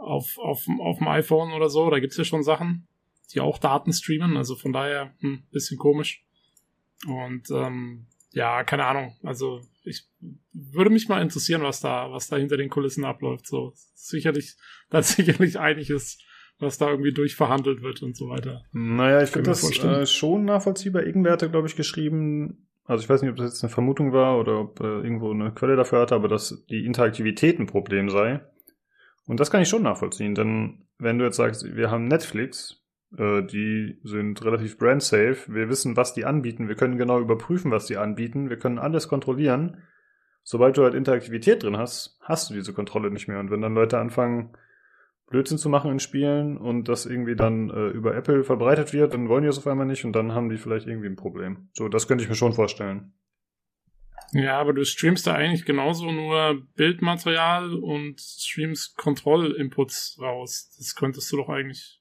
[0.02, 1.90] auf, auf, auf dem iPhone oder so.
[1.90, 2.86] Da gibt's ja schon Sachen,
[3.32, 4.36] die auch Daten streamen.
[4.36, 6.24] Also von daher, hm, bisschen komisch.
[7.06, 9.16] Und ähm, ja, keine Ahnung.
[9.22, 10.08] Also ich
[10.52, 13.46] würde mich mal interessieren, was da, was da hinter den Kulissen abläuft.
[13.46, 14.56] So sicherlich,
[14.90, 16.18] da ist sicherlich einiges,
[16.58, 18.64] was da irgendwie durchverhandelt wird und so weiter.
[18.72, 21.04] Naja, ich finde das äh, schon nachvollziehbar.
[21.04, 24.38] Irgendwer hatte, glaube ich, geschrieben, also ich weiß nicht, ob das jetzt eine Vermutung war
[24.38, 28.40] oder ob äh, irgendwo eine Quelle dafür hatte, aber dass die Interaktivität ein Problem sei.
[29.26, 32.82] Und das kann ich schon nachvollziehen, denn wenn du jetzt sagst, wir haben Netflix,
[33.16, 37.70] äh, die sind relativ brand safe, wir wissen, was die anbieten, wir können genau überprüfen,
[37.70, 39.82] was die anbieten, wir können alles kontrollieren.
[40.44, 43.38] Sobald du halt Interaktivität drin hast, hast du diese Kontrolle nicht mehr.
[43.38, 44.56] Und wenn dann Leute anfangen,
[45.32, 49.28] Blödsinn zu machen in Spielen und das irgendwie dann äh, über Apple verbreitet wird, dann
[49.28, 51.68] wollen die es auf einmal nicht und dann haben die vielleicht irgendwie ein Problem.
[51.72, 53.14] So, das könnte ich mir schon vorstellen.
[54.32, 60.74] Ja, aber du streamst da eigentlich genauso nur Bildmaterial und streamst Kontrollinputs raus.
[60.78, 62.00] Das könntest du doch eigentlich.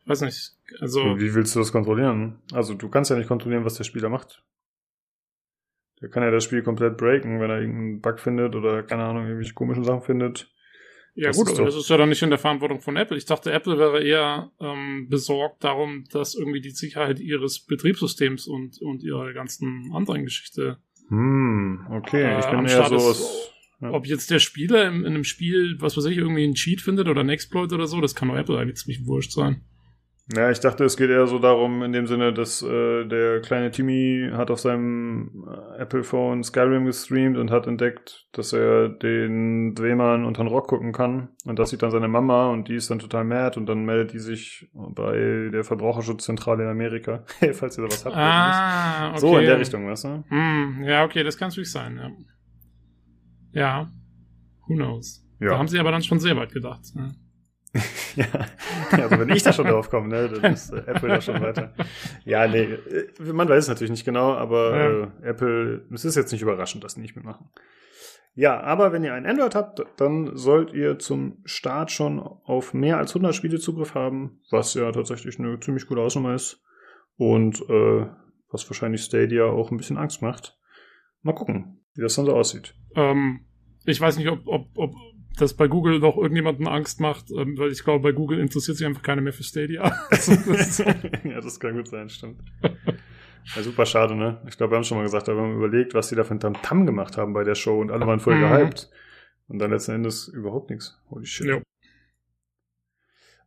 [0.00, 0.52] Ich weiß nicht.
[0.80, 1.18] Also.
[1.18, 2.42] Wie willst du das kontrollieren?
[2.52, 4.42] Also du kannst ja nicht kontrollieren, was der Spieler macht.
[6.00, 9.24] Der kann ja das Spiel komplett breaken, wenn er irgendeinen Bug findet oder keine Ahnung,
[9.24, 10.50] irgendwelche komischen Sachen findet.
[11.14, 13.16] Ja das gut, aber das ist ja dann nicht in der Verantwortung von Apple.
[13.16, 18.82] Ich dachte, Apple wäre eher ähm, besorgt darum, dass irgendwie die Sicherheit ihres Betriebssystems und,
[18.82, 20.78] und ihrer ganzen anderen Geschichte
[21.08, 22.38] hm, okay.
[22.38, 23.90] ich bin äh, eher so aus, ja.
[23.90, 27.08] Ob jetzt der Spieler in, in, einem Spiel, was weiß ich, irgendwie einen Cheat findet
[27.08, 29.62] oder einen Exploit oder so, das kann doch Apple eigentlich ziemlich wurscht sein.
[30.32, 33.70] Ja, ich dachte, es geht eher so darum, in dem Sinne, dass äh, der kleine
[33.70, 40.24] Timmy hat auf seinem äh, Apple-Phone Skyrim gestreamt und hat entdeckt, dass er den Drehmann
[40.24, 41.28] unter den Rock gucken kann.
[41.44, 44.14] Und das sieht dann seine Mama und die ist dann total mad und dann meldet
[44.14, 47.24] die sich bei der Verbraucherschutzzentrale in Amerika.
[47.52, 48.16] falls ihr da was habt.
[48.16, 49.18] Ah, okay.
[49.18, 50.24] So in der Richtung, weißt du?
[50.28, 52.10] Hm, ja, okay, das kann natürlich sein, ja.
[53.52, 53.90] Ja,
[54.66, 55.22] who knows.
[55.38, 55.50] Ja.
[55.50, 56.80] Da haben sie aber dann schon sehr weit gedacht.
[56.94, 57.10] Ja.
[58.16, 58.26] ja,
[58.90, 61.74] also wenn ich da schon drauf komme, ne, dann ist äh, Apple da schon weiter.
[62.24, 65.02] Ja, nee, äh, man weiß es natürlich nicht genau, aber ja.
[65.02, 67.50] äh, Apple, es ist jetzt nicht überraschend, dass die nicht mitmachen.
[68.36, 72.98] Ja, aber wenn ihr ein Android habt, dann sollt ihr zum Start schon auf mehr
[72.98, 76.60] als 100 Spiele Zugriff haben, was ja tatsächlich eine ziemlich gute Ausnahme ist
[77.16, 78.06] und äh,
[78.50, 80.58] was wahrscheinlich Stadia auch ein bisschen Angst macht.
[81.22, 82.74] Mal gucken, wie das dann so aussieht.
[82.96, 83.46] Ähm,
[83.84, 84.94] ich weiß nicht, ob, ob, ob
[85.36, 88.86] das bei Google noch irgendjemanden Angst macht, ähm, weil ich glaube, bei Google interessiert sich
[88.86, 89.82] einfach keiner mehr für Stadia.
[91.24, 92.40] ja, das kann gut sein, stimmt.
[93.54, 94.40] Ja, super schade, ne?
[94.48, 96.34] Ich glaube, wir haben schon mal gesagt, aber wir haben überlegt, was die da für
[96.34, 98.48] ein Tam-Tam gemacht haben bei der Show und alle waren voll mhm.
[98.48, 98.90] gehypt.
[99.48, 100.98] Und dann letzten Endes überhaupt nichts.
[101.10, 101.46] Holy shit.
[101.46, 101.60] Ja,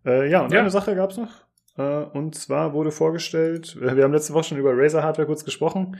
[0.06, 0.60] äh, ja und ja.
[0.60, 1.46] eine Sache gab's noch.
[1.78, 5.98] Äh, und zwar wurde vorgestellt, wir haben letzte Woche schon über Razer Hardware kurz gesprochen.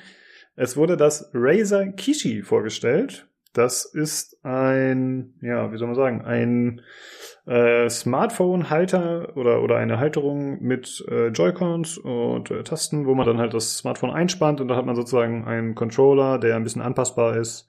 [0.56, 3.28] Es wurde das Razer Kishi vorgestellt.
[3.54, 6.82] Das ist ein, ja, wie soll man sagen, ein
[7.46, 13.40] äh, Smartphone-Halter oder, oder eine Halterung mit äh, Joy-Cons und äh, Tasten, wo man dann
[13.40, 17.38] halt das Smartphone einspannt und da hat man sozusagen einen Controller, der ein bisschen anpassbar
[17.38, 17.68] ist.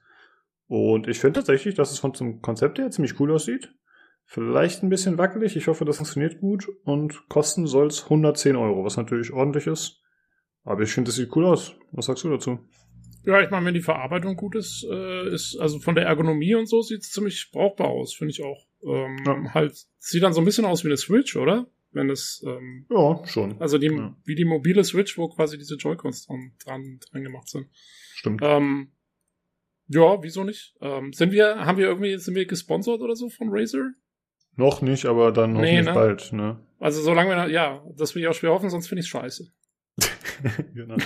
[0.67, 3.73] Und ich finde tatsächlich, dass es von zum Konzept her ziemlich cool aussieht.
[4.25, 5.55] Vielleicht ein bisschen wackelig.
[5.55, 6.67] Ich hoffe, das funktioniert gut.
[6.83, 10.03] Und kosten soll es 110 Euro, was natürlich ordentlich ist.
[10.63, 11.75] Aber ich finde, das sieht cool aus.
[11.91, 12.59] Was sagst du dazu?
[13.25, 16.67] Ja, ich meine, wenn die Verarbeitung gut ist, äh, ist, also von der Ergonomie und
[16.67, 18.65] so sieht es ziemlich brauchbar aus, finde ich auch.
[18.83, 19.53] Ähm, ja.
[19.53, 21.67] Halt, sieht dann so ein bisschen aus wie eine Switch, oder?
[21.91, 23.59] Wenn es, ähm, Ja, schon.
[23.59, 24.15] Also die, ja.
[24.23, 27.67] wie die mobile Switch, wo quasi diese Joy-Cons dran, dran, dran gemacht sind.
[28.13, 28.41] Stimmt.
[28.43, 28.91] Ähm,
[29.87, 30.75] ja, wieso nicht?
[30.81, 33.91] Ähm, sind wir, haben wir irgendwie, sind wir gesponsert oder so von Razer?
[34.55, 35.93] Noch nicht, aber dann hoffentlich nee, ne?
[35.93, 36.59] bald, ne?
[36.79, 39.51] Also solange wir, ja, das will ich auch schwer hoffen, sonst finde ich scheiße.
[40.73, 40.97] genau.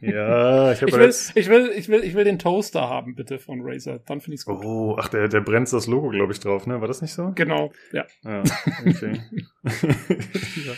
[0.00, 1.36] ja, ich, ich will, jetzt...
[1.36, 3.98] ich will, ich will, ich will den Toaster haben, bitte, von Razer.
[3.98, 4.64] Dann finde ich es gut.
[4.64, 6.80] Oh, ach, der, der brennt das Logo, glaube ich, drauf, ne?
[6.80, 7.32] War das nicht so?
[7.34, 8.06] Genau, ja.
[8.22, 8.42] Ja,
[8.86, 9.20] okay.
[9.62, 10.72] ja.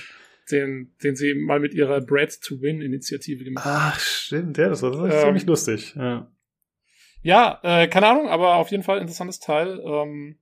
[0.51, 3.93] Den, den sie mal mit ihrer Bread to Win Initiative gemacht haben.
[3.95, 6.31] Ach, stimmt, ja, das war, das ähm, ziemlich lustig, ja.
[7.23, 9.81] Ja, äh, keine Ahnung, aber auf jeden Fall interessantes Teil.
[9.85, 10.39] Ähm,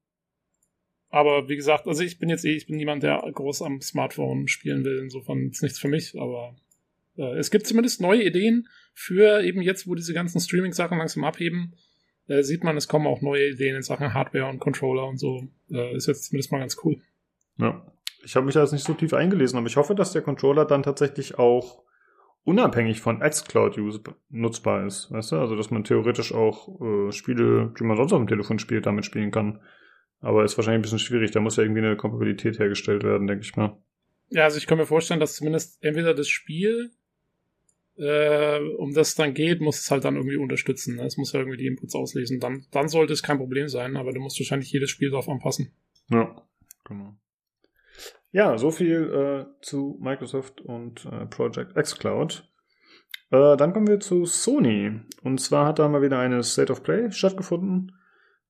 [1.11, 4.47] aber wie gesagt, also ich bin jetzt eh, ich bin niemand, der groß am Smartphone
[4.49, 4.99] spielen will.
[4.99, 6.57] Insofern ist nichts für mich, aber
[7.21, 11.75] äh, es gibt zumindest neue Ideen für eben jetzt, wo diese ganzen Streaming-Sachen langsam abheben.
[12.27, 15.49] Äh, sieht man, es kommen auch neue Ideen in Sachen Hardware und Controller und so.
[15.71, 17.01] Äh, ist jetzt zumindest mal ganz cool.
[17.59, 17.87] Ja.
[18.23, 20.67] Ich habe mich da jetzt nicht so tief eingelesen, aber ich hoffe, dass der Controller
[20.67, 21.85] dann tatsächlich auch
[22.45, 23.79] unabhängig von xCloud
[24.29, 25.11] nutzbar ist.
[25.11, 25.37] Weißt du?
[25.37, 29.07] Also, dass man theoretisch auch äh, Spiele, die man sonst auf dem Telefon spielt, damit
[29.07, 29.61] spielen kann.
[30.21, 31.31] Aber ist wahrscheinlich ein bisschen schwierig.
[31.31, 33.79] Da muss ja irgendwie eine Kompatibilität hergestellt werden, denke ich mal.
[34.29, 36.91] Ja, also ich kann mir vorstellen, dass zumindest entweder das Spiel
[38.01, 40.97] äh, um das dann geht, muss es halt dann irgendwie unterstützen.
[40.97, 41.05] Ne?
[41.05, 42.41] Es muss ja irgendwie die Inputs auslesen.
[42.41, 45.73] Dann, dann sollte es kein Problem sein, aber du musst wahrscheinlich jedes Spiel darauf anpassen.
[46.09, 46.43] Ja,
[46.85, 47.15] genau.
[48.33, 52.49] Ja, so viel äh, zu Microsoft und äh, Project xCloud.
[53.31, 55.01] Äh, dann kommen wir zu Sony.
[55.23, 57.93] Und zwar hat da mal wieder eine State of Play stattgefunden.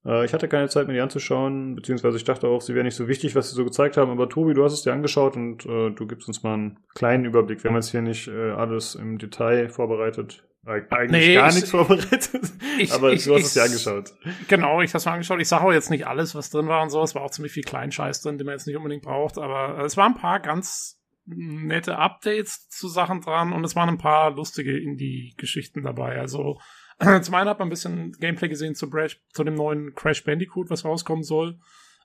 [0.05, 2.97] Äh, ich hatte keine Zeit, mir die anzuschauen, beziehungsweise ich dachte auch, sie wäre nicht
[2.97, 4.10] so wichtig, was sie so gezeigt haben.
[4.10, 7.24] Aber Tobi, du hast es dir angeschaut und äh, du gibst uns mal einen kleinen
[7.24, 7.62] Überblick.
[7.62, 10.44] Wir haben jetzt hier nicht äh, alles im Detail vorbereitet.
[10.66, 12.40] Eigentlich nee, gar ich, nichts vorbereitet.
[12.78, 14.14] Ich, aber ich, du hast es ja angeschaut.
[14.48, 15.40] Genau, ich habe es mir angeschaut.
[15.40, 17.02] Ich sage auch jetzt nicht alles, was drin war und so.
[17.02, 19.36] Es war auch ziemlich viel Kleinscheiß drin, den man jetzt nicht unbedingt braucht.
[19.36, 23.98] Aber es waren ein paar ganz nette Updates zu Sachen dran und es waren ein
[23.98, 26.18] paar lustige Indie-Geschichten dabei.
[26.18, 26.59] Also
[27.22, 30.70] zum einen hat man ein bisschen Gameplay gesehen zu, Brash, zu dem neuen Crash Bandicoot,
[30.70, 31.59] was rauskommen soll.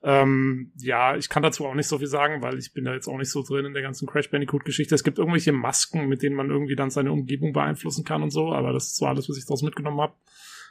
[0.03, 3.07] Ähm, ja, ich kann dazu auch nicht so viel sagen, weil ich bin da jetzt
[3.07, 4.93] auch nicht so drin in der ganzen Crash Bandicoot-Geschichte.
[4.93, 8.53] Es gibt irgendwelche Masken, mit denen man irgendwie dann seine Umgebung beeinflussen kann und so,
[8.53, 10.13] aber das ist so alles, was ich daraus mitgenommen habe.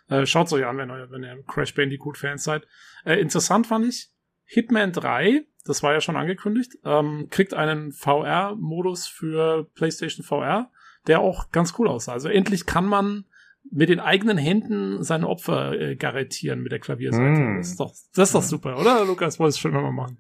[0.08, 2.66] Äh, Schaut euch an, wenn ihr, wenn ihr Crash Bandicoot-Fans seid.
[3.04, 4.10] Äh, interessant fand ich,
[4.44, 10.70] Hitman 3, das war ja schon angekündigt, ähm, kriegt einen VR-Modus für PlayStation VR,
[11.06, 12.12] der auch ganz cool aussah.
[12.12, 13.24] Also endlich kann man
[13.70, 17.40] mit den eigenen Händen seine Opfer äh, garantieren mit der Klavierseite.
[17.40, 17.56] Mm.
[17.58, 19.38] Das ist doch, das ist doch super, oder, Lukas?
[19.38, 20.18] Wolltest du schon mal machen.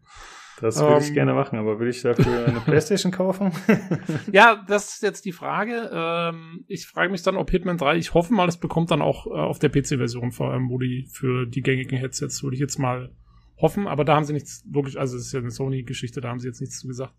[0.60, 1.14] Das würde um, ich ähm.
[1.14, 3.50] gerne machen, aber will ich dafür eine Playstation kaufen?
[4.32, 5.90] ja, das ist jetzt die Frage.
[5.92, 9.26] Ähm, ich frage mich dann, ob Hitman 3, ich hoffe mal, es bekommt dann auch
[9.26, 13.10] äh, auf der PC-Version vor allem Modi für die gängigen Headsets, würde ich jetzt mal
[13.56, 16.38] hoffen, aber da haben sie nichts wirklich, also es ist ja eine Sony-Geschichte, da haben
[16.38, 17.14] sie jetzt nichts zu gesagt.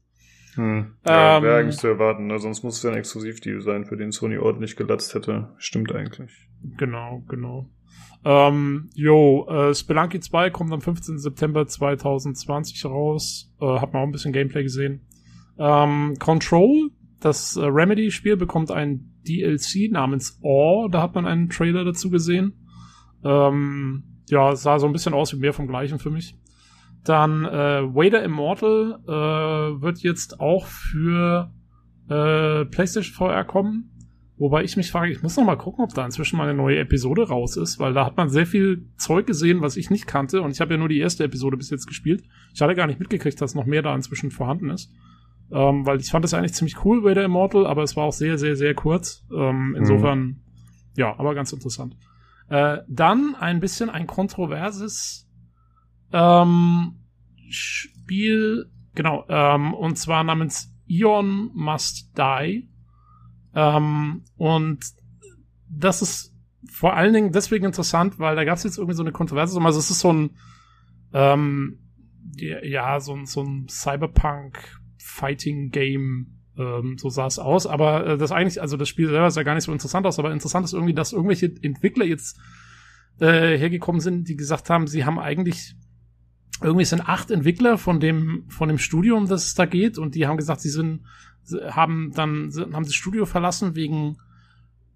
[0.55, 0.95] Hm.
[1.05, 2.39] Ja, ähm, wäre eigentlich zu erwarten, ne?
[2.39, 5.53] sonst muss es ja ein Exklusivdeal sein, für den Sony ordentlich gelatzt hätte.
[5.57, 6.31] Stimmt eigentlich.
[6.77, 7.69] Genau, genau.
[8.23, 11.19] Ähm, jo, äh, Spelunky 2 kommt am 15.
[11.19, 13.53] September 2020 raus.
[13.61, 15.01] Äh, hat man auch ein bisschen Gameplay gesehen.
[15.59, 20.89] Ähm, Control, das äh, Remedy-Spiel, bekommt ein DLC namens Awe.
[20.89, 22.53] Da hat man einen Trailer dazu gesehen.
[23.23, 26.35] Ähm, ja, sah so ein bisschen aus wie mehr vom Gleichen für mich.
[27.05, 31.51] Dann äh, Vader Immortal äh, wird jetzt auch für
[32.09, 33.91] äh, PlayStation VR kommen.
[34.37, 36.79] Wobei ich mich frage, ich muss noch mal gucken, ob da inzwischen mal eine neue
[36.79, 40.41] Episode raus ist, weil da hat man sehr viel Zeug gesehen, was ich nicht kannte.
[40.41, 42.23] Und ich habe ja nur die erste Episode bis jetzt gespielt.
[42.53, 44.91] Ich hatte gar nicht mitgekriegt, dass noch mehr da inzwischen vorhanden ist.
[45.51, 48.39] Ähm, weil ich fand das eigentlich ziemlich cool, Vader Immortal, aber es war auch sehr,
[48.39, 49.23] sehr, sehr kurz.
[49.31, 49.75] Ähm, mhm.
[49.75, 50.39] insofern, mhm.
[50.97, 51.95] ja, aber ganz interessant.
[52.49, 55.24] Äh, dann ein bisschen ein kontroverses
[56.11, 56.95] ähm,
[57.49, 62.69] Spiel, genau, ähm, und zwar namens Ion Must Die.
[63.53, 64.79] Ähm, und
[65.69, 66.35] das ist
[66.69, 69.59] vor allen Dingen deswegen interessant, weil da gab es jetzt irgendwie so eine Kontroverse.
[69.61, 70.31] Also es ist so ein,
[71.13, 71.77] ähm,
[72.35, 76.27] ja, so ein, so ein Cyberpunk-Fighting-Game,
[76.57, 77.67] ähm, so sah es aus.
[77.67, 80.33] Aber äh, das eigentlich, also das Spiel selber sah gar nicht so interessant aus, aber
[80.33, 82.37] interessant ist irgendwie, dass irgendwelche Entwickler jetzt
[83.19, 85.77] äh, hergekommen sind, die gesagt haben, sie haben eigentlich
[86.61, 90.15] irgendwie sind acht Entwickler von dem, von dem Studio, um das es da geht, und
[90.15, 91.01] die haben gesagt, sie sind,
[91.69, 94.17] haben dann, haben das Studio verlassen wegen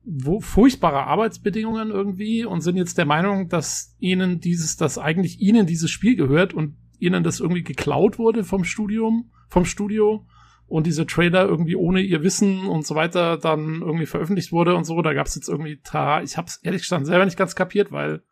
[0.03, 5.67] wo, furchtbarer Arbeitsbedingungen irgendwie und sind jetzt der Meinung, dass ihnen dieses, dass eigentlich ihnen
[5.67, 10.25] dieses Spiel gehört und ihnen das irgendwie geklaut wurde vom Studium, vom Studio
[10.67, 14.83] und diese Trailer irgendwie ohne ihr Wissen und so weiter dann irgendwie veröffentlicht wurde und
[14.83, 15.01] so.
[15.01, 18.23] Da gab es jetzt irgendwie, ta, ich hab's ehrlich gesagt selber nicht ganz kapiert, weil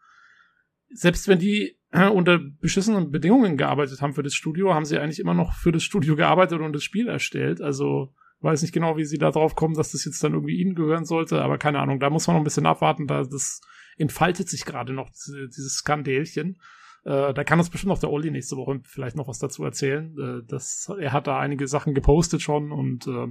[0.90, 5.34] selbst wenn die unter beschissenen Bedingungen gearbeitet haben für das Studio, haben sie eigentlich immer
[5.34, 7.62] noch für das Studio gearbeitet und das Spiel erstellt.
[7.62, 10.76] Also weiß nicht genau, wie sie da drauf kommen, dass das jetzt dann irgendwie ihnen
[10.76, 13.62] gehören sollte, aber keine Ahnung, da muss man noch ein bisschen abwarten, da das
[13.98, 16.60] entfaltet sich gerade noch, dieses Skandälchen.
[17.04, 20.16] Äh, da kann uns bestimmt noch der Olli nächste Woche vielleicht noch was dazu erzählen.
[20.18, 23.28] Äh, das, er hat da einige Sachen gepostet schon und äh,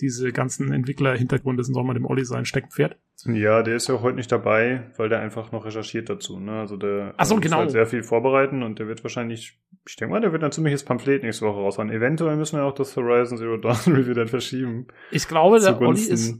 [0.00, 2.96] diese ganzen Entwickler-Hintergründe sind auch mal dem Olli sein Steckenpferd.
[3.24, 6.38] Ja, der ist ja heute nicht dabei, weil der einfach noch recherchiert dazu.
[6.38, 6.60] Ne?
[6.60, 7.58] Also der Ach so, muss genau.
[7.58, 9.58] halt sehr viel vorbereiten und der wird wahrscheinlich,
[9.88, 11.90] ich denke mal, der wird ein ziemliches Pamphlet nächste Woche raushauen.
[11.90, 14.86] Eventuell müssen wir auch das Horizon Zero Dawn Review dann verschieben.
[15.10, 16.38] Ich glaube, der Olli ist,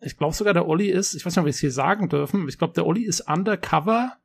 [0.00, 2.48] ich glaube sogar der Olli ist, ich weiß nicht, ob wir es hier sagen dürfen,
[2.48, 4.16] ich glaube, der Olli ist undercover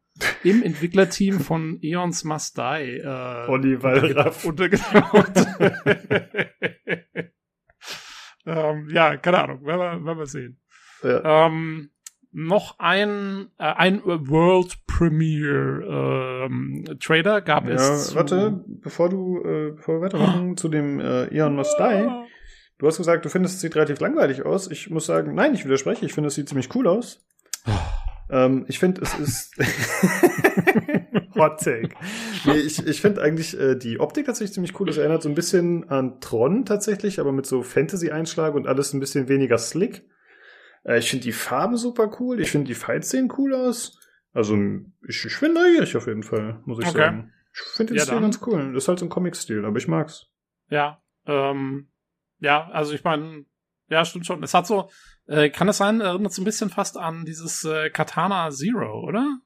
[0.44, 2.98] im Entwicklerteam von Eons Must Die.
[2.98, 4.44] Äh, Olli Wallraff.
[4.45, 4.69] Unter,
[8.48, 10.57] ähm, ja, keine Ahnung, werden wir, werden wir sehen.
[11.03, 11.48] Ja.
[11.48, 11.90] Ähm,
[12.34, 18.15] noch ein, äh, ein World Premiere ähm, Trader gab ja, es.
[18.15, 22.07] Warte, bevor du, äh, bevor wir weitermachen, zu dem äh, Eon Must Die.
[22.78, 24.72] Du hast gesagt, du findest es sieht relativ langweilig aus.
[24.72, 26.06] Ich muss sagen, nein, ich widerspreche.
[26.06, 27.23] Ich finde, es sieht ziemlich cool aus.
[28.30, 29.56] ähm, ich finde, es ist
[31.36, 31.90] Hot Take.
[32.45, 34.90] Nee, ich, ich finde eigentlich äh, die Optik tatsächlich ziemlich cool.
[34.90, 38.99] Es erinnert so ein bisschen an Tron tatsächlich, aber mit so Fantasy-Einschlag und alles ein
[38.99, 40.03] bisschen weniger slick.
[40.84, 42.40] Äh, ich finde die Farben super cool.
[42.40, 43.99] Ich finde die Fights sehen cool aus.
[44.34, 44.58] Also
[45.08, 46.98] ich, ich bin neugierig auf jeden Fall, muss ich okay.
[46.98, 47.34] sagen.
[47.53, 48.24] Ich finde den ja, Stil dann.
[48.24, 48.74] ganz cool.
[48.74, 50.28] Das ist halt so ein Comic-Stil, aber ich mag's.
[50.70, 51.91] Ja, ähm,
[52.40, 53.45] ja, also ich meine,
[53.90, 54.41] ja, stimmt schon.
[54.41, 54.90] Es hat so,
[55.28, 59.40] äh, kann es sein, erinnert so ein bisschen fast an dieses äh, Katana Zero, oder?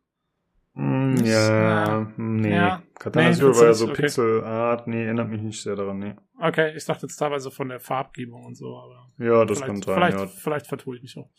[0.75, 2.53] Mm, ja, äh, nee.
[2.53, 2.81] Ja.
[2.99, 4.01] Katana nee, Zero war ja so okay.
[4.03, 6.15] Pixel Art, nee, erinnert mich nicht sehr daran, nee.
[6.39, 9.09] Okay, ich dachte jetzt teilweise von der Farbgebung und so, aber.
[9.17, 10.27] Ja, das kann sein, vielleicht, ja.
[10.27, 11.29] Vielleicht vertue ich mich auch.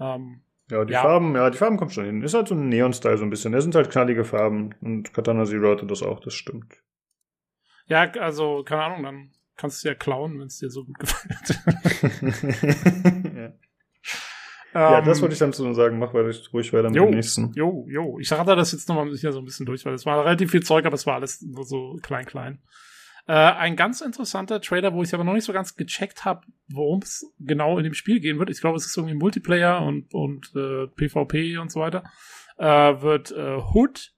[0.00, 1.02] Ähm, ja, die Ja.
[1.02, 2.22] Farben, ja, die Farben kommen schon hin.
[2.22, 3.52] Ist halt so ein Neon-Style so ein bisschen.
[3.52, 4.74] Das sind halt knallige Farben.
[4.80, 6.82] Und Katana Zero hatte das auch, das stimmt.
[7.86, 11.60] ja, also, keine Ahnung, dann kannst du ja klauen, wenn es dir so gut gefällt.
[14.74, 15.00] ja.
[15.00, 15.98] das Ähm, wollte ich dann zu sagen.
[15.98, 17.06] Mach weiter, ruhig weiter mit Jo.
[17.06, 17.52] dem nächsten.
[17.54, 18.18] Jo, jo.
[18.18, 20.62] Ich rate das jetzt nochmal sicher so ein bisschen durch, weil es war relativ viel
[20.62, 22.58] Zeug, aber es war alles nur so klein, klein.
[23.26, 27.00] Äh, ein ganz interessanter Trailer, wo ich aber noch nicht so ganz gecheckt habe, worum
[27.00, 28.50] es genau in dem Spiel gehen wird.
[28.50, 32.04] Ich glaube, es ist irgendwie Multiplayer und, und äh, PvP und so weiter.
[32.58, 32.66] Äh,
[33.00, 34.12] wird äh, Hood,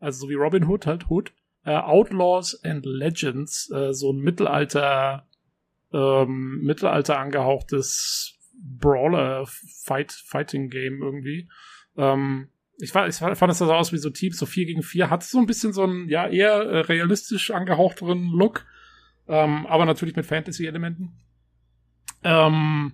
[0.00, 1.32] also so wie Robin Hood halt Hood,
[1.64, 5.28] äh, Outlaws and Legends, äh, so ein Mittelalter,
[5.92, 11.48] ähm, Mittelalter angehauchtes Brawler Fight Fighting Game irgendwie.
[11.96, 12.48] Ähm,
[12.78, 15.22] ich, war, ich fand es so aus wie so Teams, so 4 gegen 4, hat
[15.22, 18.66] so ein bisschen so einen, ja, eher äh, realistisch angehauchteren Look,
[19.28, 21.12] ähm, aber natürlich mit Fantasy-Elementen.
[22.24, 22.92] Ähm,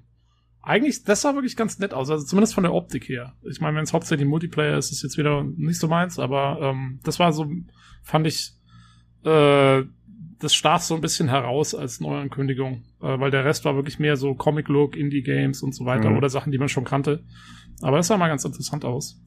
[0.62, 3.34] eigentlich, das sah wirklich ganz nett aus, also zumindest von der Optik her.
[3.50, 6.58] Ich meine, wenn es hauptsächlich Multiplayer ist, ist es jetzt wieder nicht so meins, aber
[6.60, 7.50] ähm, das war so,
[8.02, 8.52] fand ich,
[9.24, 9.84] äh,
[10.40, 14.16] das stach so ein bisschen heraus als Neuankündigung, äh, weil der Rest war wirklich mehr
[14.16, 16.16] so Comic-Look, Indie-Games und so weiter Mhm.
[16.16, 17.24] oder Sachen, die man schon kannte.
[17.82, 19.20] Aber das sah mal ganz interessant aus.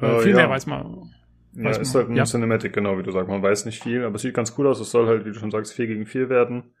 [0.00, 0.36] Äh, Äh, viel ja.
[0.38, 1.10] mehr weiß man.
[1.54, 2.02] Ja, Weiß ist man.
[2.02, 2.24] halt ein Ja.
[2.24, 3.28] Cinematic, genau, wie du sagst.
[3.28, 4.80] Man weiß nicht viel, aber es sieht ganz cool aus.
[4.80, 6.74] Es soll halt, wie du schon sagst, 4 gegen 4 werden.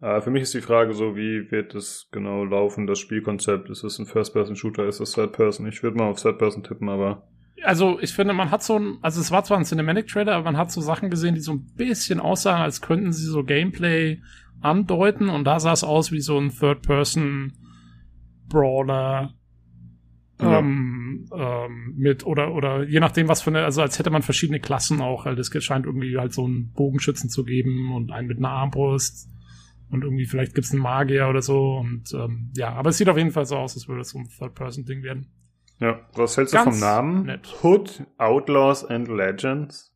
[0.00, 3.68] Äh, für mich ist die Frage so, wie wird es genau laufen, das Spielkonzept?
[3.68, 4.86] Ist es ein First-Person-Shooter?
[4.86, 5.66] Ist es Third-Person?
[5.68, 7.28] Ich würde mal auf Third-Person tippen, aber
[7.64, 10.56] Also, ich finde, man hat so ein, also es war zwar ein Cinematic-Trailer, aber man
[10.56, 14.20] hat so Sachen gesehen, die so ein bisschen aussahen, als könnten sie so Gameplay
[14.60, 19.34] andeuten und da sah es aus wie so ein Third-Person-Brawler
[20.40, 20.58] Ja.
[20.58, 24.60] ähm, ähm, mit oder oder je nachdem was für eine, also als hätte man verschiedene
[24.60, 28.38] Klassen auch, halt es scheint irgendwie halt so einen Bogenschützen zu geben und einen mit
[28.38, 29.28] einer Armbrust
[29.90, 33.16] und irgendwie vielleicht gibt's einen Magier oder so und ähm, ja, aber es sieht auf
[33.18, 35.26] jeden Fall so aus, als würde es so ein Third-Person-Ding werden.
[35.80, 36.00] Ja.
[36.14, 37.22] Was hältst du Ganz vom Namen?
[37.26, 37.48] nett.
[37.62, 39.94] Hood, Outlaws and Legends?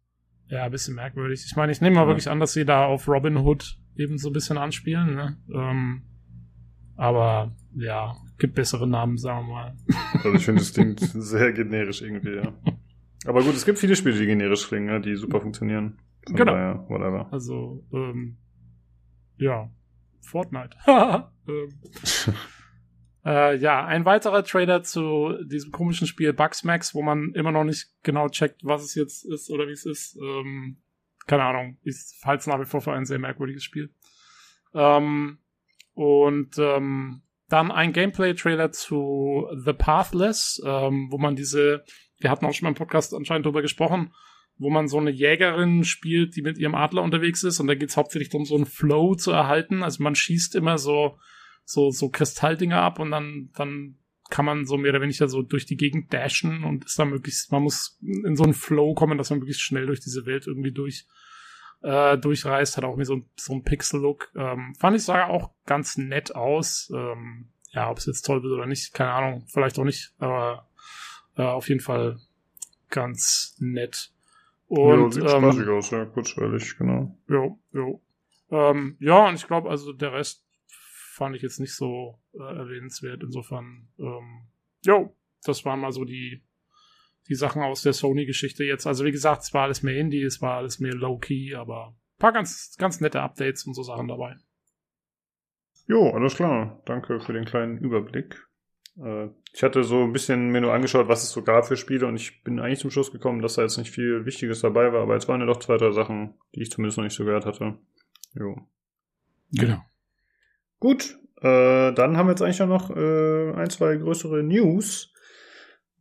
[0.48, 1.44] Ja, ein bisschen merkwürdig.
[1.46, 2.08] Ich meine, ich nehme mal Ja.
[2.08, 5.36] wirklich an, dass sie da auf Robin Hood eben so ein bisschen anspielen, ne?
[5.54, 6.02] Ähm,
[6.96, 9.76] aber ja, gibt bessere Namen, sagen wir mal.
[10.14, 12.52] Also ich finde, es klingt sehr generisch irgendwie, ja.
[13.26, 15.98] Aber gut, es gibt viele Spiele, die generisch klingen, ja, die super funktionieren.
[16.26, 16.52] Von Genau.
[16.52, 17.32] daher, whatever.
[17.32, 18.36] Also, ähm,
[19.38, 19.70] ja,
[20.20, 20.76] Fortnite.
[20.86, 21.68] ähm,
[23.24, 27.88] äh, ja, ein weiterer Trailer zu diesem komischen Spiel Bugsmax, wo man immer noch nicht
[28.02, 30.16] genau checkt, was es jetzt ist oder wie es ist.
[30.16, 30.78] Ähm,
[31.26, 31.78] keine Ahnung.
[31.82, 33.90] Ich halte es nach wie vor für ein sehr merkwürdiges Spiel.
[34.74, 35.38] Ähm,
[35.94, 41.84] und ähm, dann ein Gameplay-Trailer zu The Pathless, ähm, wo man diese,
[42.18, 44.12] wir hatten auch schon mal im Podcast anscheinend drüber gesprochen,
[44.58, 47.96] wo man so eine Jägerin spielt, die mit ihrem Adler unterwegs ist und da geht's
[47.96, 49.82] hauptsächlich darum, so einen Flow zu erhalten.
[49.82, 51.18] Also man schießt immer so,
[51.64, 53.96] so, so Kristalldinger ab und dann, dann
[54.30, 57.52] kann man so mehr oder weniger so durch die Gegend dashen und ist dann möglichst,
[57.52, 60.72] man muss in so einen Flow kommen, dass man möglichst schnell durch diese Welt irgendwie
[60.72, 61.06] durch,
[61.82, 64.32] äh, durchreist, hat auch irgendwie so, ein- so einen Pixel-Look.
[64.34, 66.90] Ähm, fand ich sah auch ganz nett aus.
[66.94, 70.68] Ähm, ja, ob es jetzt toll wird oder nicht, keine Ahnung, vielleicht auch nicht, aber
[71.36, 72.18] äh, auf jeden Fall
[72.88, 74.10] ganz nett.
[74.66, 77.18] Und ja, sieht ähm, spaßig aus, ja, kurzweilig, genau.
[77.28, 78.00] Jo, jo.
[78.50, 80.43] Ähm, ja, und ich glaube, also der Rest
[81.14, 83.22] fand ich jetzt nicht so äh, erwähnenswert.
[83.22, 84.48] Insofern, ähm,
[84.84, 86.42] jo, das waren mal so die,
[87.28, 88.86] die Sachen aus der Sony-Geschichte jetzt.
[88.86, 92.18] Also wie gesagt, es war alles mehr Indie, es war alles mehr Low-Key, aber ein
[92.18, 94.36] paar ganz, ganz nette Updates und so Sachen dabei.
[95.86, 96.82] Jo, alles klar.
[96.86, 98.48] Danke für den kleinen Überblick.
[98.98, 102.06] Äh, ich hatte so ein bisschen mir nur angeschaut, was es so gab für Spiele
[102.06, 105.02] und ich bin eigentlich zum Schluss gekommen, dass da jetzt nicht viel Wichtiges dabei war,
[105.02, 107.46] aber jetzt waren ja doch zwei, drei Sachen, die ich zumindest noch nicht so gehört
[107.46, 107.78] hatte.
[108.34, 108.56] Jo.
[109.52, 109.84] Genau.
[110.84, 115.14] Gut, äh, dann haben wir jetzt eigentlich noch äh, ein, zwei größere News.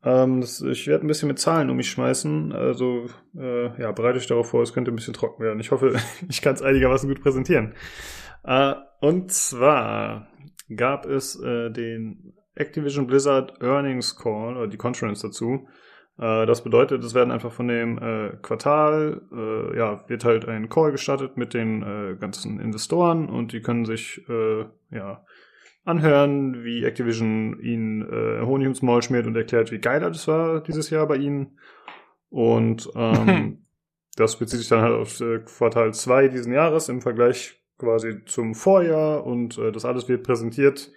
[0.04, 2.52] Ähm, das, ich werde ein bisschen mit Zahlen um mich schmeißen.
[2.52, 5.62] Also, äh, ja, bereite euch darauf vor, es könnte ein bisschen trocken werden.
[5.62, 5.96] Ich hoffe,
[6.30, 7.76] ich kann es einigermaßen gut präsentieren.
[8.44, 10.28] Äh, und zwar
[10.76, 15.66] gab es äh, den Activision Blizzard Earnings Call, oder die Conference dazu.
[16.18, 20.70] Äh, das bedeutet, es werden einfach von dem äh, Quartal, äh, ja, wird halt ein
[20.70, 25.26] Call gestartet mit den äh, ganzen Investoren und die können sich, äh, ja,
[25.86, 30.62] anhören, wie Activision ihnen äh, Honig ins Maul schmiert und erklärt, wie geil das war
[30.62, 31.60] dieses Jahr bei ihnen.
[32.30, 33.66] Und ähm,
[34.16, 39.26] das bezieht sich dann halt auf Quartal 2 diesen Jahres im Vergleich quasi zum Vorjahr
[39.26, 40.90] und das alles wird präsentiert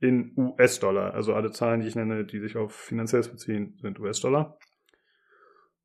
[0.00, 1.14] in US-Dollar.
[1.14, 4.58] Also alle Zahlen, die ich nenne, die sich auf Finanzielles beziehen, sind US-Dollar.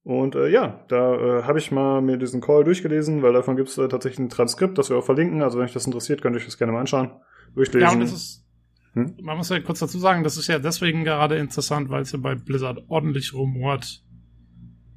[0.03, 3.69] Und äh, ja, da äh, habe ich mal mir diesen Call durchgelesen, weil davon gibt
[3.69, 5.41] es äh, tatsächlich ein Transkript, das wir auch verlinken.
[5.41, 7.11] Also wenn euch das interessiert, könnt ihr euch das gerne mal anschauen,
[7.55, 7.87] durchlesen.
[7.87, 8.45] Ja, und es ist,
[8.93, 9.17] hm?
[9.23, 12.19] man muss ja kurz dazu sagen, das ist ja deswegen gerade interessant, weil es ja
[12.19, 14.03] bei Blizzard ordentlich rumort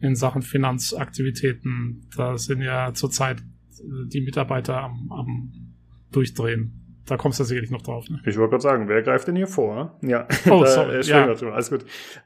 [0.00, 2.06] in Sachen Finanzaktivitäten.
[2.14, 5.74] Da sind ja zurzeit äh, die Mitarbeiter am, am
[6.12, 6.77] Durchdrehen.
[7.08, 8.08] Da kommst du sicherlich noch drauf.
[8.08, 8.20] Ne?
[8.26, 9.98] Ich wollte gerade sagen, wer greift denn hier vor?
[10.02, 11.00] Ja, oh, sorry.
[11.02, 11.26] ja.
[11.26, 11.84] alles gut.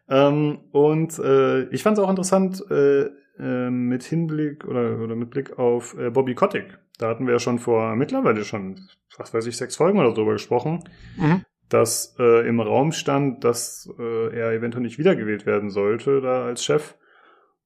[0.08, 5.30] Ähm, und äh, ich fand es auch interessant äh, äh, mit Hinblick oder, oder mit
[5.30, 6.78] Blick auf äh, Bobby Kotick.
[6.98, 10.16] Da hatten wir ja schon vor mittlerweile schon, was weiß ich, sechs Folgen oder so
[10.16, 10.84] drüber gesprochen,
[11.16, 11.44] mhm.
[11.68, 16.64] dass äh, im Raum stand, dass äh, er eventuell nicht wiedergewählt werden sollte da als
[16.64, 16.94] Chef.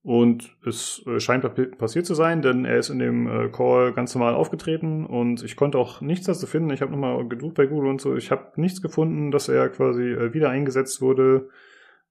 [0.07, 1.43] Und es äh, scheint
[1.79, 5.57] passiert zu sein, denn er ist in dem äh, Call ganz normal aufgetreten und ich
[5.57, 6.71] konnte auch nichts dazu finden.
[6.71, 8.15] Ich habe nochmal gesucht bei Google und so.
[8.15, 11.49] Ich habe nichts gefunden, dass er quasi äh, wieder eingesetzt wurde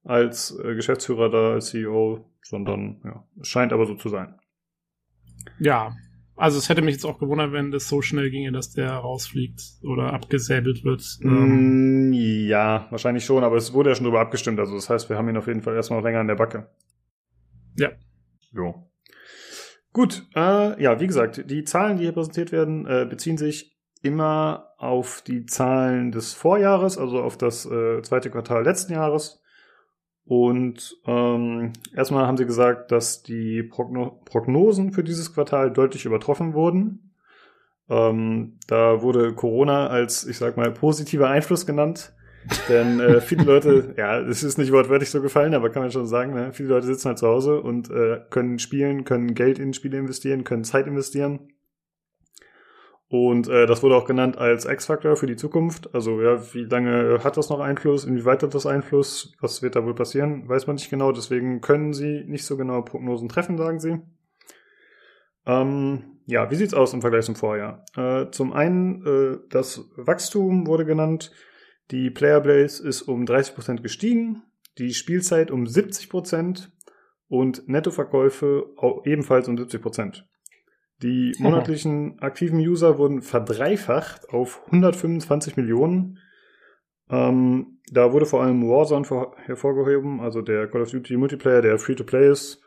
[0.04, 4.38] als Geschäftsführer da, als CEO, sondern ja, es scheint aber so zu sein.
[5.58, 5.96] Ja,
[6.36, 9.62] also es hätte mich jetzt auch gewundert, wenn das so schnell ginge, dass der rausfliegt
[9.82, 11.02] oder abgesäbelt wird.
[11.22, 14.60] Mm, ja, wahrscheinlich schon, aber es wurde ja schon drüber abgestimmt.
[14.60, 16.68] Also das heißt, wir haben ihn auf jeden Fall erstmal noch länger an der Backe.
[17.76, 17.90] Ja.
[18.52, 18.86] Jo.
[19.92, 24.72] Gut, äh, ja, wie gesagt, die Zahlen, die hier präsentiert werden, äh, beziehen sich immer
[24.78, 29.42] auf die Zahlen des Vorjahres, also auf das äh, zweite Quartal letzten Jahres.
[30.26, 36.52] Und ähm, erstmal haben sie gesagt, dass die Progno Prognosen für dieses Quartal deutlich übertroffen
[36.52, 37.14] wurden.
[37.88, 42.12] Ähm, da wurde Corona als, ich sag mal, positiver Einfluss genannt.
[42.68, 46.06] Denn äh, viele Leute, ja, es ist nicht wortwörtlich so gefallen, aber kann man schon
[46.06, 46.52] sagen, ne?
[46.52, 50.44] viele Leute sitzen halt zu Hause und äh, können spielen, können Geld in Spiele investieren,
[50.44, 51.52] können Zeit investieren.
[53.08, 55.94] Und äh, das wurde auch genannt als X-Faktor für die Zukunft.
[55.94, 58.04] Also ja, wie lange hat das noch Einfluss?
[58.04, 59.32] Inwieweit hat das Einfluss?
[59.40, 60.48] Was wird da wohl passieren?
[60.48, 61.12] Weiß man nicht genau.
[61.12, 64.00] Deswegen können sie nicht so genau Prognosen treffen, sagen sie.
[65.46, 67.84] Ähm, ja, wie sieht's aus im Vergleich zum Vorjahr?
[67.96, 71.30] Äh, zum einen, äh, das Wachstum wurde genannt.
[71.90, 74.42] Die Playerbase ist um 30% gestiegen,
[74.78, 76.68] die Spielzeit um 70%
[77.28, 78.66] und Nettoverkäufe
[79.04, 80.22] ebenfalls um 70%.
[81.02, 86.18] Die monatlichen aktiven User wurden verdreifacht auf 125 Millionen.
[87.10, 89.06] Ähm, da wurde vor allem Warzone
[89.44, 92.62] hervorgehoben, also der Call of Duty Multiplayer, der Free-to-Play ist.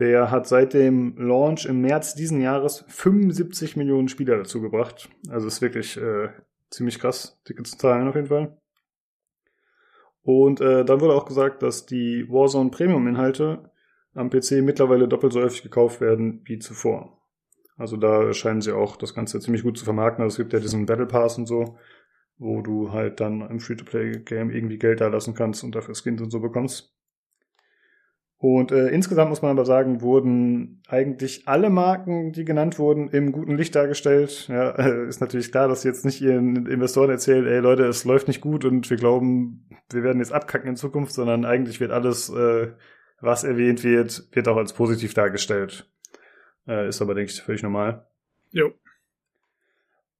[0.00, 5.08] Der hat seit dem Launch im März diesen Jahres 75 Millionen Spieler dazu gebracht.
[5.28, 6.30] Also ist wirklich äh,
[6.72, 8.56] ziemlich krass, dicke Zahlen auf jeden Fall.
[10.22, 13.70] Und äh, dann wurde auch gesagt, dass die Warzone Premium-Inhalte
[14.14, 17.18] am PC mittlerweile doppelt so häufig gekauft werden wie zuvor.
[17.76, 20.22] Also da scheinen sie auch das Ganze ziemlich gut zu vermarkten.
[20.22, 21.78] Also es gibt ja diesen Battle Pass und so,
[22.38, 26.30] wo du halt dann im Free-to-Play-Game irgendwie Geld da lassen kannst und dafür Skins und
[26.30, 26.94] so bekommst.
[28.42, 33.30] Und äh, insgesamt muss man aber sagen, wurden eigentlich alle Marken, die genannt wurden, im
[33.30, 34.48] guten Licht dargestellt.
[34.48, 38.04] Ja, äh, ist natürlich klar, dass sie jetzt nicht ihren Investoren erzählen, ey Leute, es
[38.04, 41.92] läuft nicht gut und wir glauben, wir werden jetzt abkacken in Zukunft, sondern eigentlich wird
[41.92, 42.72] alles, äh,
[43.20, 45.88] was erwähnt wird, wird auch als positiv dargestellt.
[46.66, 48.08] Äh, ist aber, denke ich, völlig normal.
[48.50, 48.72] Jo.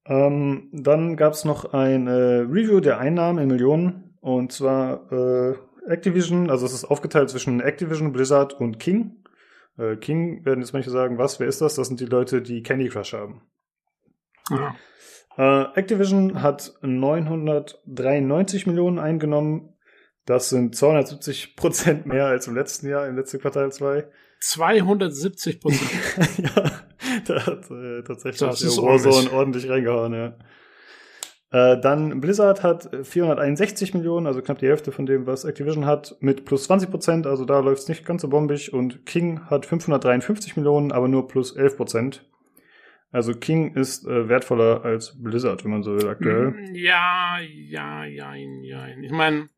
[0.07, 4.17] Ähm, dann gab es noch ein äh, Review der Einnahmen in Millionen.
[4.21, 5.55] Und zwar äh,
[5.87, 9.25] Activision, also es ist aufgeteilt zwischen Activision, Blizzard und King.
[9.79, 11.75] Äh, King werden jetzt manche sagen, was, wer ist das?
[11.75, 13.43] Das sind die Leute, die Candy Crush haben.
[14.51, 14.75] Ja.
[15.37, 19.77] Äh, Activision hat 993 Millionen eingenommen.
[20.27, 24.09] Das sind 270 Prozent mehr als im letzten Jahr, im letzten Quartal 2.
[24.41, 25.91] 270 Prozent.
[26.39, 26.73] ja,
[27.27, 30.37] da hat äh, tatsächlich der Warzone ordentlich reingehauen, ja.
[31.53, 36.17] Äh, dann Blizzard hat 461 Millionen, also knapp die Hälfte von dem, was Activision hat,
[36.21, 38.73] mit plus 20 Prozent, also da läuft es nicht ganz so bombig.
[38.73, 42.29] Und King hat 553 Millionen, aber nur plus 11 Prozent.
[43.11, 46.53] Also King ist äh, wertvoller als Blizzard, wenn man so will, aktuell.
[46.53, 48.89] Mm, ja, ja, ja, ja.
[49.03, 49.51] Ich meine,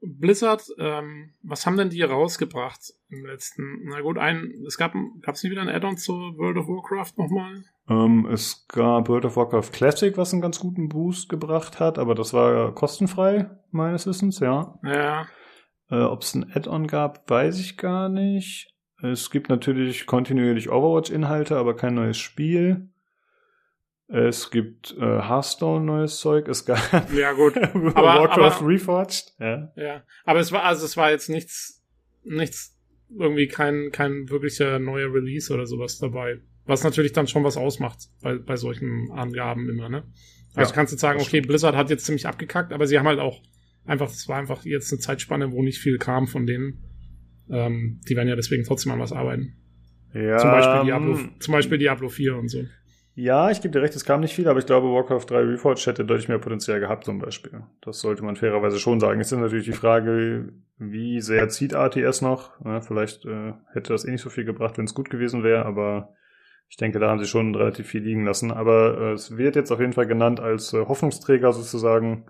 [0.00, 3.84] Blizzard, ähm, was haben denn die rausgebracht im letzten?
[3.84, 7.18] Na gut, ein, es gab, gab es nicht wieder ein Add-on zu World of Warcraft
[7.18, 7.64] nochmal?
[7.88, 12.14] Ähm, es gab World of Warcraft Classic, was einen ganz guten Boost gebracht hat, aber
[12.14, 14.78] das war kostenfrei, meines Wissens, ja.
[14.82, 15.26] Ja.
[15.90, 18.74] Äh, Ob es ein Add-on gab, weiß ich gar nicht.
[19.02, 22.88] Es gibt natürlich kontinuierlich Overwatch-Inhalte, aber kein neues Spiel.
[24.08, 26.48] Es gibt äh, Hearthstone neues Zeug.
[26.48, 29.34] Es gab ja gut, aber, Warcraft aber, Reforged.
[29.38, 29.70] Ja.
[29.76, 31.84] ja, aber es war also es war jetzt nichts
[32.24, 32.74] nichts
[33.10, 36.40] irgendwie kein kein wirklicher neuer Release oder sowas dabei.
[36.68, 40.04] Was natürlich dann schon was ausmacht bei, bei solchen Angaben immer, ne?
[40.54, 43.20] Also ja, kannst du sagen, okay, Blizzard hat jetzt ziemlich abgekackt, aber sie haben halt
[43.20, 43.42] auch
[43.86, 46.84] einfach, es war einfach jetzt eine Zeitspanne, wo nicht viel kam von denen.
[47.50, 49.56] Ähm, die werden ja deswegen trotzdem an was arbeiten.
[50.12, 50.36] Ja.
[50.36, 52.64] Zum Beispiel Diablo, zum Beispiel Diablo 4 und so.
[53.14, 55.86] Ja, ich gebe dir recht, es kam nicht viel, aber ich glaube, Warcraft 3 Reforged
[55.86, 57.64] hätte deutlich mehr Potenzial gehabt zum Beispiel.
[57.80, 59.20] Das sollte man fairerweise schon sagen.
[59.20, 62.64] Es ist natürlich die Frage, wie sehr zieht RTS noch?
[62.64, 65.64] Ja, vielleicht äh, hätte das eh nicht so viel gebracht, wenn es gut gewesen wäre,
[65.64, 66.14] aber
[66.68, 68.50] ich denke, da haben sie schon relativ viel liegen lassen.
[68.50, 72.26] Aber äh, es wird jetzt auf jeden Fall genannt als äh, Hoffnungsträger sozusagen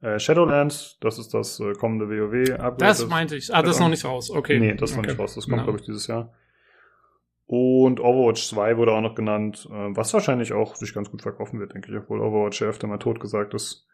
[0.00, 0.98] äh, Shadowlands.
[1.00, 2.76] Das ist das äh, kommende WoW-Upgrade.
[2.76, 3.52] Das meinte ich.
[3.52, 4.30] Ah, das ist noch nicht raus.
[4.30, 4.60] Okay.
[4.60, 5.06] Nee, das ist okay.
[5.06, 5.34] noch nicht raus.
[5.34, 5.64] Das kommt, no.
[5.64, 6.32] glaube ich, dieses Jahr.
[7.46, 11.60] Und Overwatch 2 wurde auch noch genannt, äh, was wahrscheinlich auch sich ganz gut verkaufen
[11.60, 13.86] wird, denke ich, obwohl Overwatch ja öfter mal tot gesagt ist.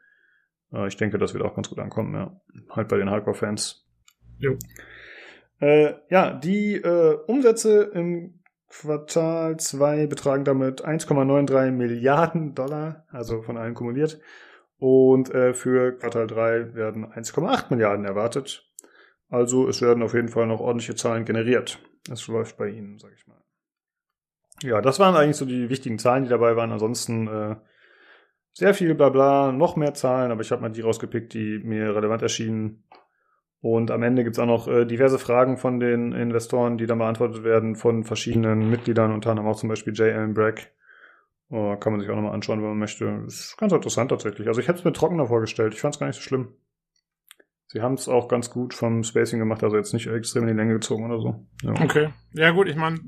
[0.73, 2.41] Äh, ich denke, das wird auch ganz gut ankommen, ja.
[2.71, 3.87] Halt bei den Hardcore-Fans.
[4.39, 4.57] Jo.
[5.61, 8.40] Äh, ja, die äh, Umsätze im
[8.71, 14.21] Quartal 2 betragen damit 1,93 Milliarden Dollar, also von allen kumuliert.
[14.79, 18.67] Und äh, für Quartal 3 werden 1,8 Milliarden erwartet.
[19.29, 21.79] Also es werden auf jeden Fall noch ordentliche Zahlen generiert.
[22.11, 23.43] Es läuft bei Ihnen, sag ich mal.
[24.63, 26.73] Ja, das waren eigentlich so die wichtigen Zahlen, die dabei waren.
[26.73, 27.57] Ansonsten äh,
[28.53, 32.23] sehr viel Blabla, noch mehr Zahlen, aber ich habe mal die rausgepickt, die mir relevant
[32.23, 32.85] erschienen.
[33.63, 37.45] Und am Ende gibt's auch noch äh, diverse Fragen von den Investoren, die dann beantwortet
[37.45, 40.15] werden von verschiedenen Mitgliedern, unter anderem auch zum Beispiel J.
[40.15, 40.69] Allen Bragg.
[41.51, 43.25] Oh, kann man sich auch nochmal anschauen, wenn man möchte.
[43.27, 44.49] Ist ganz interessant tatsächlich.
[44.49, 45.75] Also ich hätte es mir trockener vorgestellt.
[45.75, 46.55] Ich fand es gar nicht so schlimm.
[47.67, 50.61] Sie haben es auch ganz gut vom Spacing gemacht, also jetzt nicht extrem in die
[50.61, 51.47] Länge gezogen oder so.
[51.63, 51.73] Ja.
[51.85, 52.09] Okay.
[52.33, 52.99] Ja gut, ich meine,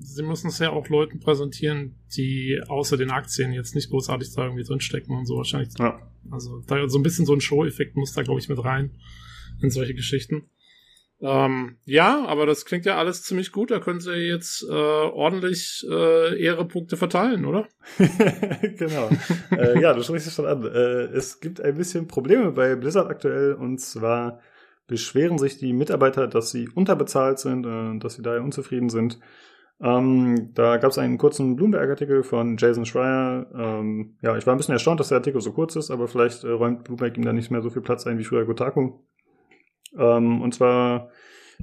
[0.00, 4.44] sie müssen es ja auch Leuten präsentieren, die außer den Aktien jetzt nicht großartig da
[4.44, 5.70] irgendwie drinstecken und so wahrscheinlich.
[5.78, 6.00] Ja.
[6.30, 8.90] Also da so ein bisschen so ein Show-Effekt muss da, glaube ich, mit rein
[9.62, 10.50] in solche Geschichten.
[11.20, 13.70] Ähm, ja, aber das klingt ja alles ziemlich gut.
[13.70, 17.66] Da können sie jetzt äh, ordentlich äh, Ehrepunkte verteilen, oder?
[17.98, 19.10] genau.
[19.50, 20.64] äh, ja, du sprichst es schon an.
[20.64, 24.40] Äh, es gibt ein bisschen Probleme bei Blizzard aktuell und zwar
[24.86, 29.18] beschweren sich die Mitarbeiter, dass sie unterbezahlt sind und äh, dass sie daher unzufrieden sind.
[29.80, 33.46] Ähm, da gab es einen kurzen Bloomberg-Artikel von Jason Schreier.
[33.54, 36.44] Ähm, ja, ich war ein bisschen erstaunt, dass der Artikel so kurz ist, aber vielleicht
[36.44, 39.00] äh, räumt Bloomberg ihm da nicht mehr so viel Platz ein wie früher Gotaku.
[39.96, 41.10] Ähm, und zwar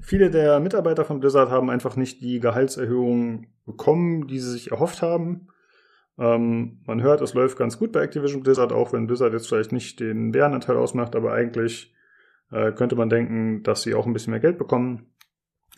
[0.01, 5.01] viele der Mitarbeiter von Blizzard haben einfach nicht die Gehaltserhöhung bekommen, die sie sich erhofft
[5.01, 5.47] haben.
[6.17, 9.71] Ähm, man hört, es läuft ganz gut bei Activision Blizzard, auch wenn Blizzard jetzt vielleicht
[9.71, 11.93] nicht den Bärenanteil ausmacht, aber eigentlich
[12.51, 15.07] äh, könnte man denken, dass sie auch ein bisschen mehr Geld bekommen.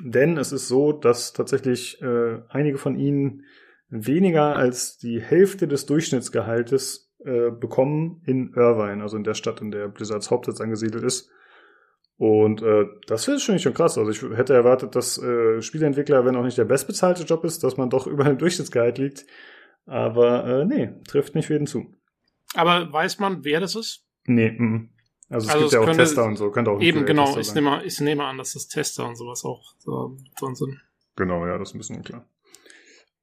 [0.03, 3.43] Denn es ist so, dass tatsächlich äh, einige von ihnen
[3.89, 9.71] weniger als die Hälfte des Durchschnittsgehaltes äh, bekommen in Irvine, also in der Stadt, in
[9.71, 11.31] der Blizzards Hauptsitz angesiedelt ist.
[12.17, 13.97] Und äh, das finde ich schon krass.
[13.97, 17.77] Also ich hätte erwartet, dass äh, Spieleentwickler, wenn auch nicht der bestbezahlte Job ist, dass
[17.77, 19.25] man doch über dem Durchschnittsgehalt liegt.
[19.85, 21.93] Aber äh, nee, trifft nicht für jeden zu.
[22.55, 24.05] Aber weiß man, wer das ist?
[24.25, 24.89] Nee, m
[25.29, 27.37] also es also gibt es ja auch könnte, Tester und so, könnte auch Eben, genau.
[27.37, 29.73] Ich nehme, ich nehme an, dass das Tester und sowas auch
[30.39, 30.81] drin sind.
[31.17, 32.25] Genau, ja, das ist ein bisschen klar.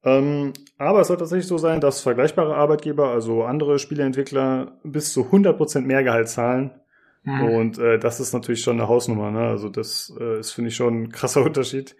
[0.03, 5.23] Ähm, aber es soll tatsächlich so sein, dass vergleichbare Arbeitgeber, also andere Spieleentwickler, bis zu
[5.31, 6.79] 100% mehr Gehalt zahlen.
[7.25, 7.43] Mhm.
[7.43, 9.31] Und äh, das ist natürlich schon eine Hausnummer.
[9.31, 9.39] Ne?
[9.39, 11.95] Also das äh, ist, finde ich, schon ein krasser Unterschied.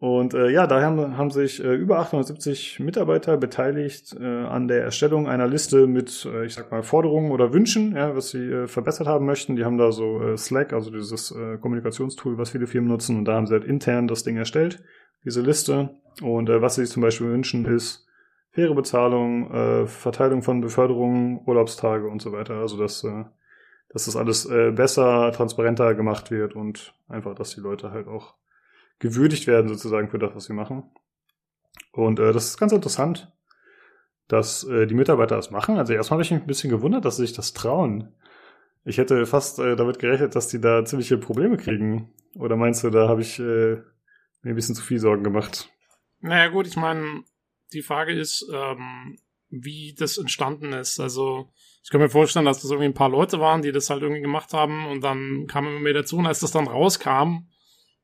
[0.00, 4.82] Und äh, ja, daher haben, haben sich äh, über 870 Mitarbeiter beteiligt äh, an der
[4.82, 8.66] Erstellung einer Liste mit, äh, ich sag mal, Forderungen oder Wünschen, ja, was sie äh,
[8.66, 9.56] verbessert haben möchten.
[9.56, 13.26] Die haben da so äh, Slack, also dieses äh, Kommunikationstool, was viele Firmen nutzen, und
[13.26, 14.82] da haben sie halt intern das Ding erstellt,
[15.26, 15.90] diese Liste.
[16.22, 18.06] Und äh, was sie sich zum Beispiel wünschen, ist
[18.52, 22.54] faire Bezahlung, äh, Verteilung von Beförderungen, Urlaubstage und so weiter.
[22.54, 23.24] Also dass, äh,
[23.92, 28.34] dass das alles äh, besser, transparenter gemacht wird und einfach, dass die Leute halt auch
[28.98, 30.84] gewürdigt werden sozusagen für das, was sie machen.
[31.92, 33.32] Und äh, das ist ganz interessant,
[34.28, 35.76] dass äh, die Mitarbeiter das machen.
[35.76, 38.14] Also erstmal habe ich mich ein bisschen gewundert, dass sie sich das trauen.
[38.84, 42.14] Ich hätte fast äh, damit gerechnet, dass die da ziemliche Probleme kriegen.
[42.36, 45.68] Oder meinst du, da habe ich äh, mir ein bisschen zu viel Sorgen gemacht?
[46.20, 47.24] Naja gut, ich meine,
[47.72, 49.18] die Frage ist, ähm,
[49.48, 51.00] wie das entstanden ist.
[51.00, 51.50] Also
[51.82, 54.20] ich kann mir vorstellen, dass das irgendwie ein paar Leute waren, die das halt irgendwie
[54.20, 57.48] gemacht haben und dann kam immer mehr dazu und als das dann rauskam,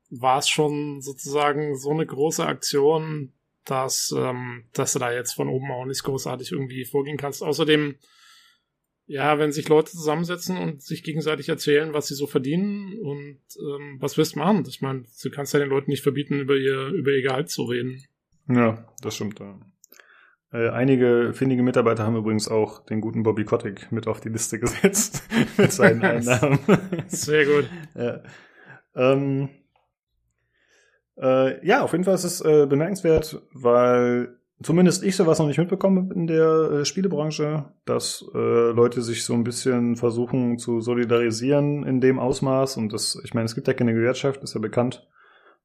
[0.09, 3.33] war es schon sozusagen so eine große Aktion,
[3.65, 7.43] dass, ähm, dass du da jetzt von oben auch nicht großartig irgendwie vorgehen kannst.
[7.43, 7.95] Außerdem,
[9.05, 13.97] ja, wenn sich Leute zusammensetzen und sich gegenseitig erzählen, was sie so verdienen und ähm,
[13.99, 14.65] was wirst du machen?
[14.67, 17.63] Ich meine, du kannst ja den Leuten nicht verbieten, über ihr, über ihr Gehalt zu
[17.63, 18.03] reden.
[18.49, 19.39] Ja, das stimmt.
[19.39, 19.59] Ja.
[20.53, 24.59] Äh, einige findige Mitarbeiter haben übrigens auch den guten Bobby Kotick mit auf die Liste
[24.59, 25.23] gesetzt
[25.57, 26.59] mit seinen Einnahmen.
[27.07, 27.69] Sehr gut.
[27.95, 28.21] ja.
[28.95, 29.49] Ähm,
[31.17, 35.57] äh, ja, auf jeden Fall ist es äh, bemerkenswert, weil zumindest ich sowas noch nicht
[35.57, 41.83] mitbekommen in der äh, Spielebranche, dass äh, Leute sich so ein bisschen versuchen zu solidarisieren
[41.83, 42.77] in dem Ausmaß.
[42.77, 45.07] Und das, ich meine, es gibt ja keine Gewerkschaft, ist ja bekannt.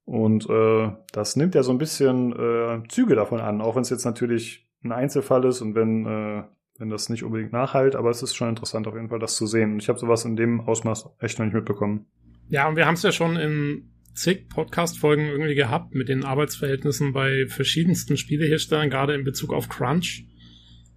[0.05, 3.91] Und äh, das nimmt ja so ein bisschen äh, Züge davon an, auch wenn es
[3.91, 6.43] jetzt natürlich ein Einzelfall ist und wenn, äh,
[6.79, 9.47] wenn das nicht unbedingt nachhalt, aber es ist schon interessant auf jeden Fall, das zu
[9.47, 9.79] sehen.
[9.79, 12.07] Ich habe sowas in dem Ausmaß echt noch nicht mitbekommen.
[12.49, 17.13] Ja, und wir haben es ja schon in zig Podcast-Folgen irgendwie gehabt mit den Arbeitsverhältnissen
[17.13, 20.27] bei verschiedensten Spieleherstellern, gerade in Bezug auf Crunch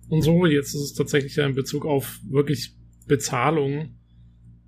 [0.09, 0.45] und so.
[0.45, 2.75] Jetzt ist es tatsächlich ja in Bezug auf wirklich
[3.07, 3.97] Bezahlung.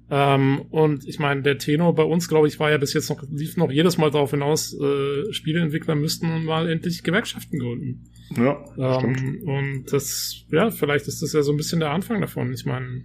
[0.09, 3.21] Ähm, und ich meine, der Tenor bei uns, glaube ich, war ja bis jetzt noch,
[3.29, 8.05] lief noch jedes Mal darauf hinaus, äh, Spieleentwickler müssten mal endlich Gewerkschaften gründen.
[8.35, 8.63] Ja.
[8.77, 12.53] Ähm, und das, ja, vielleicht ist das ja so ein bisschen der Anfang davon.
[12.53, 13.03] Ich meine,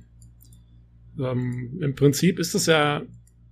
[1.19, 3.03] ähm, im Prinzip ist das ja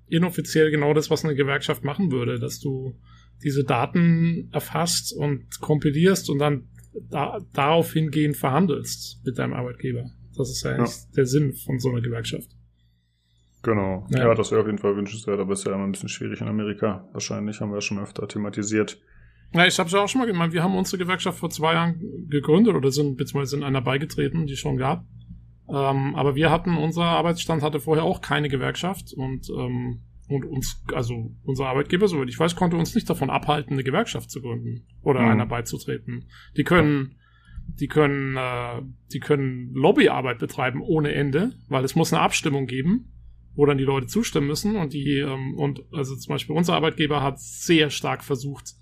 [0.07, 2.95] inoffiziell genau das, was eine Gewerkschaft machen würde, dass du
[3.43, 6.69] diese Daten erfasst und kompilierst und dann
[7.11, 10.05] da, darauf hingehend verhandelst mit deinem Arbeitgeber.
[10.37, 10.91] Das ist ja, ja.
[11.17, 12.51] der Sinn von so einer Gewerkschaft.
[13.63, 14.07] Genau.
[14.11, 16.41] Ja, ja das wäre auf jeden Fall wünschenswert, aber ist ja immer ein bisschen schwierig
[16.41, 17.09] in Amerika.
[17.13, 18.99] Wahrscheinlich haben wir ja schon öfter thematisiert.
[19.53, 22.01] Ja, ich habe ja auch schon mal gemeint, wir haben unsere Gewerkschaft vor zwei Jahren
[22.29, 25.05] gegründet oder sind beziehungsweise in einer beigetreten, die schon gab.
[25.69, 30.83] Ähm, aber wir hatten, unser Arbeitsstand hatte vorher auch keine Gewerkschaft und, ähm, und uns,
[30.95, 34.87] also unser Arbeitgeber, soweit ich weiß, konnte uns nicht davon abhalten, eine Gewerkschaft zu gründen
[35.03, 35.29] oder mhm.
[35.29, 36.29] einer beizutreten.
[36.57, 37.17] Die können,
[37.67, 38.83] die können, äh,
[39.13, 43.13] die können Lobbyarbeit betreiben ohne Ende, weil es muss eine Abstimmung geben,
[43.55, 47.23] wo dann die Leute zustimmen müssen und die, ähm, und also zum Beispiel unser Arbeitgeber
[47.23, 48.75] hat sehr stark versucht,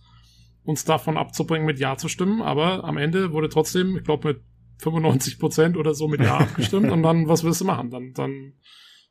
[0.62, 4.42] uns davon abzubringen, mit Ja zu stimmen, aber am Ende wurde trotzdem, ich glaube, mit
[4.80, 7.90] 95 Prozent oder so mit Ja abgestimmt und dann, was willst du machen?
[7.90, 8.54] Dann, dann,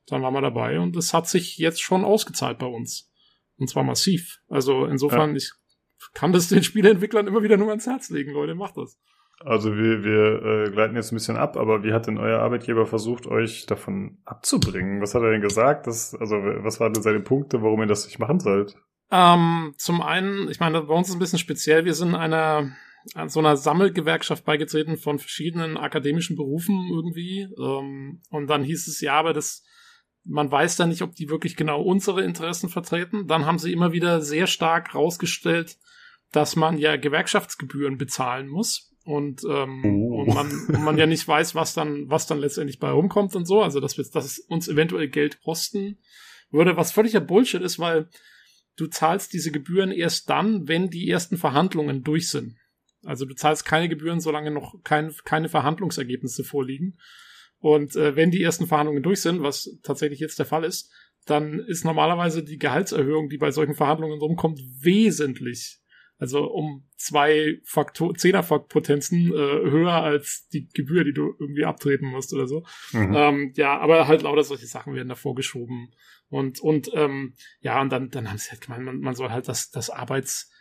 [0.06, 3.12] dann waren wir dabei und es hat sich jetzt schon ausgezahlt bei uns.
[3.58, 4.40] Und zwar massiv.
[4.48, 5.38] Also insofern, ja.
[5.38, 5.52] ich
[6.14, 9.00] kann das den Spieleentwicklern immer wieder nur ans Herz legen, Leute, macht das.
[9.40, 12.86] Also wir, wir äh, gleiten jetzt ein bisschen ab, aber wie hat denn euer Arbeitgeber
[12.86, 15.02] versucht, euch davon abzubringen?
[15.02, 15.86] Was hat er denn gesagt?
[15.86, 18.76] Das, also was waren denn seine Punkte, warum ihr das nicht machen sollt?
[19.12, 22.72] Ähm, zum einen, ich meine, bei uns ist es ein bisschen speziell, wir sind einer
[23.16, 27.48] an so einer Sammelgewerkschaft beigetreten von verschiedenen akademischen Berufen irgendwie.
[27.58, 29.64] Ähm, und dann hieß es ja, aber das,
[30.24, 33.28] man weiß da nicht, ob die wirklich genau unsere Interessen vertreten.
[33.28, 35.78] Dann haben sie immer wieder sehr stark rausgestellt,
[36.32, 38.87] dass man ja Gewerkschaftsgebühren bezahlen muss.
[39.08, 40.24] Und, ähm, oh.
[40.24, 43.46] und, man, und man ja nicht weiß, was dann, was dann letztendlich bei rumkommt und
[43.46, 43.62] so.
[43.62, 45.98] Also, dass, wir, dass es uns eventuell Geld kosten
[46.52, 48.10] würde, was völliger Bullshit ist, weil
[48.76, 52.58] du zahlst diese Gebühren erst dann, wenn die ersten Verhandlungen durch sind.
[53.06, 56.98] Also du zahlst keine Gebühren, solange noch kein, keine Verhandlungsergebnisse vorliegen.
[57.60, 60.92] Und äh, wenn die ersten Verhandlungen durch sind, was tatsächlich jetzt der Fall ist,
[61.26, 65.80] dann ist normalerweise die Gehaltserhöhung, die bei solchen Verhandlungen rumkommt, wesentlich.
[66.20, 72.34] Also um zwei Faktor Zehnerpotenzen äh, höher als die Gebühr, die du irgendwie abtreten musst
[72.34, 72.66] oder so.
[72.92, 73.14] Mhm.
[73.16, 75.94] Ähm, ja, aber halt lauter solche Sachen werden davor geschoben.
[76.30, 79.48] Und, und ähm, ja, und dann, dann haben sie halt gemeint, man, man soll halt
[79.48, 80.52] das, das Arbeits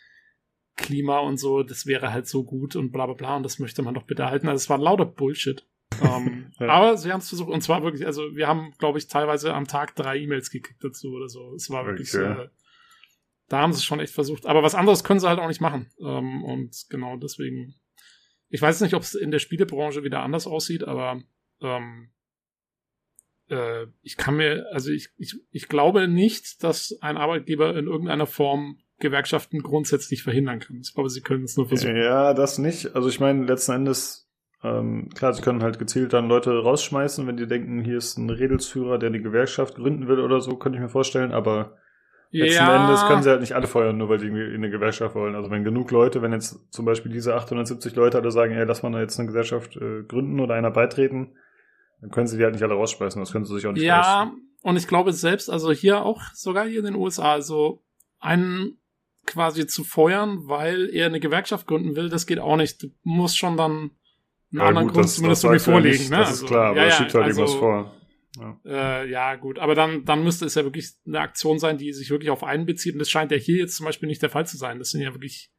[0.76, 3.82] Klima und so, das wäre halt so gut und bla bla bla und das möchte
[3.82, 4.48] man doch bitte erhalten.
[4.48, 5.66] Also es war lauter Bullshit.
[6.02, 6.68] ähm, ja.
[6.68, 9.66] Aber sie haben es versucht und zwar wirklich, also wir haben, glaube ich, teilweise am
[9.66, 11.54] Tag drei E-Mails gekriegt dazu oder so.
[11.54, 12.42] Es war wirklich okay.
[12.42, 12.48] äh,
[13.48, 14.46] da haben sie es schon echt versucht.
[14.46, 15.90] Aber was anderes können sie halt auch nicht machen.
[16.00, 17.74] Ähm, und genau deswegen,
[18.48, 21.22] ich weiß nicht, ob es in der Spielebranche wieder anders aussieht, aber
[21.60, 22.10] ähm,
[23.48, 28.26] äh, ich kann mir, also ich, ich, ich glaube nicht, dass ein Arbeitgeber in irgendeiner
[28.26, 30.80] Form Gewerkschaften grundsätzlich verhindern kann.
[30.80, 31.96] Ich glaube, sie können es nur versuchen.
[31.96, 32.94] Ja, das nicht.
[32.96, 34.30] Also ich meine, letzten Endes,
[34.62, 38.30] ähm, klar, sie können halt gezielt dann Leute rausschmeißen, wenn die denken, hier ist ein
[38.30, 41.76] Redelsführer, der eine Gewerkschaft gründen will oder so, könnte ich mir vorstellen, aber
[42.40, 42.84] letzten ja.
[42.84, 45.34] Endes können sie halt nicht alle feuern, nur weil die in eine Gesellschaft wollen.
[45.34, 48.82] Also wenn genug Leute, wenn jetzt zum Beispiel diese 870 Leute alle sagen, ey, lass
[48.82, 51.36] mal jetzt eine Gesellschaft äh, gründen oder einer beitreten,
[52.00, 54.24] dann können sie die halt nicht alle rausschmeißen, das können sie sich auch nicht Ja,
[54.24, 54.42] leisten.
[54.62, 57.82] und ich glaube selbst, also hier auch, sogar hier in den USA, also
[58.20, 58.78] ein
[59.26, 62.82] quasi zu feuern, weil er eine Gewerkschaft gründen will, das geht auch nicht.
[62.82, 63.90] Du musst schon dann einen
[64.52, 66.04] ja, anderen gut, Grund das, zumindest das irgendwie vorlegen.
[66.04, 66.16] Ja ne?
[66.18, 67.95] Das ist also, klar, aber ja, ja, schiebt halt also, irgendwas vor.
[68.38, 68.60] Ja.
[68.64, 72.10] Äh, ja, gut, aber dann, dann müsste es ja wirklich eine Aktion sein, die sich
[72.10, 72.94] wirklich auf einen bezieht.
[72.94, 74.78] Und das scheint ja hier jetzt zum Beispiel nicht der Fall zu sein.
[74.78, 75.50] Das sind ja wirklich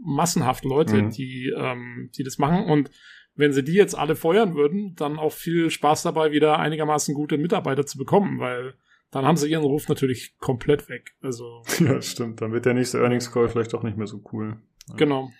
[0.00, 1.10] massenhaft Leute, mhm.
[1.10, 2.64] die, ähm, die das machen.
[2.64, 2.90] Und
[3.34, 7.38] wenn sie die jetzt alle feuern würden, dann auch viel Spaß dabei, wieder einigermaßen gute
[7.38, 8.74] Mitarbeiter zu bekommen, weil
[9.10, 11.14] dann haben sie ihren Ruf natürlich komplett weg.
[11.22, 12.40] Also ja, stimmt.
[12.40, 14.60] Dann wird der nächste Earnings Call vielleicht auch nicht mehr so cool.
[14.88, 14.96] Ja.
[14.96, 15.30] Genau.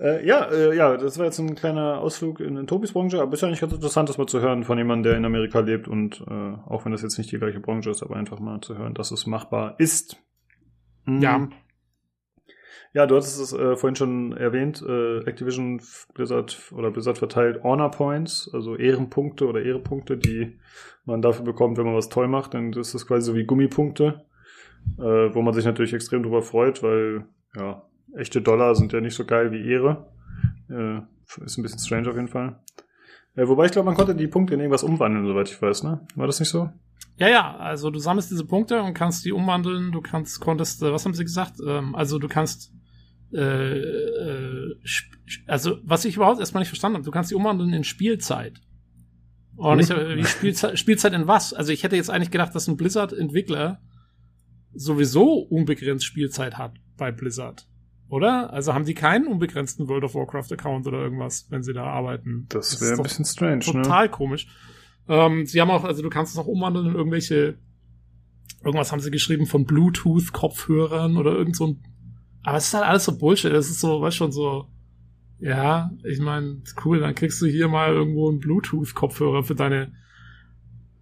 [0.00, 3.34] Äh, ja, äh, ja, das war jetzt ein kleiner Ausflug in, in Tobis Branche, aber
[3.34, 5.88] ist ja eigentlich ganz interessant, das mal zu hören von jemandem, der in Amerika lebt
[5.88, 8.78] und äh, auch wenn das jetzt nicht die gleiche Branche ist, aber einfach mal zu
[8.78, 10.16] hören, dass es machbar ist.
[11.04, 11.20] Mhm.
[11.20, 11.48] Ja.
[12.92, 15.80] Ja, du hattest es äh, vorhin schon erwähnt, äh, Activision
[16.14, 20.58] Blizzard oder Blizzard verteilt Honor Points, also Ehrenpunkte oder Ehrepunkte, die
[21.04, 22.54] man dafür bekommt, wenn man was toll macht.
[22.54, 24.24] Dann ist das quasi so wie Gummipunkte,
[24.98, 27.82] äh, wo man sich natürlich extrem drüber freut, weil ja,
[28.16, 30.12] echte Dollar sind ja nicht so geil wie Ehre.
[30.68, 31.00] Äh,
[31.44, 32.60] ist ein bisschen strange auf jeden Fall.
[33.36, 36.06] Äh, wobei ich glaube, man konnte die Punkte in irgendwas umwandeln, soweit ich weiß, ne?
[36.16, 36.70] War das nicht so?
[37.16, 40.92] Ja, ja, also du sammelst diese Punkte und kannst die umwandeln, du kannst, konntest, äh,
[40.92, 41.54] was haben sie gesagt?
[41.66, 42.72] Ähm, also du kannst
[43.32, 44.76] äh, äh,
[45.46, 48.60] also was ich überhaupt erstmal nicht verstanden habe, du kannst die umwandeln in Spielzeit.
[49.56, 51.52] Und ich habe wie Spielzeit, Spielzeit in was?
[51.52, 53.80] Also ich hätte jetzt eigentlich gedacht, dass ein Blizzard-Entwickler
[54.72, 57.68] sowieso unbegrenzt Spielzeit hat bei Blizzard.
[58.10, 58.52] Oder?
[58.52, 62.46] Also haben die keinen unbegrenzten World of Warcraft-Account oder irgendwas, wenn sie da arbeiten?
[62.48, 63.82] Das, das wäre ein bisschen strange, total ne?
[63.82, 64.48] Total komisch.
[65.08, 67.58] Ähm, sie haben auch, also du kannst es auch umwandeln in irgendwelche,
[68.64, 71.82] irgendwas haben sie geschrieben von Bluetooth-Kopfhörern oder irgend so ein,
[72.42, 73.52] aber es ist halt alles so Bullshit.
[73.52, 74.66] Das ist so, weißt schon, so,
[75.38, 79.92] ja, ich meine, cool, dann kriegst du hier mal irgendwo einen Bluetooth-Kopfhörer für deine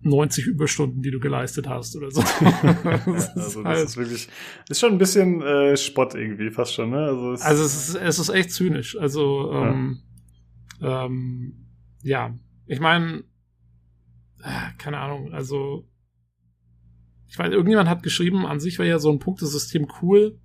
[0.03, 2.21] 90 Überstunden, die du geleistet hast oder so.
[2.53, 4.29] das also das halt ist wirklich,
[4.69, 6.99] ist schon ein bisschen äh, Spott irgendwie, fast schon, ne?
[6.99, 8.97] Also es, also es ist, es ist echt zynisch.
[8.97, 10.03] Also, ähm,
[10.81, 11.67] ja, ähm,
[12.03, 12.35] ja.
[12.67, 13.25] ich meine,
[14.43, 15.89] äh, keine Ahnung, also
[17.29, 20.39] ich weiß, irgendjemand hat geschrieben, an sich wäre ja so ein Punktesystem cool,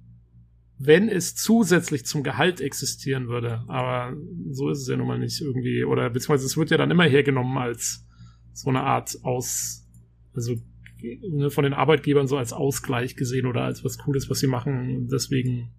[0.77, 3.63] wenn es zusätzlich zum Gehalt existieren würde.
[3.67, 4.15] Aber
[4.51, 5.85] so ist es ja nun mal nicht irgendwie.
[5.85, 8.05] Oder beziehungsweise es wird ja dann immer hergenommen als
[8.53, 9.87] so eine Art aus,
[10.35, 10.55] also
[11.01, 15.07] ne, von den Arbeitgebern so als Ausgleich gesehen oder als was Cooles, was sie machen.
[15.11, 15.73] Deswegen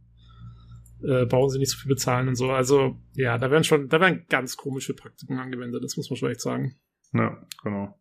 [1.03, 2.51] äh, brauchen sie nicht so viel bezahlen und so.
[2.51, 6.31] Also ja, da werden schon, da werden ganz komische Praktiken angewendet, das muss man schon
[6.31, 6.77] echt sagen.
[7.13, 7.99] Ja, genau.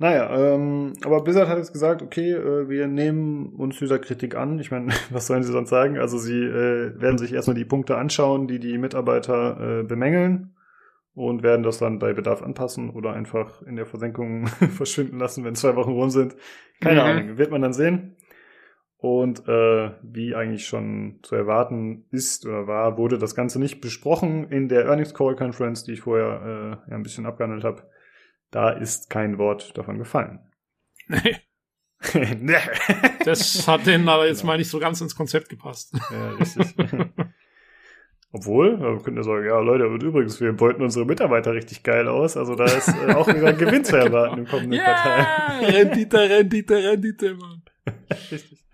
[0.00, 4.60] Naja, ähm, aber Blizzard hat jetzt gesagt, okay, äh, wir nehmen uns dieser Kritik an.
[4.60, 5.98] Ich meine, was sollen sie sonst sagen?
[5.98, 10.54] Also sie äh, werden sich erstmal die Punkte anschauen, die die Mitarbeiter äh, bemängeln
[11.18, 14.46] und werden das dann bei Bedarf anpassen oder einfach in der Versenkung
[14.76, 16.36] verschwinden lassen, wenn zwei Wochen rum sind.
[16.80, 17.06] Keine mhm.
[17.06, 18.16] Ahnung, wird man dann sehen.
[18.98, 24.50] Und äh, wie eigentlich schon zu erwarten ist oder war, wurde das Ganze nicht besprochen
[24.50, 27.82] in der Earnings Call Conference, die ich vorher äh, ja, ein bisschen abgehandelt habe.
[28.50, 30.40] Da ist kein Wort davon gefallen.
[31.08, 31.36] Nee.
[32.40, 32.54] nee.
[33.24, 34.46] Das hat denen aber jetzt ja.
[34.46, 35.94] mal nicht so ganz ins Konzept gepasst.
[36.10, 36.74] Ja, richtig.
[38.30, 42.08] Obwohl, wir könnten ja sagen, ja Leute, und übrigens, wir beuten unsere Mitarbeiter richtig geil
[42.08, 42.36] aus.
[42.36, 45.70] Also da ist äh, auch wieder ein Gewinn zu erwarten im kommenden yeah, Quartal.
[45.70, 47.62] Rendite, Rendite, Rendite, Mann.
[48.30, 48.64] richtig.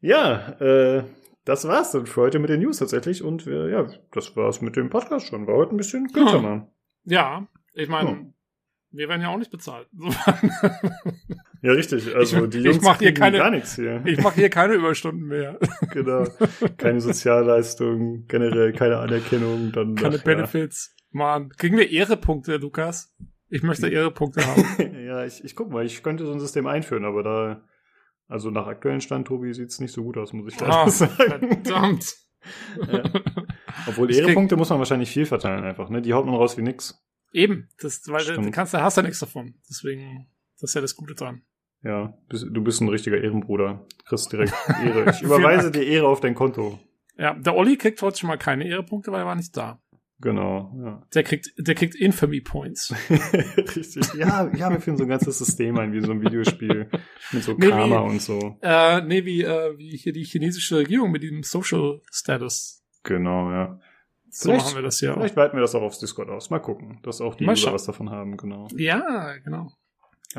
[0.00, 1.02] ja, äh,
[1.44, 3.24] das war's dann für heute mit den News tatsächlich.
[3.24, 5.48] Und wir, ja, das war's mit dem Podcast schon.
[5.48, 6.68] War heute ein bisschen kürzer, Mann.
[7.04, 8.32] Ja, ich meine, oh.
[8.92, 9.88] wir werden ja auch nicht bezahlt.
[11.62, 12.14] ja, richtig.
[12.14, 14.02] Also ich, die Jungs ich mach hier keine, gar nichts hier.
[14.04, 15.58] Ich mache hier keine Überstunden mehr.
[15.92, 16.24] genau.
[16.76, 19.72] Keine Sozialleistung, generell keine Anerkennung.
[19.72, 20.94] Dann keine ach, Benefits.
[20.96, 20.98] Ja.
[21.10, 23.14] Mann, kriegen wir Ehrepunkte, Lukas?
[23.48, 25.04] Ich möchte Ehrepunkte haben.
[25.06, 27.64] ja, ich, ich guck mal, ich könnte so ein System einführen, aber da,
[28.28, 31.16] also nach aktuellen Stand, Tobi, sieht's nicht so gut aus, muss ich leider oh, sagen.
[31.16, 32.14] Verdammt.
[32.92, 33.02] ja.
[33.86, 36.02] Obwohl Ehrepunkte muss man wahrscheinlich viel verteilen einfach, ne?
[36.02, 37.02] Die haut man raus wie nix.
[37.32, 39.54] Eben, das, weil du kannst, da hast ja nichts davon.
[39.68, 40.28] Deswegen,
[40.60, 41.42] das ist ja das Gute dran.
[41.82, 43.86] Ja, du bist ein richtiger Ehrenbruder.
[44.06, 44.52] Kriegst direkt
[44.84, 45.10] Ehre.
[45.10, 46.78] Ich überweise dir Ehre auf dein Konto.
[47.16, 49.80] Ja, der Olli kriegt heute schon mal keine Ehrepunkte, weil er war nicht da.
[50.20, 51.02] Genau, ja.
[51.14, 52.92] Der kriegt, der kriegt Infamy Points.
[53.10, 54.14] Richtig.
[54.14, 56.90] Ja, ja, wir führen so ein ganzes System ein, wie so ein Videospiel.
[57.30, 58.56] Mit so nee, Karma wie, und so.
[58.60, 62.84] Äh, nee, wie, äh, wie hier die chinesische Regierung mit dem Social Status.
[63.04, 63.78] Genau, ja.
[64.30, 65.14] So vielleicht, machen wir das ja.
[65.14, 66.50] Vielleicht weiten wir das auch aufs Discord aus.
[66.50, 68.66] Mal gucken, dass auch die User was davon haben, genau.
[68.76, 69.72] Ja, genau.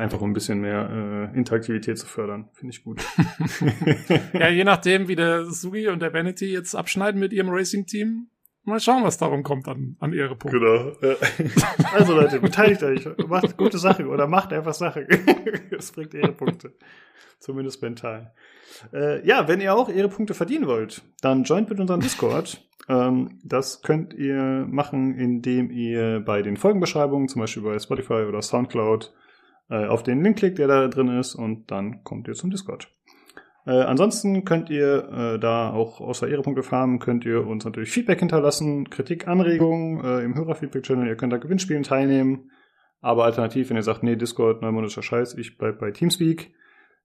[0.00, 2.48] Einfach um ein bisschen mehr äh, Interaktivität zu fördern.
[2.54, 3.02] Finde ich gut.
[4.32, 8.28] ja, je nachdem, wie der Sugi und der Vanity jetzt abschneiden mit ihrem Racing-Team.
[8.64, 10.58] Mal schauen, was darum kommt an, an ihre Punkte.
[10.58, 11.16] Genau.
[11.92, 13.06] also Leute, beteiligt euch.
[13.28, 15.06] Macht gute Sache oder macht einfach Sache.
[15.70, 16.72] Es bringt ihre Punkte.
[17.38, 18.32] Zumindest mental.
[18.94, 22.66] Äh, ja, wenn ihr auch ihre Punkte verdienen wollt, dann joint mit unserem Discord.
[22.88, 28.40] Ähm, das könnt ihr machen, indem ihr bei den Folgenbeschreibungen, zum Beispiel bei Spotify oder
[28.40, 29.12] Soundcloud,
[29.70, 32.88] äh, auf den Link klickt, der da drin ist, und dann kommt ihr zum Discord.
[33.66, 38.18] Äh, ansonsten könnt ihr äh, da auch außer Ehrepunkte farmen, könnt ihr uns natürlich Feedback
[38.18, 41.06] hinterlassen, Kritik, Anregungen äh, im Hörerfeedback-Channel.
[41.06, 42.50] Ihr könnt da Gewinnspielen teilnehmen.
[43.00, 46.52] Aber alternativ, wenn ihr sagt, nee, Discord, neumodischer Scheiß, ich bleib bei Teamspeak,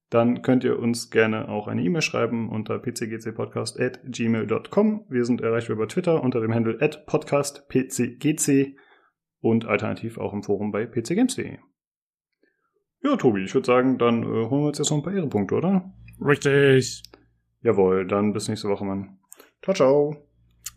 [0.09, 5.05] dann könnt ihr uns gerne auch eine E-Mail schreiben unter pcgcpodcast.gmail.com.
[5.09, 8.75] Wir sind erreichbar über Twitter unter dem Handle at podcastpcgc
[9.39, 11.57] und alternativ auch im Forum bei pcgames.de.
[13.05, 15.53] Ja, Tobi, ich würde sagen, dann äh, holen wir uns jetzt noch ein paar Ehrenpunkte,
[15.53, 15.93] oder?
[16.19, 17.03] Richtig.
[17.61, 19.19] Jawohl, dann bis nächste Woche, Mann.
[19.61, 20.15] Ciao, ciao.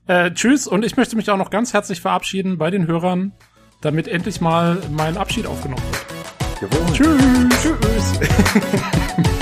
[0.06, 3.32] Äh, tschüss und ich möchte mich auch noch ganz herzlich verabschieden bei den Hörern,
[3.80, 6.70] damit endlich mal mein Abschied aufgenommen wird.
[6.70, 6.92] Jawohl.
[6.92, 7.62] Tschüss.
[7.62, 9.28] Tschüss.